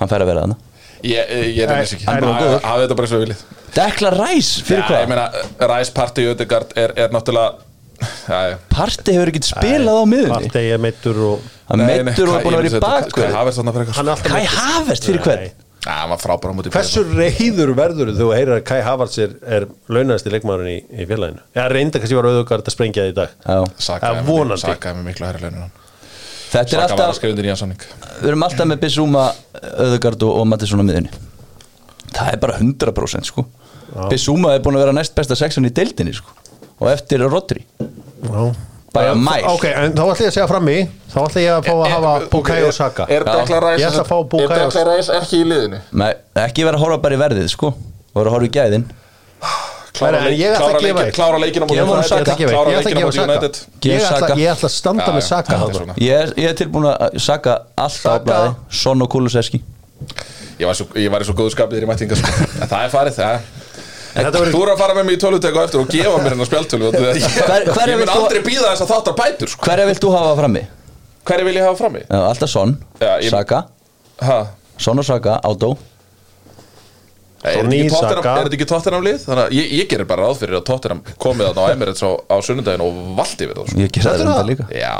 [0.00, 0.56] Hann fær að vera hana
[1.00, 2.04] Ég, ég er þess ekki.
[2.12, 2.26] er
[2.60, 3.44] hafa þetta bara eins og við viljið.
[3.72, 4.98] Dekla Ræs, fyrir Já, hvað?
[5.00, 5.24] ég meina,
[5.70, 7.68] Ræs Party Ödegard er, er náttúrulega
[8.74, 12.44] Parti hefur ekkert spilað á miðunni Partey er meittur og Hann nei, meittur og Kai-
[12.44, 14.44] búin að vera ég í bakverð er Kai.
[14.54, 15.50] Havertz fyrir hvern?
[15.80, 19.30] Já, hann var frábæra á móti Hversu reyður verður þú heyrir að Kai Havertz er,
[19.48, 21.40] er launæðasti leikmaðurinn í, í félaginu?
[21.56, 23.36] Já, reynda kannski var auðvitað að sprengja það í dag.
[23.46, 23.60] Já.
[23.88, 24.60] Saka Ja, vonandi.
[24.66, 25.72] Saka með miklu hærri launir hann
[26.50, 29.28] Þetta er alltaf, við erum alltaf með Bissúma,
[29.86, 31.12] Öðugard og, og Mattisson á miðunni
[32.10, 33.44] Það er bara 100% sko.
[34.10, 36.34] Bissúma er búin að vera næst besta sexan í deildinni sko.
[36.80, 37.62] Og eftir Rodri.
[37.78, 38.50] Já.
[38.90, 40.76] Bara Já, mæl Ok, en þá ætla ég að segja frammi
[41.12, 43.04] Þá ætla ég að fá að hafa Bukai og Saka.
[43.06, 43.36] Er Já.
[43.38, 45.78] Dekla Ræs Er ekki í liðinu?
[46.02, 46.10] Nei,
[46.42, 47.70] ekki vera að horfa bara í verðið sko.
[47.70, 48.88] Og vera að horfa í gæðin
[50.00, 51.76] Klára, leikina Ég
[54.00, 55.54] ætla Ég ætla að standa með Saka.
[56.00, 58.50] Ég er, ég er tilbúin að saka alltaf blæði
[58.82, 59.58] Son og Kulusevski.
[60.60, 62.30] Ég var, svo, ég var í svo góðu skapið þér í mætinga sko.
[62.66, 63.36] Það er farið það
[64.10, 66.84] Þú eru að fara með mig í tölutek á eftir og gefa mér hennar spjaltölu
[66.90, 66.94] ég,
[67.70, 69.62] hverja mun aldrei býða þess að þáttar bætur sko.
[69.68, 70.62] Hverja vilt þú hafa frammi?
[71.30, 72.02] Hverju vil ég hafa frammi?
[72.08, 73.58] Já, alltaf Son, Já, ég- Saka.
[74.26, 74.38] Ha?
[74.82, 75.70] Son og Saka, Átó
[77.40, 78.32] Er þetta ekki Tottenham- Saka.
[78.36, 79.18] er þetta ekki Tottenham lið?
[79.24, 82.10] Þannig að ég, ég gerir bara ráð fyrir að Tottenham komið þarna á Emirates á,
[82.28, 83.80] á sunnudaginn og valdi við það sko.
[83.80, 84.48] Ég enda það?
[84.50, 84.66] líka.
[84.76, 84.96] Já,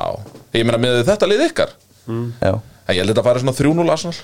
[0.57, 1.74] ég meina með þetta lið ykkar.
[2.09, 2.53] Já,
[2.88, 4.16] En ég held þetta að fara svona 3-0 Arsenal.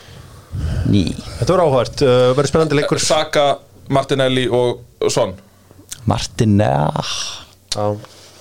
[0.89, 1.03] Ný.
[1.39, 2.99] Þetta verður áhvert, uh, verður spennandi leikur.
[3.05, 3.45] Saka,
[3.93, 4.81] Martinelli og
[5.12, 5.35] Son.
[6.07, 6.89] Martin, ja
[7.77, 7.97] Já.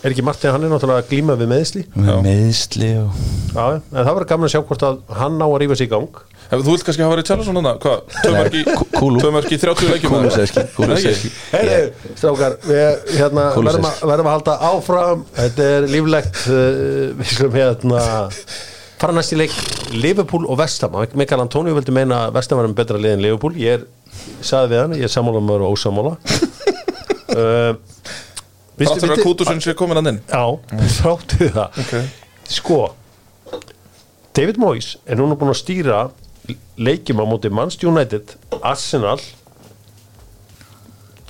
[0.05, 3.15] Er ekki Martin, hann er náttúrulega að glíma við meðsli Með meðsli og
[3.55, 5.91] Já, en það verður gaman að sjá hvort að hann á að rífa sig í
[5.93, 6.19] gang.
[6.45, 7.99] Ef Þú vilt kannski hafa verið tjála svona Hvað?
[8.19, 10.27] Tvö mörg í 30 leikjum eða?
[10.27, 11.79] Kulusevski Kulusevski Heyri,
[12.19, 15.25] strákar, við hérna, verðum, að, verðum að halda áfram.
[15.39, 16.59] Þetta er líflegt uh,
[17.15, 18.05] Við skulum hérna
[19.01, 19.57] fara næst í leik
[19.95, 23.57] Liverpool og Vestham Mikael Antonio vildi meina að Vestham var um betra lið en Liverpool?
[23.57, 23.89] Ég er,
[24.45, 25.57] sagði við hann, ég er sammála með
[28.79, 30.21] fyrir að Kútusson sé komin að inn.
[30.29, 30.45] Já,
[30.99, 31.79] þráttu það.
[31.83, 31.95] Ok.
[32.55, 32.79] Sko
[34.35, 35.99] David Moyes er núna búin að stýra
[36.77, 39.21] leikjum á móti Manchester United Arsenal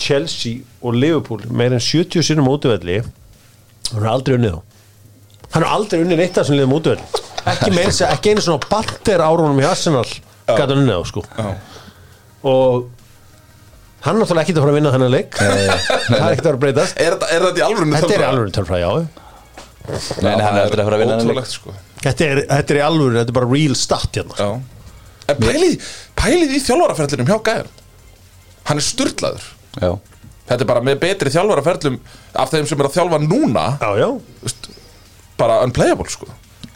[0.01, 4.61] Chelsea og Liverpool meir en 70 sinnum útöfelli hann er aldrei unnið þá.
[5.53, 8.43] Hann er aldrei unnið neitt af sem liðum útöfelli ekki meir þess að ekki einu
[8.43, 11.23] svona balter árunum í Arsenal gæti hann unnið þá sko.
[11.37, 11.49] Já.
[12.51, 12.89] og
[14.05, 15.37] hann er náttúrulega ekki að fara að vinna þennan leik.
[15.39, 16.97] Það er ekkert að vera breytast.
[17.01, 18.91] Er þetta, er þetta í alvörunni þetta er í alvöru tölfræði, já.
[19.85, 21.45] Nei, nei, hann er aldrei að fara að vinna þennan leik.
[21.45, 21.75] Ótrúlegt sko.
[22.05, 24.37] Þetta er, þetta er í alvöru, þetta er bara real stat hérna.
[24.39, 24.49] Já.
[25.25, 25.89] En pælið,
[26.21, 27.69] pælið í þjálfaraferðlunum hjá Gæjar
[28.65, 29.47] Hann er sturlaður.
[29.81, 29.89] Já.
[30.45, 31.95] Þetta er bara með betri þjálfaraferðlum
[32.37, 33.63] Af þeim sem er að þjálfa núna.
[33.81, 34.09] Já, já,
[34.45, 34.69] veist,
[35.39, 36.29] Bara unplayable sko.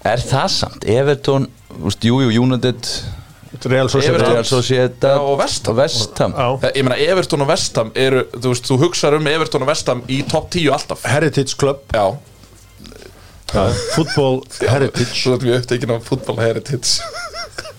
[0.09, 0.87] Er það samt?
[0.89, 1.45] Everton,
[1.85, 2.89] úst, jú, jú, United
[3.65, 4.21] Real Sociedad.
[4.21, 5.09] Real Sociedad.
[5.09, 5.73] Já, og West Ham.
[5.75, 6.33] og West Ham.
[6.37, 6.71] Já.
[6.75, 10.19] Ég meina Everton og Vestham eru Þú veist, þú hugsar um Everton og Vestham í
[10.29, 11.05] topp 10 alltaf.
[11.09, 11.81] Heritage Club.
[11.93, 12.15] Já.
[13.95, 15.09] Football Heritage.
[15.17, 16.99] Svo erum við upptekinn á football heritage.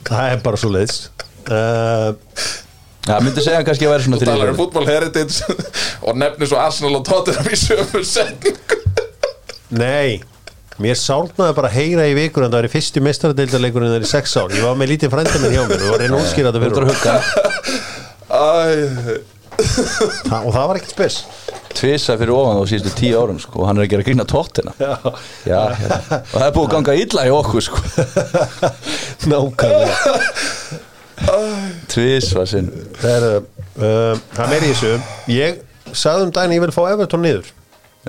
[0.08, 1.04] Það er bara svo leiðis.
[1.50, 2.12] Uh,
[3.06, 5.54] Það myndi segja kannski að vera svona Þú talar um football heritage
[6.06, 8.76] Og nefnir svo Arsenal og Tottenham í sömu setningu.
[9.72, 10.20] Nei
[10.80, 14.10] Mér sárnaði bara að heyra í vikur en það var í fyrstu mestaradeildarleikurinn þegar í
[14.10, 14.54] sex ár.
[14.56, 16.60] Ég var með lítið frænda minn hjá mér og var að reyna að útskýra þetta
[16.60, 17.14] Þú ert fyrir að hugga
[18.30, 19.18] Æ,
[19.60, 21.16] Þa, og það var ekkert spes.
[21.76, 24.72] Tvisa fyrir ofan á síðustu tíu árum sko, og hann er að gera grína tóttina.
[24.80, 24.94] Já.
[25.44, 27.82] Já, og það er búið að ganga illa í okkur sko.
[29.28, 30.14] Nákvæmlega.
[31.92, 32.70] Tvisa sinn.
[33.02, 33.40] Það er uh,
[33.76, 34.92] uh, það er meiri í þessu.
[35.34, 35.60] Ég
[35.92, 37.52] sagði um daginn að ég vil fá Everton niður.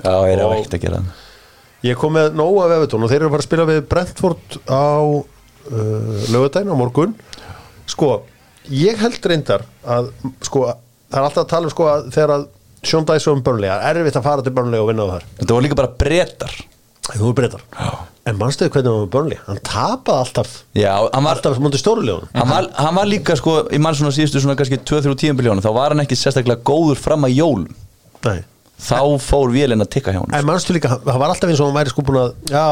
[0.00, 1.02] Já, ég er Og- ekkert að gera?
[1.02, 1.21] það
[1.86, 4.58] ég kom með nóg af Everton og þeir eru að fara að spila við Brentford
[4.70, 7.14] á uh, lögadaginn á morgun.
[7.90, 8.10] Sko,
[8.70, 10.12] ég held reyndar að
[10.46, 10.66] sko,
[11.10, 12.50] það er alltaf að tala um sko að þegar að
[13.32, 15.26] um Burnley, það er erfitt að fara til Burnley og vinna á þar.
[15.40, 16.56] Þetta var líka bara breytar
[17.10, 17.62] þú breytar
[18.28, 19.38] en mannstuðu hvernig hann var Burnley?
[19.48, 23.56] Hann tapaði alltaf Já, hann var, alltaf mútið stórulegun hann var, hann var líka sko
[23.74, 27.26] Í mann svona síðustu svona kannski 2-3 tíumbiljónu Þá var hann ekki sérstaklega góður fram
[27.26, 27.74] að jólum.
[28.22, 28.38] Nei.
[28.82, 31.70] Þá fór vélinn að tikka hjá hann En mannstu líka, það var alltaf eins og
[31.70, 32.66] hann væri sko búin að Já,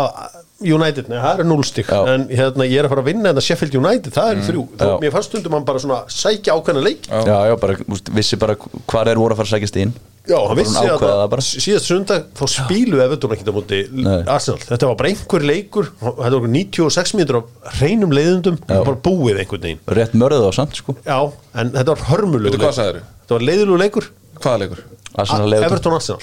[0.60, 2.00] United, nei, það er núlstík Já.
[2.12, 4.84] En hérna, ég er að fara að vinna þetta Sheffield United Það er þrjú, þá,
[4.90, 4.94] Já.
[5.00, 7.76] mér fannst stundum hann bara svona Sækja ákveðna leik Já, Já, já, bara,
[8.18, 9.94] vissi bara hvar þeir voru að fara að sækjast inn.
[10.28, 11.44] Hann Bara vissi að það það bara.
[11.48, 14.18] Síðast sundag, þá spílu Evertón ekki á móti Nei.
[14.28, 14.60] Arsenal.
[14.68, 19.40] Þetta var bara einhver leikur Þetta var okkur 96 mínútur af hreinum leiðundum Bara búið
[19.40, 19.80] einhvern veginn.
[19.96, 20.94] Rétt mörðu þá samt sko.
[21.08, 21.18] Já,
[21.56, 23.46] en þetta var hörmulegu hvað
[23.80, 24.12] leikur.
[24.40, 24.84] Hvaða leikur?
[25.22, 26.20] Arsenal A- leiðir Everton Arsenal.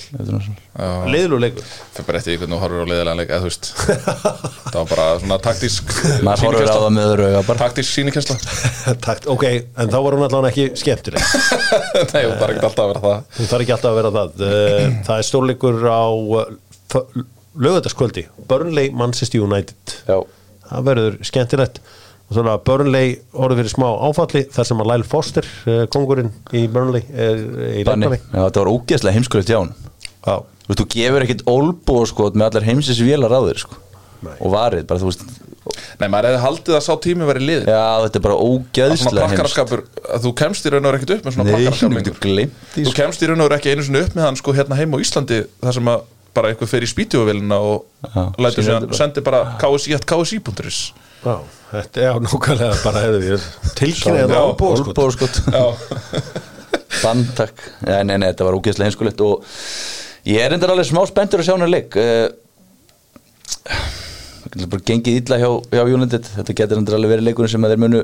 [1.12, 1.68] Leiðilegu leikur.
[1.96, 3.70] Fyrir bara eftir því hvernig þú horfir á liðilega leik eða þú veist.
[4.72, 5.94] Það var bara svona taktísk
[6.28, 7.60] Maður horfir á það með öðru auga bara.
[7.64, 8.38] Taktísk sínikensla
[9.08, 9.46] Takt, ok,
[9.78, 11.30] en þá var hún allavega ekki skemmtileg.
[12.14, 13.22] Nei, hún þarf ekki alltaf að vera það.
[13.40, 14.48] Hún þarf ekki alltaf að vera það.
[14.52, 16.04] Eh, Það er stórleikur á
[17.58, 19.96] lögataskvöldi Burnley Manchester United.
[20.08, 20.20] Já,
[20.68, 21.80] Það verður skemmtilegt.
[21.80, 21.96] og
[22.34, 27.06] svona Burnley orðið fyrir smá áfalli þar sem að Lyle Foster, eh, kongurinn í Burnley
[27.14, 27.42] er
[27.80, 29.76] í Já, þetta var ógeðslega heimskulegt hjá hann
[30.28, 33.78] Þú veist, þú gefur ekkit olbó sko með allar heimsins vélar á þér sko.
[34.18, 34.34] Nei.
[34.42, 35.22] og varið, bara þú veist.
[36.02, 39.66] Nei, maður hefði haldið að sá tími verið liðin Já, þetta er bara svona ógeðslega
[40.18, 42.14] að Þú kemst í raun og veru ekkert upp með svona prakkaraskap
[42.74, 42.96] þú sko.
[42.98, 44.98] kemst í raun og veru ekki einu sinni upp með hann sko hérna heim á
[45.04, 46.06] Íslandi þar sem að
[46.38, 47.86] bara einhver fer í spítjóvélina og
[48.42, 50.80] lætur bara- sendi bara KSI at KSI.is
[51.24, 51.36] já
[51.72, 53.48] þetta er nákvæmlega bara hefur við
[53.80, 54.90] tilkynnaði Já, það ábúð sko.
[54.94, 55.26] Olbó sko
[56.98, 59.48] Bantak Nei, nei, nei, þetta var ógeðslega heimskulegt og
[60.28, 61.96] ég er endar alveg smá spenntur að sjá hann leik.
[64.48, 66.32] Það er bara gengið illa hjá, hjá United.
[66.38, 68.02] Þetta getur endur alveg verið leikurinn sem að þeir munu,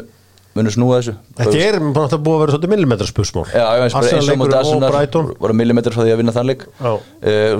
[0.57, 1.15] munu snúa þessu.
[1.39, 5.57] Þetta er bara búið að vera svolítið millimetra spursmál Já, eins, og mútið Arsenal voru
[5.57, 6.65] millimetrar frá því að vinna þann leik.
[6.79, 6.93] Já.
[6.93, 7.51] uh,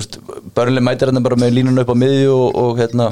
[0.56, 3.10] Börnlega mætir hérna bara með línun upp á miðju og, og hérna,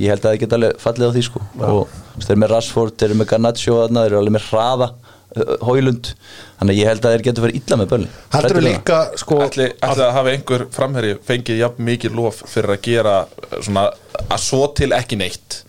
[0.00, 1.42] ég held að það geta alveg fallið á því sko.
[1.42, 4.36] Og þú veist, þeir eru með Rashford, þeir eru með Garnaccio þarna, þeir eru alveg
[4.36, 6.10] með hraða uh, Hóilund,
[6.58, 9.38] þannig að ég held að þeir getur verið illa með börnlega Heldur við líka sko
[9.46, 13.16] Ætli, að hafa einhver framherri fengið jafn mikið lof fyrir að gera
[13.58, 13.88] svona
[14.22, 15.62] að svo til ekki neitt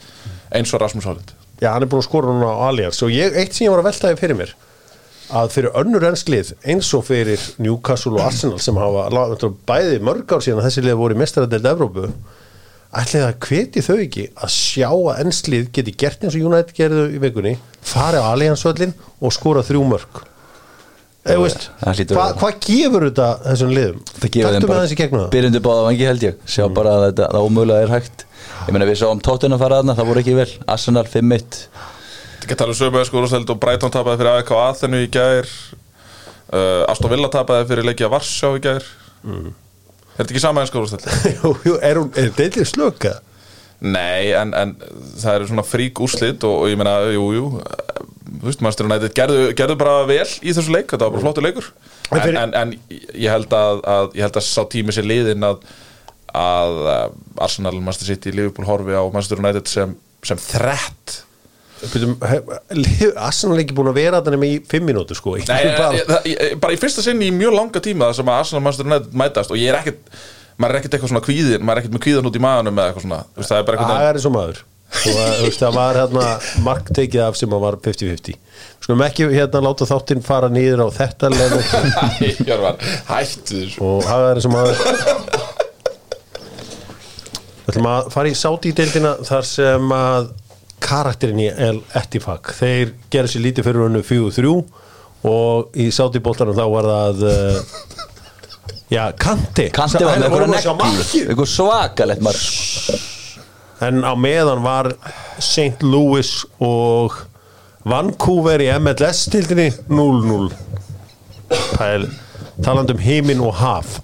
[0.54, 2.98] eins og Rasmus Haaland Já, hann er búin að skora núna á Allianz.
[3.06, 4.52] Og ég, eitt sem ég var að veltaði fyrir mér
[5.34, 9.08] að fyrir önnur ennslið eins og fyrir Newcastle og Arsenal sem hafa
[9.70, 12.10] bæði mörg ár síðan að þessi lið voru í mestaradeild Evrópu
[13.02, 17.06] ætli það hveti þau ekki að sjá að ennslið geti gert eins og United gerðu
[17.16, 20.22] í vikunni fari á Allianz völlin og skora þrjú mörg
[21.24, 24.00] eða veist, það hlýtur hva, að- hvað gefur þetta þessum liðum?
[24.20, 24.88] Það gefur þeim bara
[25.24, 25.30] það.
[25.32, 26.36] byrjundu báða vangi held ég.
[26.46, 28.26] Sjá bara að þetta, það ómögulega er hægt.
[28.68, 30.50] Ég meina við sáum tóttin að fara þarna, það voru ekki vel.
[30.68, 31.62] Arsenal 5-1
[32.44, 35.48] Þetta ekki tala um sömu skólaseld og Brighton tapaði fyrir AEK Aþenu í gær.
[36.52, 38.84] Uh, Aston Villa tapaði fyrir leikja Varsjá í gær
[40.14, 41.06] Er þetta ekki sama en skólaseld?
[41.40, 43.16] Jú, jú, er, hún- er deilið slöka?
[43.84, 44.76] Nei, en, en
[45.20, 47.48] það eru svona frík úrslit og, og ég meina, jú, jú
[48.34, 51.44] Þú veist, Master United gerðu, gerðu bara vel í þessu leik, þetta var bara flottur
[51.46, 51.68] leikur
[52.14, 55.44] En fyrir- en, en ég held að, að ég held að sá tími sér liðin
[55.50, 55.66] að
[56.34, 56.80] að
[57.46, 59.92] Arsenal, Manchester City, Liverpool horfi á Manchester United sem,
[60.26, 61.33] sem þrett Byrjum,
[61.84, 65.36] Arsenal er ekki búin að vera þetta nema í fimm mínútur sko.
[65.40, 68.40] Nei, ég, það- ég, bara í fyrsta sinn í mjög langa tíma það sem að
[68.44, 70.04] Arsenal Manchester United mætast og ég er ekkert
[70.58, 72.92] maður er ekkert eitthvað svona kvíðin, maður er ekkert með kvíðan út í maðanum eða
[72.92, 74.60] eitthvað svona, Þú veist, það er bara Það eitthvað er eins og maður.
[74.94, 76.26] Og veist, það var hérna
[76.68, 78.36] mark tekið af sem að var 50-50
[78.84, 81.64] Skulum ekki hérna láta þáttinn fara niður á þetta level.
[82.46, 82.78] Hjörvar,
[83.10, 84.78] hættu þessu og það eins og maður.
[87.64, 90.30] Við ætlum að fara í sátídeildina þar sem að
[90.84, 94.54] karakterinn í El Ettifak þeir gera sér lítið fyrir hennu 4-3
[95.30, 97.58] og í sátíboltanum þá var það uh,
[98.92, 99.70] já, Kanti.
[99.76, 101.30] Kanti var með Vorum einhverja að sjá negli markið.
[101.34, 102.44] einhver svakalett mark.
[103.84, 104.92] En á meðan var
[105.40, 105.84] St.
[105.84, 107.16] Louis og
[107.88, 110.54] Vancouver í MLS-tildinni 0-0
[111.74, 112.06] Pæl,
[112.64, 113.98] talandi um heiminn og haf.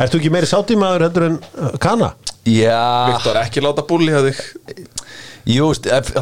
[0.00, 2.14] Ertu ekki meiri sátímaður heldur en uh, Kana?
[2.48, 4.38] Já, Viktor, ekki láta búli að þig
[5.46, 5.70] jú,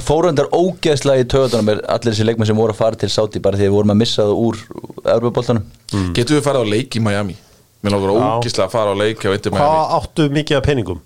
[0.04, 3.56] fóröndar ógeðslega í töðunum er allir þessi leikmenn sem voru að fara til Sáti bara
[3.58, 4.62] því við vorum að missa það úr
[5.04, 6.10] Európa-boltanum Mm.
[6.12, 7.34] Getum við farið á leik í Miami?
[7.80, 10.98] Mér langar ógíslega að fara á leik hjá Inter Miami Hvað áttu mikið af peningum?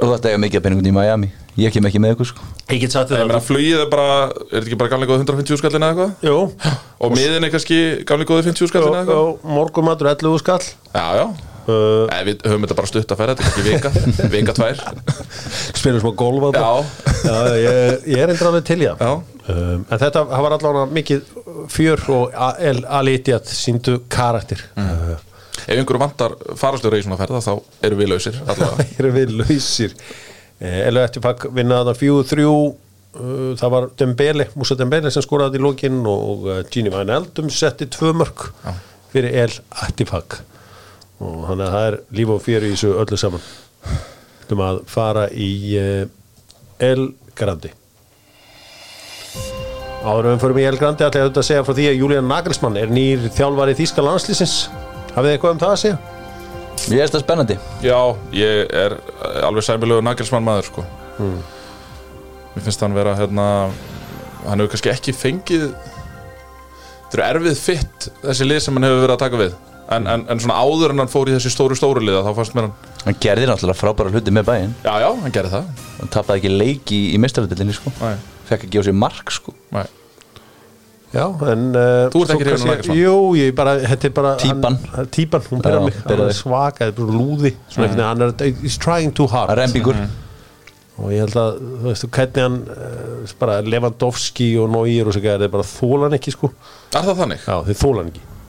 [0.00, 2.78] og þetta er mikið að penningun í Miami Ég kem ekki með ykkur sko Ég
[2.84, 5.58] get sagt Ég þetta meina, flugið er bara, er þetta ekki bara gamlega góð 150
[5.58, 6.12] skallin eða eitthvað?
[6.22, 9.26] Jú, Og miðin er kannski gamlega góð 50 skallin eða eitthvað?
[9.26, 11.59] og morgumatur 11 skall Já, já uh,
[12.10, 14.82] Nei, við höfum þetta bara stutt að ferða, þetta er ekki vika Vika tvær.
[15.76, 16.46] Spilum smá golf.
[16.56, 16.70] Já,
[17.24, 19.12] Já, ég, ég er endur alveg til það já.
[19.50, 21.30] Um, En þetta það var allavega mikið
[21.72, 22.36] fjör og
[23.00, 24.62] Alitiat síndu karakter.
[24.78, 25.16] Mm.
[25.60, 27.52] Ef einhverju vantar farastjóra í svona ferða þá
[27.86, 28.38] eru við lausir
[28.98, 29.96] erum við lausir.
[30.60, 32.54] Elu eftir pakk vinna þarna fjú þrjú?
[33.10, 37.48] Uh, það var Dembele, Musa Dembele sem skoraði í lókin og uh, Gini Van Eldum
[37.50, 38.44] setti tvö mörg
[39.10, 40.36] fyrir El Attifak
[41.20, 43.44] og þannig að það er líf og fyrir í þessu öllu saman.
[44.50, 46.06] Um að fara í uh,
[46.82, 47.70] El Grandi
[50.00, 52.78] Áður við förum í El Grandi ætla ég að segja frá því að Julian Nagelsmann
[52.80, 54.56] er nýr þjálfari Þíska landslýsins
[55.12, 56.00] hafið þið eitthvað um það að segja?
[56.90, 57.56] Ég er þetta spennandi.
[57.84, 57.98] Já,
[58.32, 58.94] ég er
[59.44, 60.84] alveg sæmilegu nagelsmann maður sko.
[61.20, 63.46] Mér finnst hann vera hérna
[64.46, 65.66] Hann hefur kannski ekki fengið
[67.10, 69.58] Þetta eru erfið fitt Þessi lið sem hann hefur verið að taka við
[69.90, 72.54] En, en, en svona áður en hann fór í þessi stóru stóru liða Þá fannst
[72.54, 72.74] mér hann
[73.06, 75.86] Hann gerði náttúrulega frábæra hluti með bæinn Já, já, hann gerði það.
[75.98, 77.90] Hann tapaði ekki leik í, í mestaröldinni sko.
[78.02, 78.14] Nei,
[78.50, 79.54] Fekk ekki á sig mark sko.
[79.74, 79.86] Nei.
[81.10, 82.98] Já, en uh, Þú ert svo ekki hrifinn af kannski- Nagelsmann?
[83.00, 84.76] Jú, ég bara, þetta er bara Týpan.
[84.94, 86.38] hann- Týpan, hún byrjar Já, mig byrjar hann er þig.
[86.38, 87.52] svaka, þetta er bara lúði.
[87.66, 89.50] Svona einhvern veginn, hann er, he's trying too hard.
[89.58, 89.98] Rembingur.
[91.00, 95.22] Og ég held að, þú veist, hvernig hann uh, bara Lewandowski og Neuer og svo
[95.24, 96.52] gæði, það er bara þólan ekki, sko.
[96.94, 97.42] Er það þannig?
[97.48, 98.39] Já, þeir þólan ekki, Já,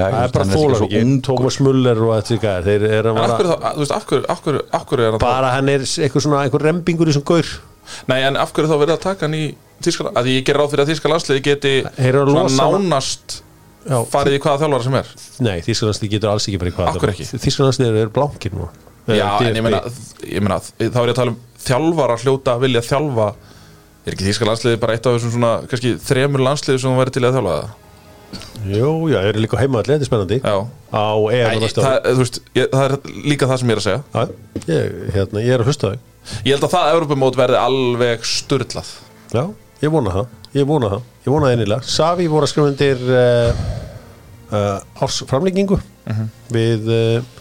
[0.00, 3.52] það er bara svo ekki ung Thomas Muller og þetta gæði, þeir eru bara þá,
[3.74, 6.44] þú veist, af hverju, af hverju, af hverju er hann bara hann er eitthvað svona,
[6.44, 7.52] eitthvað rembingur í svona gaur.
[8.10, 9.44] Nei, en af hverju þá verið að taka hann í
[9.80, 13.38] Þíska Að ég ger ráð fyrir að Þíska landsliði geti að Svona nánast
[13.88, 15.12] Já, farið í hvaða þjálfara sem er.
[15.46, 17.38] Nei, Þísklandslið getur alls ekki bara í hvað Af hverju ekki?
[17.40, 18.66] Þísklandslið eru blankir nú.
[19.08, 19.80] Já, en ég meina,
[20.28, 23.28] ég meina, þá er ég að tala um þjálfara hljóta að vilja þjálfa
[24.04, 27.14] Er ekki þýska landsliði bara eitt af þessum svona, kannski þremur landsliði sem þú væri
[27.16, 27.72] til að þjálfa það?
[28.68, 30.38] Jú, já, þeir eru líka heima allir, þetta er spennandi.
[30.44, 30.56] Já,
[30.92, 32.12] á Æ, EM næsta það, ári.
[32.12, 32.94] þú veist, ég, það er
[33.30, 34.00] líka það sem ég er að segja.
[34.12, 36.06] Já, ég, hérna, ég er að hlusta þau
[36.44, 38.90] Ég held að það Evropamót verði alveg sturlað.
[39.32, 39.42] Já,
[39.80, 43.02] ég vona það, ég vona það Ég vona það einilega Savi voru að skrifa undir
[43.12, 43.64] uh,
[44.50, 45.78] uh, ársframlengingu
[46.52, 47.40] við uh,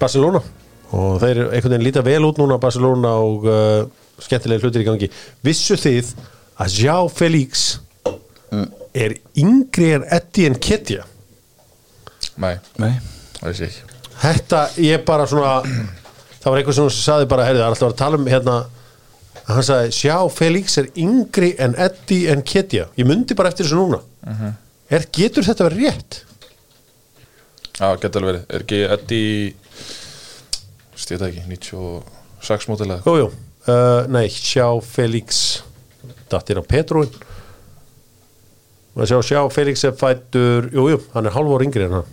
[0.00, 0.40] Barcelona.
[0.94, 3.84] Og þeir eru einhvern veginn líta vel út núna Barcelona og uh,
[4.22, 5.08] skemmtilega hlutir í gangi.
[5.44, 6.12] Vissu þið
[6.60, 7.64] að Já Felix
[8.94, 11.04] er yngri en Eddie en Ketja
[12.40, 12.92] Nei, Nei.
[13.38, 13.98] Það veist ég ekki.
[14.24, 15.52] Þetta ég bara svona
[16.40, 18.56] það var eitthvað sem saði bara heyrðu, það er alltaf að tala um hérna
[19.44, 23.80] hann sagði, sjá, Felix er yngri en Eddie en Ketja ég myndi bara eftir þessu
[23.82, 24.00] núna.
[24.92, 26.20] Er, getur þetta verið rétt?
[27.74, 29.54] Já, getur alveg verið, er ekki Eddie
[31.04, 33.28] þetta ekki, 96 mótil eða Jú, jú,
[33.68, 35.44] uh, nei, sjá Felix
[36.32, 37.10] dattir á Petróin
[38.94, 42.10] og sjá, sjá Felix er fættur, jú, jú, hann er hálf ára yngri en hann.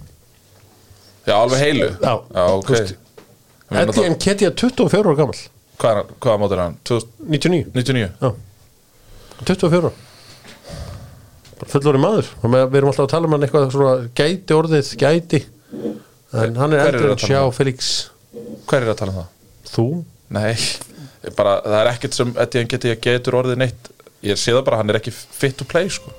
[1.27, 1.89] Já, alveg heilu?
[2.01, 2.71] Já, Já ok.
[3.71, 5.37] Það- en Ketja 24 ára gammal
[5.81, 6.79] Hvað er hvaða mótil er hann?
[6.83, 8.33] 99 99 Já,
[9.45, 9.91] 24
[11.61, 12.29] bara fullorinn maður.
[12.41, 15.41] Við erum alltaf að tala um hann eitthvað svona gæti orðið, gæti.
[16.33, 17.53] En hann er er að en um sjá það?
[17.57, 17.91] Felix.
[18.65, 19.29] Hver er að tala um það?
[19.71, 19.85] þú,
[20.31, 20.55] Nei,
[21.37, 23.89] bara, það er ekkert sem geti að getur orðið neitt.
[24.23, 26.11] Ég sé það bara, hann er ekki fit to play sko.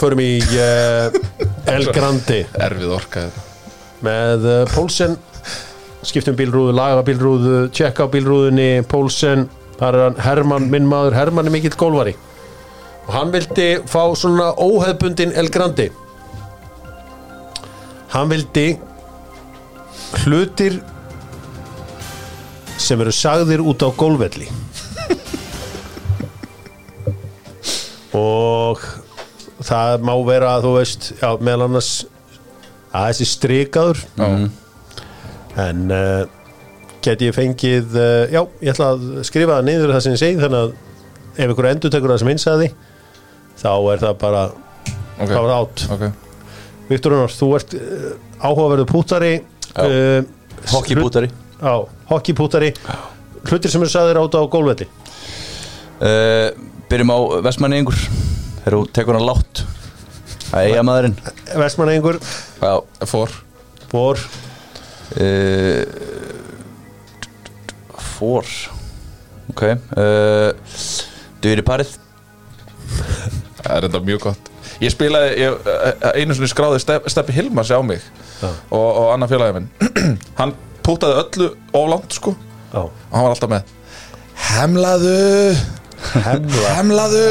[0.00, 1.10] Förum í uh,
[1.70, 3.26] El Grandi Erfið orka
[4.04, 5.16] með uh, Pólsen
[6.06, 9.48] skiptum bílrúðu, laga bílrúðu tjekka bílrúðunni, Pólsen
[9.80, 12.14] þar er hann Hermann, minn maður, Hermann er mikill gólvari
[13.06, 15.90] og hann vildi fá svona óheðbundin El Grandi
[18.14, 18.68] hann vildi
[20.24, 20.80] hlutir
[22.80, 24.48] sem eru sagðir út á gólvelli
[28.16, 28.82] og
[29.64, 31.90] það má vera þú veist, já, meðal annars
[32.90, 34.00] að þessi strikaður.
[35.60, 36.24] En uh,
[37.04, 40.40] get ég fengið uh, já, ég ætla að skrifa það niður það sem ég segi
[40.40, 42.68] þannig að ef ykkur endur tekur það sem einn sagði
[43.60, 44.42] þá er það bara
[45.20, 45.28] Ok.
[45.30, 46.04] þá er það átt Ok,
[46.90, 48.10] Viktor Unnar, þú ert uh,
[48.40, 50.20] áhugaverðu pútari uh,
[50.72, 51.30] Hockeypútari
[51.60, 51.74] Já,
[52.10, 52.70] hockeypútari
[53.50, 54.86] hlutir sem eru sagðir áta á gólvelli
[56.00, 56.48] uh,
[56.90, 57.98] Byrjum á Vestmanningur
[58.60, 59.62] Þegar þú tekur hann látt
[60.50, 61.16] Það er eiga maðurinn
[61.60, 62.18] Vestmanningur,
[62.58, 62.74] Já.
[63.06, 63.30] For
[63.90, 64.18] vor
[65.18, 65.84] uh,
[68.20, 68.46] Fór.
[69.50, 70.50] Ok uh,
[71.40, 71.94] Dugir í parið.
[73.60, 74.48] Það er enda mjög gott.
[74.80, 78.04] Ég spilaði, ég, eh, einu svona skráði Step, Steppi Hilmars á mig
[78.44, 79.70] og, og annar félagi minn.
[80.40, 80.52] Hann
[80.84, 82.34] pútaði öllu of langt sko.
[82.70, 82.84] Já.
[82.84, 83.72] og hann var alltaf með
[84.50, 85.16] Hemlaðu
[86.10, 87.24] Hemla, Hemlaðu.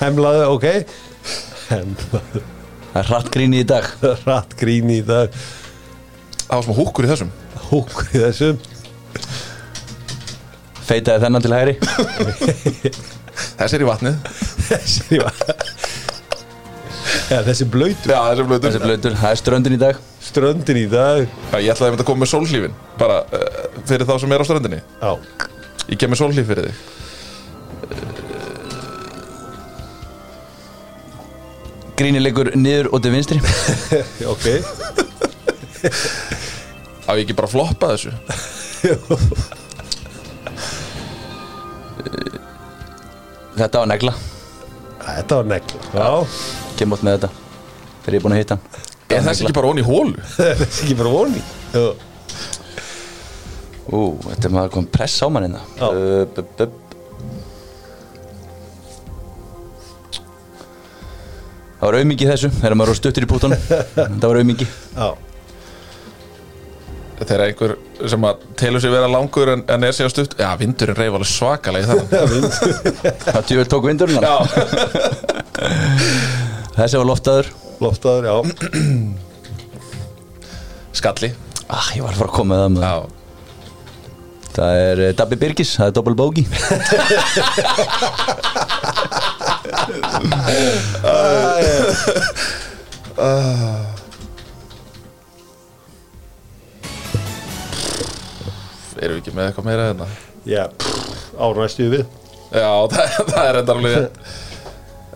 [0.00, 0.66] Hemlaðu, ok.
[1.70, 2.44] Hemlaðu
[2.94, 3.86] Það er hratt gríni í dag.
[4.28, 5.32] Ratt grín í dag.
[6.44, 7.32] Það var smá húkur í þessum.
[7.72, 8.60] Húkur í þessum.
[10.84, 11.74] Feitaði þennan til hægri.
[13.58, 14.30] Þessi er í vatnið.
[14.68, 15.32] Þessi ja,
[17.44, 19.98] Þessi blöytur Já, þessi er blöður Þessi blöytur, það er ströndin í dag.
[20.22, 21.24] Ströndin í dag.
[21.50, 22.76] Já, ég ætlaði að koma með sólhlífin.
[23.00, 24.84] Bara uh, fyrir þá sem er á ströndinni.
[25.02, 25.10] Já.
[25.88, 27.03] Ég kem með sólhlíf fyrir þig
[31.94, 33.38] Gríni leikur niður og til vinstri.
[34.32, 34.46] Ok.
[37.04, 38.12] Á ég ekki bara að floppa þessu?
[43.54, 44.12] Þetta var negla.
[45.04, 45.78] Þetta var negla.
[45.94, 46.08] Já.
[46.78, 47.30] Kem átt með þetta
[48.04, 48.62] Þegar ég er búin að hann.
[49.14, 50.16] Er þessi ekki bara onni í hólu?
[50.48, 51.42] Er ekki bara voni
[51.74, 51.84] Já
[53.84, 55.60] Ú, þetta er maður kom press á mann hérna.
[55.76, 55.88] Já.
[55.92, 56.24] Uh,
[61.84, 63.60] Það var auðmingi þessu Þegar maður var stuttur í pútunum.
[63.94, 64.66] Það var auðmingi
[67.24, 67.72] Þegar einhver
[68.10, 71.28] sem að telur sig vera langur en, en er sér stutt Já, vindurinn reyf alveg
[71.30, 72.08] svakalega í þannig
[73.28, 74.24] Það tjóður tók vindurinn
[76.74, 77.46] Þessi var loftaður.
[77.84, 78.34] Loftaður, já.
[80.98, 81.28] Skalli.
[81.68, 83.04] Ah, Ég var að fara að koma með það
[84.54, 86.42] Það er uh, Dabbi Birgis, það er doppel bógi
[99.04, 100.06] erum við ekki með eitthvað meira hérna?
[100.44, 100.64] Já
[101.40, 102.04] Árnæstu við.
[102.52, 103.96] Já, það, það er enda alveg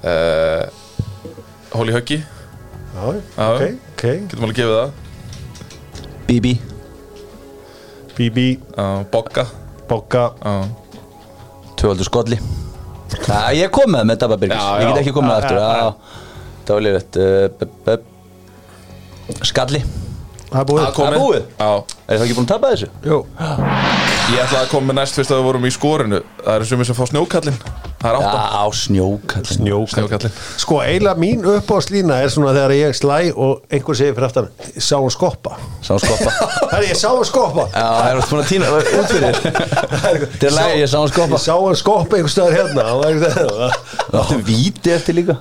[0.02, 0.64] uh,
[1.76, 4.02] Hóli höggi Já, ok, ok.
[4.02, 4.90] Getum alveg gefið það.
[6.28, 6.54] Bibi
[8.18, 8.38] BB,
[8.74, 9.44] uh, Bogga.
[9.86, 10.24] Bogga.
[10.42, 10.66] Uh,
[11.78, 12.40] Tvöldur skolli
[13.08, 14.58] Já, ég kom með með Dabba Birgis.
[14.58, 15.56] Já, Ég get ekki komið Já, aftur.
[15.56, 15.74] já, já.
[15.78, 15.92] Já,
[16.68, 16.82] Það var
[17.58, 19.80] bu- bu- Skalli.
[20.48, 20.82] Það er búið.
[20.84, 21.18] Það komið.
[21.22, 21.42] búið?
[21.58, 21.70] Já,
[22.08, 22.88] Er það ekki búin að tapa þessu?
[23.04, 23.16] Jú
[24.28, 26.18] ég ætlaði að koma með næst fyrst að við vorum í skorinu.
[26.42, 27.56] Það eru sumir sem fá snjókallin
[27.98, 28.42] Það er átta.
[28.54, 33.98] Já, snjókall Snjók Snjókallin Sko, eiginlega mín uppáðslína er svona þegar ég slæ og einhver
[33.98, 35.56] segir fyrir aftan Sá hann skoppa?
[35.82, 36.34] Sá skoppa.
[36.72, 37.64] Herri, ég sá hann skoppa.
[37.72, 39.40] Já, það er búin að týna út fyrir.
[40.38, 41.40] Til að lægi ég sá hann skoppa.
[41.40, 43.76] Ég sá hann skoppa einhver staðar hérna Það það.
[43.98, 45.38] Það áttu víti eftir líka.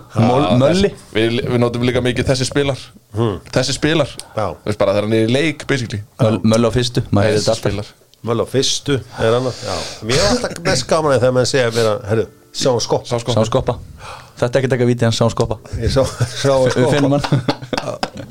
[0.63, 0.93] Mölli.
[1.13, 2.81] Við, við notum líka mikið þessi spilar.
[3.53, 4.17] Þessi spilar.
[4.33, 4.47] Já.
[4.63, 6.01] Þú veist bara þegar hann er í leik basically.
[6.23, 7.65] Möl, Mölli á fyrstu, maður Þessi þetta alltaf.
[7.65, 7.95] spilar
[8.27, 9.61] Möll á fyrstu er annað.
[9.63, 9.75] Já.
[10.09, 13.07] Mér er alltaf mest gaman að þegar maður segja mér að Herru, sá hann skoppa.
[13.07, 13.77] Sá hann skoppa.
[14.37, 15.59] Þetta er ekki taka víti, hann sá hann skoppa.
[15.81, 17.39] Ég sá, sá hann Við finnum skoppa
[17.87, 18.27] hann.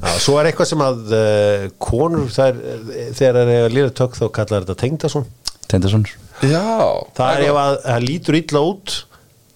[0.00, 2.56] Já, svo er eitthvað sem að uh, konur þær,
[3.18, 5.26] þegar það er að lýra tök þá kallar þetta tengdason.
[5.70, 6.06] Tendason
[6.40, 6.64] Já.
[7.16, 8.94] Það er ef að það lítur illa út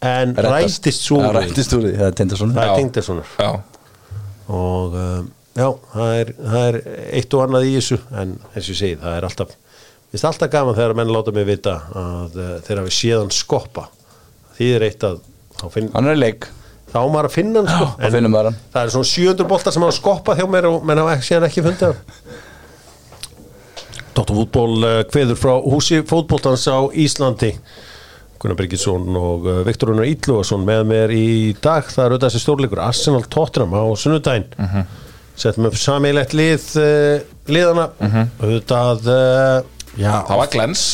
[0.04, 1.46] en rætist svo úr því.
[1.48, 2.74] rætist úr því, það er Tendason það er Já.
[2.82, 3.32] tengdasonar.
[3.40, 3.50] Já.
[4.52, 6.78] Og um, já, það er, það er
[7.20, 9.48] eitt og annað í þessu en eins og ég segi, það er alltaf
[10.14, 13.88] Mér finnst alltaf gaman þegar menn láta mig vita að uh, þegar við séðan skoppa
[14.58, 15.16] því er eitt að
[15.58, 16.46] þá, finn, Hann er leik
[16.94, 18.10] þá á maður að finna hann sko.
[18.14, 18.58] finnur maður hann.
[18.74, 21.48] það er svona 700 boltar sem hafa skoppað hjá mér og menn hafa ekki, síðan
[21.48, 22.02] ekki fundið hann
[24.14, 27.50] Dóttar fútból uh, kveður frá húsi fótboltans á Íslandi
[28.38, 31.24] Gunnar Birgisson og uh, Viktor Unnar Ítlúason með mér í
[31.64, 34.76] dag það er auðvitað þessi stórleikur Arsenal Tottenham á sunnudaginn uh Mhm.
[34.78, 35.00] -huh.
[35.38, 39.58] Settum upp sammeilegt lið uh, liðana auðvitað uh,
[39.98, 40.84] já, Það var glens.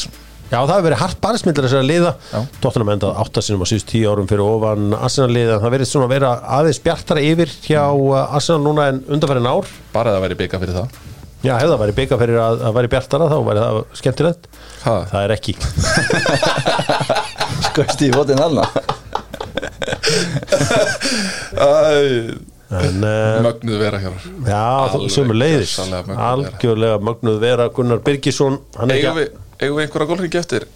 [0.51, 2.11] Já, það hefur verið hart barismildur þessari liða.
[2.59, 6.15] Tottenham endað áttasinum á síðust tíu árum fyrir ofan Arsenal liða, það verið svona að
[6.17, 9.71] vera aðeins bjartara yfir hjá uh, Arsenal núna en undanfærin ár.
[9.95, 10.99] Bara það væri bygga fyrir það.
[11.41, 14.51] Já, hefði það væri bygga fyrir að, að væri bjartara þá væri það skemmtilegt.
[14.83, 14.97] Ha.
[15.13, 15.55] Það er ekki.
[17.71, 18.67] Skoist í fótinn alna
[22.71, 26.19] Mögnuð vera hér Já, Alveg sömu leiðis vera.
[26.31, 30.69] Algjörlega mögnuð vera Gunnar Birgisson hann er Eigum ekki við, við einhverja gólringi eftir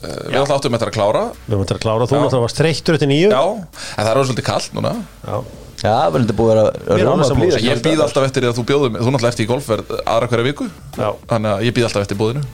[0.00, 2.20] Uh, við alltaf áttum þetta að klára Við þetta að klára, þú Já.
[2.22, 5.34] náttúrulega var streyktur eftir nýju Já, en það er orðið svolítið kallt núna Já.
[5.82, 7.50] Já, verður þetta búið að er vera alveg róma sammála.
[7.50, 10.30] blíða Ég býð alltaf eftir því að þú bjóðum Þú náttúrulega eftir í golfverð aðra
[10.32, 11.10] hverja viku Já.
[11.34, 12.46] Þannig að ég býð alltaf eftir búðinu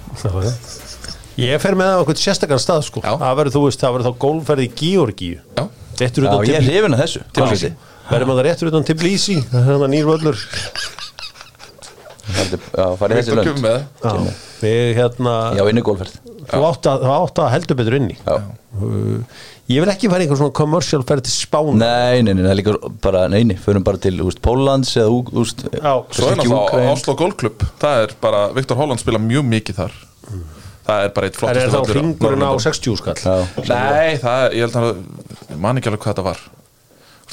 [1.46, 3.04] Ég fer með það á einhvern sérstakann stað sko.
[3.06, 3.12] Já.
[3.22, 5.64] Það verður, þú veist, það verður þá gólferð í Georgíu Já,
[6.02, 7.22] Réttur Já, utan ég er hrifin að þessu.
[8.06, 9.40] Verðum að það réttur utan Tbilisi?
[9.50, 10.44] Það er það nýr völlur.
[12.26, 13.66] Það farið já, farið þessi lönd.
[14.02, 14.14] Já,
[14.60, 16.16] við hérna Já, inn í golfferð
[16.50, 18.34] þú átt að, þú átt að heldur betur inn í Já.
[18.76, 22.42] Uh, ég vil ekki fara í einhver svona commercial ferð til Spána Nei, nei, nei,
[22.42, 22.74] það er líka
[23.06, 26.90] bara, nei, nei, förum bara til úst, Póllands eða úst, Já, Svo er náttúrulega.
[26.92, 27.64] Oslo Golf Club.
[27.82, 29.96] Það er bara, Viktor Holland spila mjög mikið þar.
[30.86, 33.16] Það er bara eitt Það flottast er þá ringurinn á 60 skall.
[33.22, 34.92] Já, Nei, það er, ég held að
[35.50, 36.44] ég man ekki alveg hvað þetta var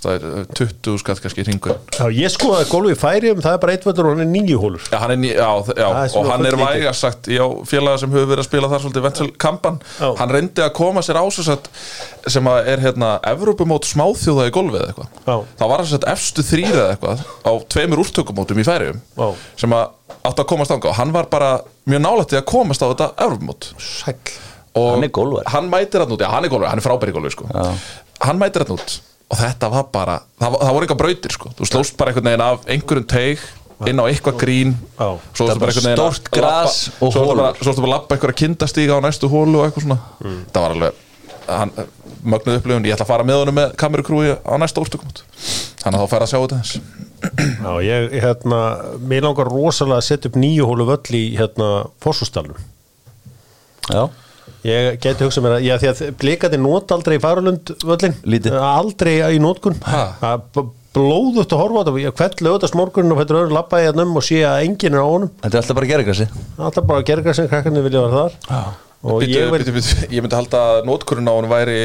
[0.04, 3.60] Það er uh, 20 skatt kannski ringur Já, ég skoðaði golfi í færium, það er
[3.62, 5.50] bara eitt völlur og hann er nýju hólur Já, hann er, já,
[5.80, 5.86] já
[6.20, 9.30] og hann er vægast sagt Já, félaga sem hefur verið að spila þar svolítið Vensel
[9.46, 10.10] Kampan Já.
[10.20, 11.70] Hann reyndi að koma sér á svo sett
[12.34, 15.38] sem að er hérna Evrópumót smáþjóða í golfið eða eitthvað Já.
[15.62, 19.28] Það var þess að efstu þrýra eða eitthvað á tveimur úrtökumótum í færium Já.
[19.64, 21.54] sem að átti að komast ánga og hann var bara
[21.88, 24.20] mjög nálætti að komast á þetta Evrópumót Sæll
[24.74, 25.46] og Hann er golfari.
[25.54, 27.46] hann mætir hann út, já hann er golfari, hann er frábæri golfari sko.
[28.26, 28.96] hann mætir hann út
[29.34, 31.52] og þetta var bara, það, var- það voru eitthvað brautir sko.
[31.58, 33.40] þú slóst bara einhvern veginn af einhverjum teig
[33.90, 34.76] inn á eitthvað grín.
[35.00, 35.08] Já.
[35.36, 39.00] svo Það stórt gras labba- og bara, svo varstu bara að lappa einhverja kindastíga á
[39.04, 40.00] næstu hólu og eitthvað svona.
[40.54, 40.94] Það var alveg
[41.44, 41.72] hann,
[42.24, 45.10] mögnuð upplifun, ég ætla að fara með honum með kamerukrúi á næsta úrstökum
[45.84, 46.80] þannig að þá fær að sjá þetta þess
[47.64, 48.60] Já, ég, hérna,
[49.00, 51.68] mér langar rosalega að setja upp nýju hólu völl í, hérna,
[52.04, 52.56] Fossústalum
[53.92, 54.08] já,
[54.64, 58.56] Ég geti hugsað mér að, já, því að blikandi nota aldrei í Farulund völlin Lítið.
[58.64, 60.38] Aldrei í notkun Ha?
[60.94, 64.06] Blóðugt að horfa á þetta Ég kveld lögðast morgunin og fættur öðru labba í hérna
[64.06, 66.28] um og sé að enginn er á honum þetta er alltaf bara gerðgrassi
[66.62, 68.62] Alltaf bara að gerga sem krakkarnir vilja vera þar Já.
[69.04, 69.82] Og Bíddu, ég bíddu,
[70.16, 71.80] ég myndi halda að nótkurinn á hann væri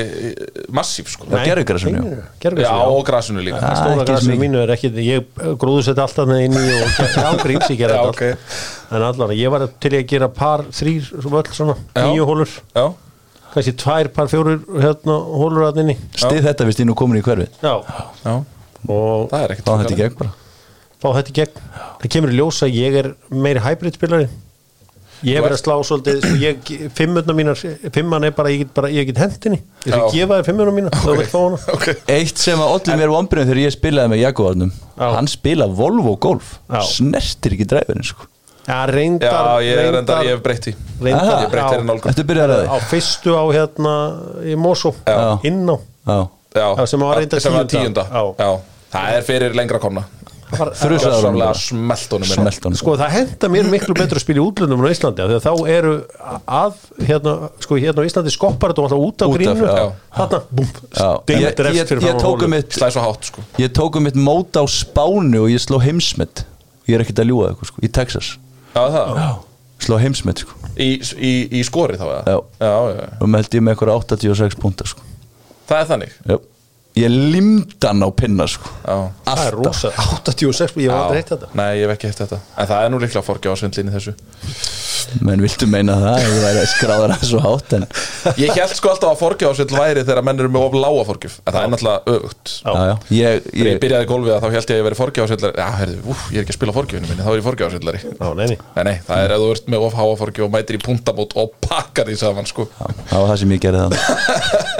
[0.70, 1.26] massíf sko.
[1.32, 2.20] Gervigrasinu, já.
[2.44, 3.58] Gerga já, og grasinu líka.
[3.58, 4.38] Ah, Stóra mikið.
[4.38, 5.26] mínu er ekki Ég
[5.58, 8.30] gróðu þetta alltaf með inn í og ángríms ég gera þetta.
[8.94, 12.54] En allan, ég var til að gera par þrýr völl svona, nýju hólur.
[12.78, 12.86] Já,
[13.56, 15.98] kannski tvær par fjórir hérna hólur að inni.
[16.14, 17.74] Stið þetta við stýnum komin í hverfi Já,
[18.22, 18.34] já,
[18.86, 20.36] og það er ekkert þá þetta í gegn bara.
[21.02, 21.62] Fá þetta í gegn.
[21.98, 24.30] Það kemur í ljós að ég er meiri hybrid spilari
[25.26, 27.62] ég hef verið að slá svolítið sko, ég, fimmuna mínar,
[27.94, 30.92] fimman er bara ég get, bara, ég get hendinni, ég skal gefa þér fimmuna mína
[30.94, 31.60] þá vil fá hana.
[31.74, 31.86] Ok.
[32.14, 35.06] Eitt sem að allir mér vombriðum þegar ég spilaði með Jaguarnum Já.
[35.14, 36.56] Hann spila Volvo Golf.
[36.66, 36.80] Já.
[36.86, 38.26] Snertir ekki dræfurinn sko.
[38.68, 41.86] Já, reyndar, já, ég er enda, ég hef breytt í reyndar, ég breytt þér í
[41.88, 42.10] nálgun.
[42.12, 43.94] Ertu byrjar að á fyrstu á hérna
[44.44, 45.38] í Mosó, Já.
[45.48, 45.76] inn á.
[46.04, 46.18] Já.
[46.58, 47.64] Já, sem var reyndar tíunda.
[47.72, 48.04] tíunda.
[48.92, 50.04] Það er fyrir lengra komna
[50.48, 50.72] Bara.
[51.60, 52.28] smelt honum.
[52.28, 55.24] Smelt honum Sko það henda mér miklu betur að spila í útlöndum en á Íslandi
[55.24, 55.92] af því að þá eru
[56.58, 57.34] að hérna,
[57.64, 59.84] sko hérna á Íslandi skoppar þetta alltaf út á grínu já.
[60.16, 61.10] þarna, búm, Já.
[61.26, 62.52] stein Ég, tóku hólið.
[62.54, 62.78] mitt
[63.28, 66.44] sko Ég tóku mitt mót á Spánu og ég sló heimsmet
[66.88, 68.32] Ég er ekkert að ljúga eitthvað sko Í Texas
[68.72, 69.16] já, það,
[69.84, 72.38] Sló heimsmet sko í, í, í skori þá eða Já.
[72.62, 73.08] já, já, já.
[73.20, 75.04] Og held ég með eitthvað 86 púnta sko
[75.68, 76.38] það er þannig Já
[76.98, 78.70] Ég limdan á pinna sko.
[78.82, 78.96] Já.
[79.28, 81.48] Það er rosa, 86, ég var aldrei heitt þetta.
[81.58, 82.38] Nei, ég hef ekki hitt þetta.
[82.58, 84.12] En það er nú líklega forgjáðsvindlin í þessu.
[85.24, 86.16] Menn viltu meina það?
[86.20, 87.84] Ég væri að skráða það svo hátt En
[88.36, 91.34] Ég held sko alltaf að forgjáðsvindl væri þegar menn eru með of lága forgjöf.
[91.44, 92.44] En það er náttúrulega öfugt.
[92.58, 92.68] Já.
[92.68, 92.94] Já, já.
[93.14, 95.56] Ég, Þegar ég byrjaði í golfið að þá held ég að ég veri forgjáðsvindlari.
[95.62, 98.00] Já, herðu, úf, ég er ekki að spila forgjöfinu minni Þá er ég forgjáðsvindlari.
[98.10, 98.58] Já, nei, nei.
[98.74, 99.16] Nei, nei, það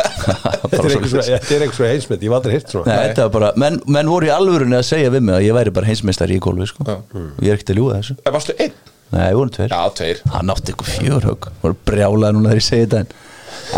[0.35, 2.87] og og Þetta er eitthvað svo- svo heimsmynd, ég var aldrei heitt svona.
[2.93, 5.57] Nei, þetta var bara, menn, menn voru í alvörunni að segja við mig að ég
[5.59, 6.85] væri bara heimsmeistari í golfi sko.
[6.89, 8.19] Og ég er ekkert að ljúga þessu.
[8.27, 8.77] En varstu einn?
[9.09, 9.73] Nei, við vorum tveir.
[9.73, 10.21] Já, tveir.
[10.35, 13.25] Hann átti eitthvað fjörhög voru brjálaði núna þegar ég segi þetta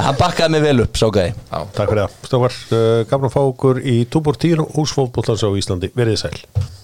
[0.00, 3.40] hann bakkaði mig vel upp, sá gæði Já, Takk fyrir það, Stofar, uh, gafna fá
[3.42, 6.36] okkur í Túbor 10 húsfótbollans á Íslandi, verið sæl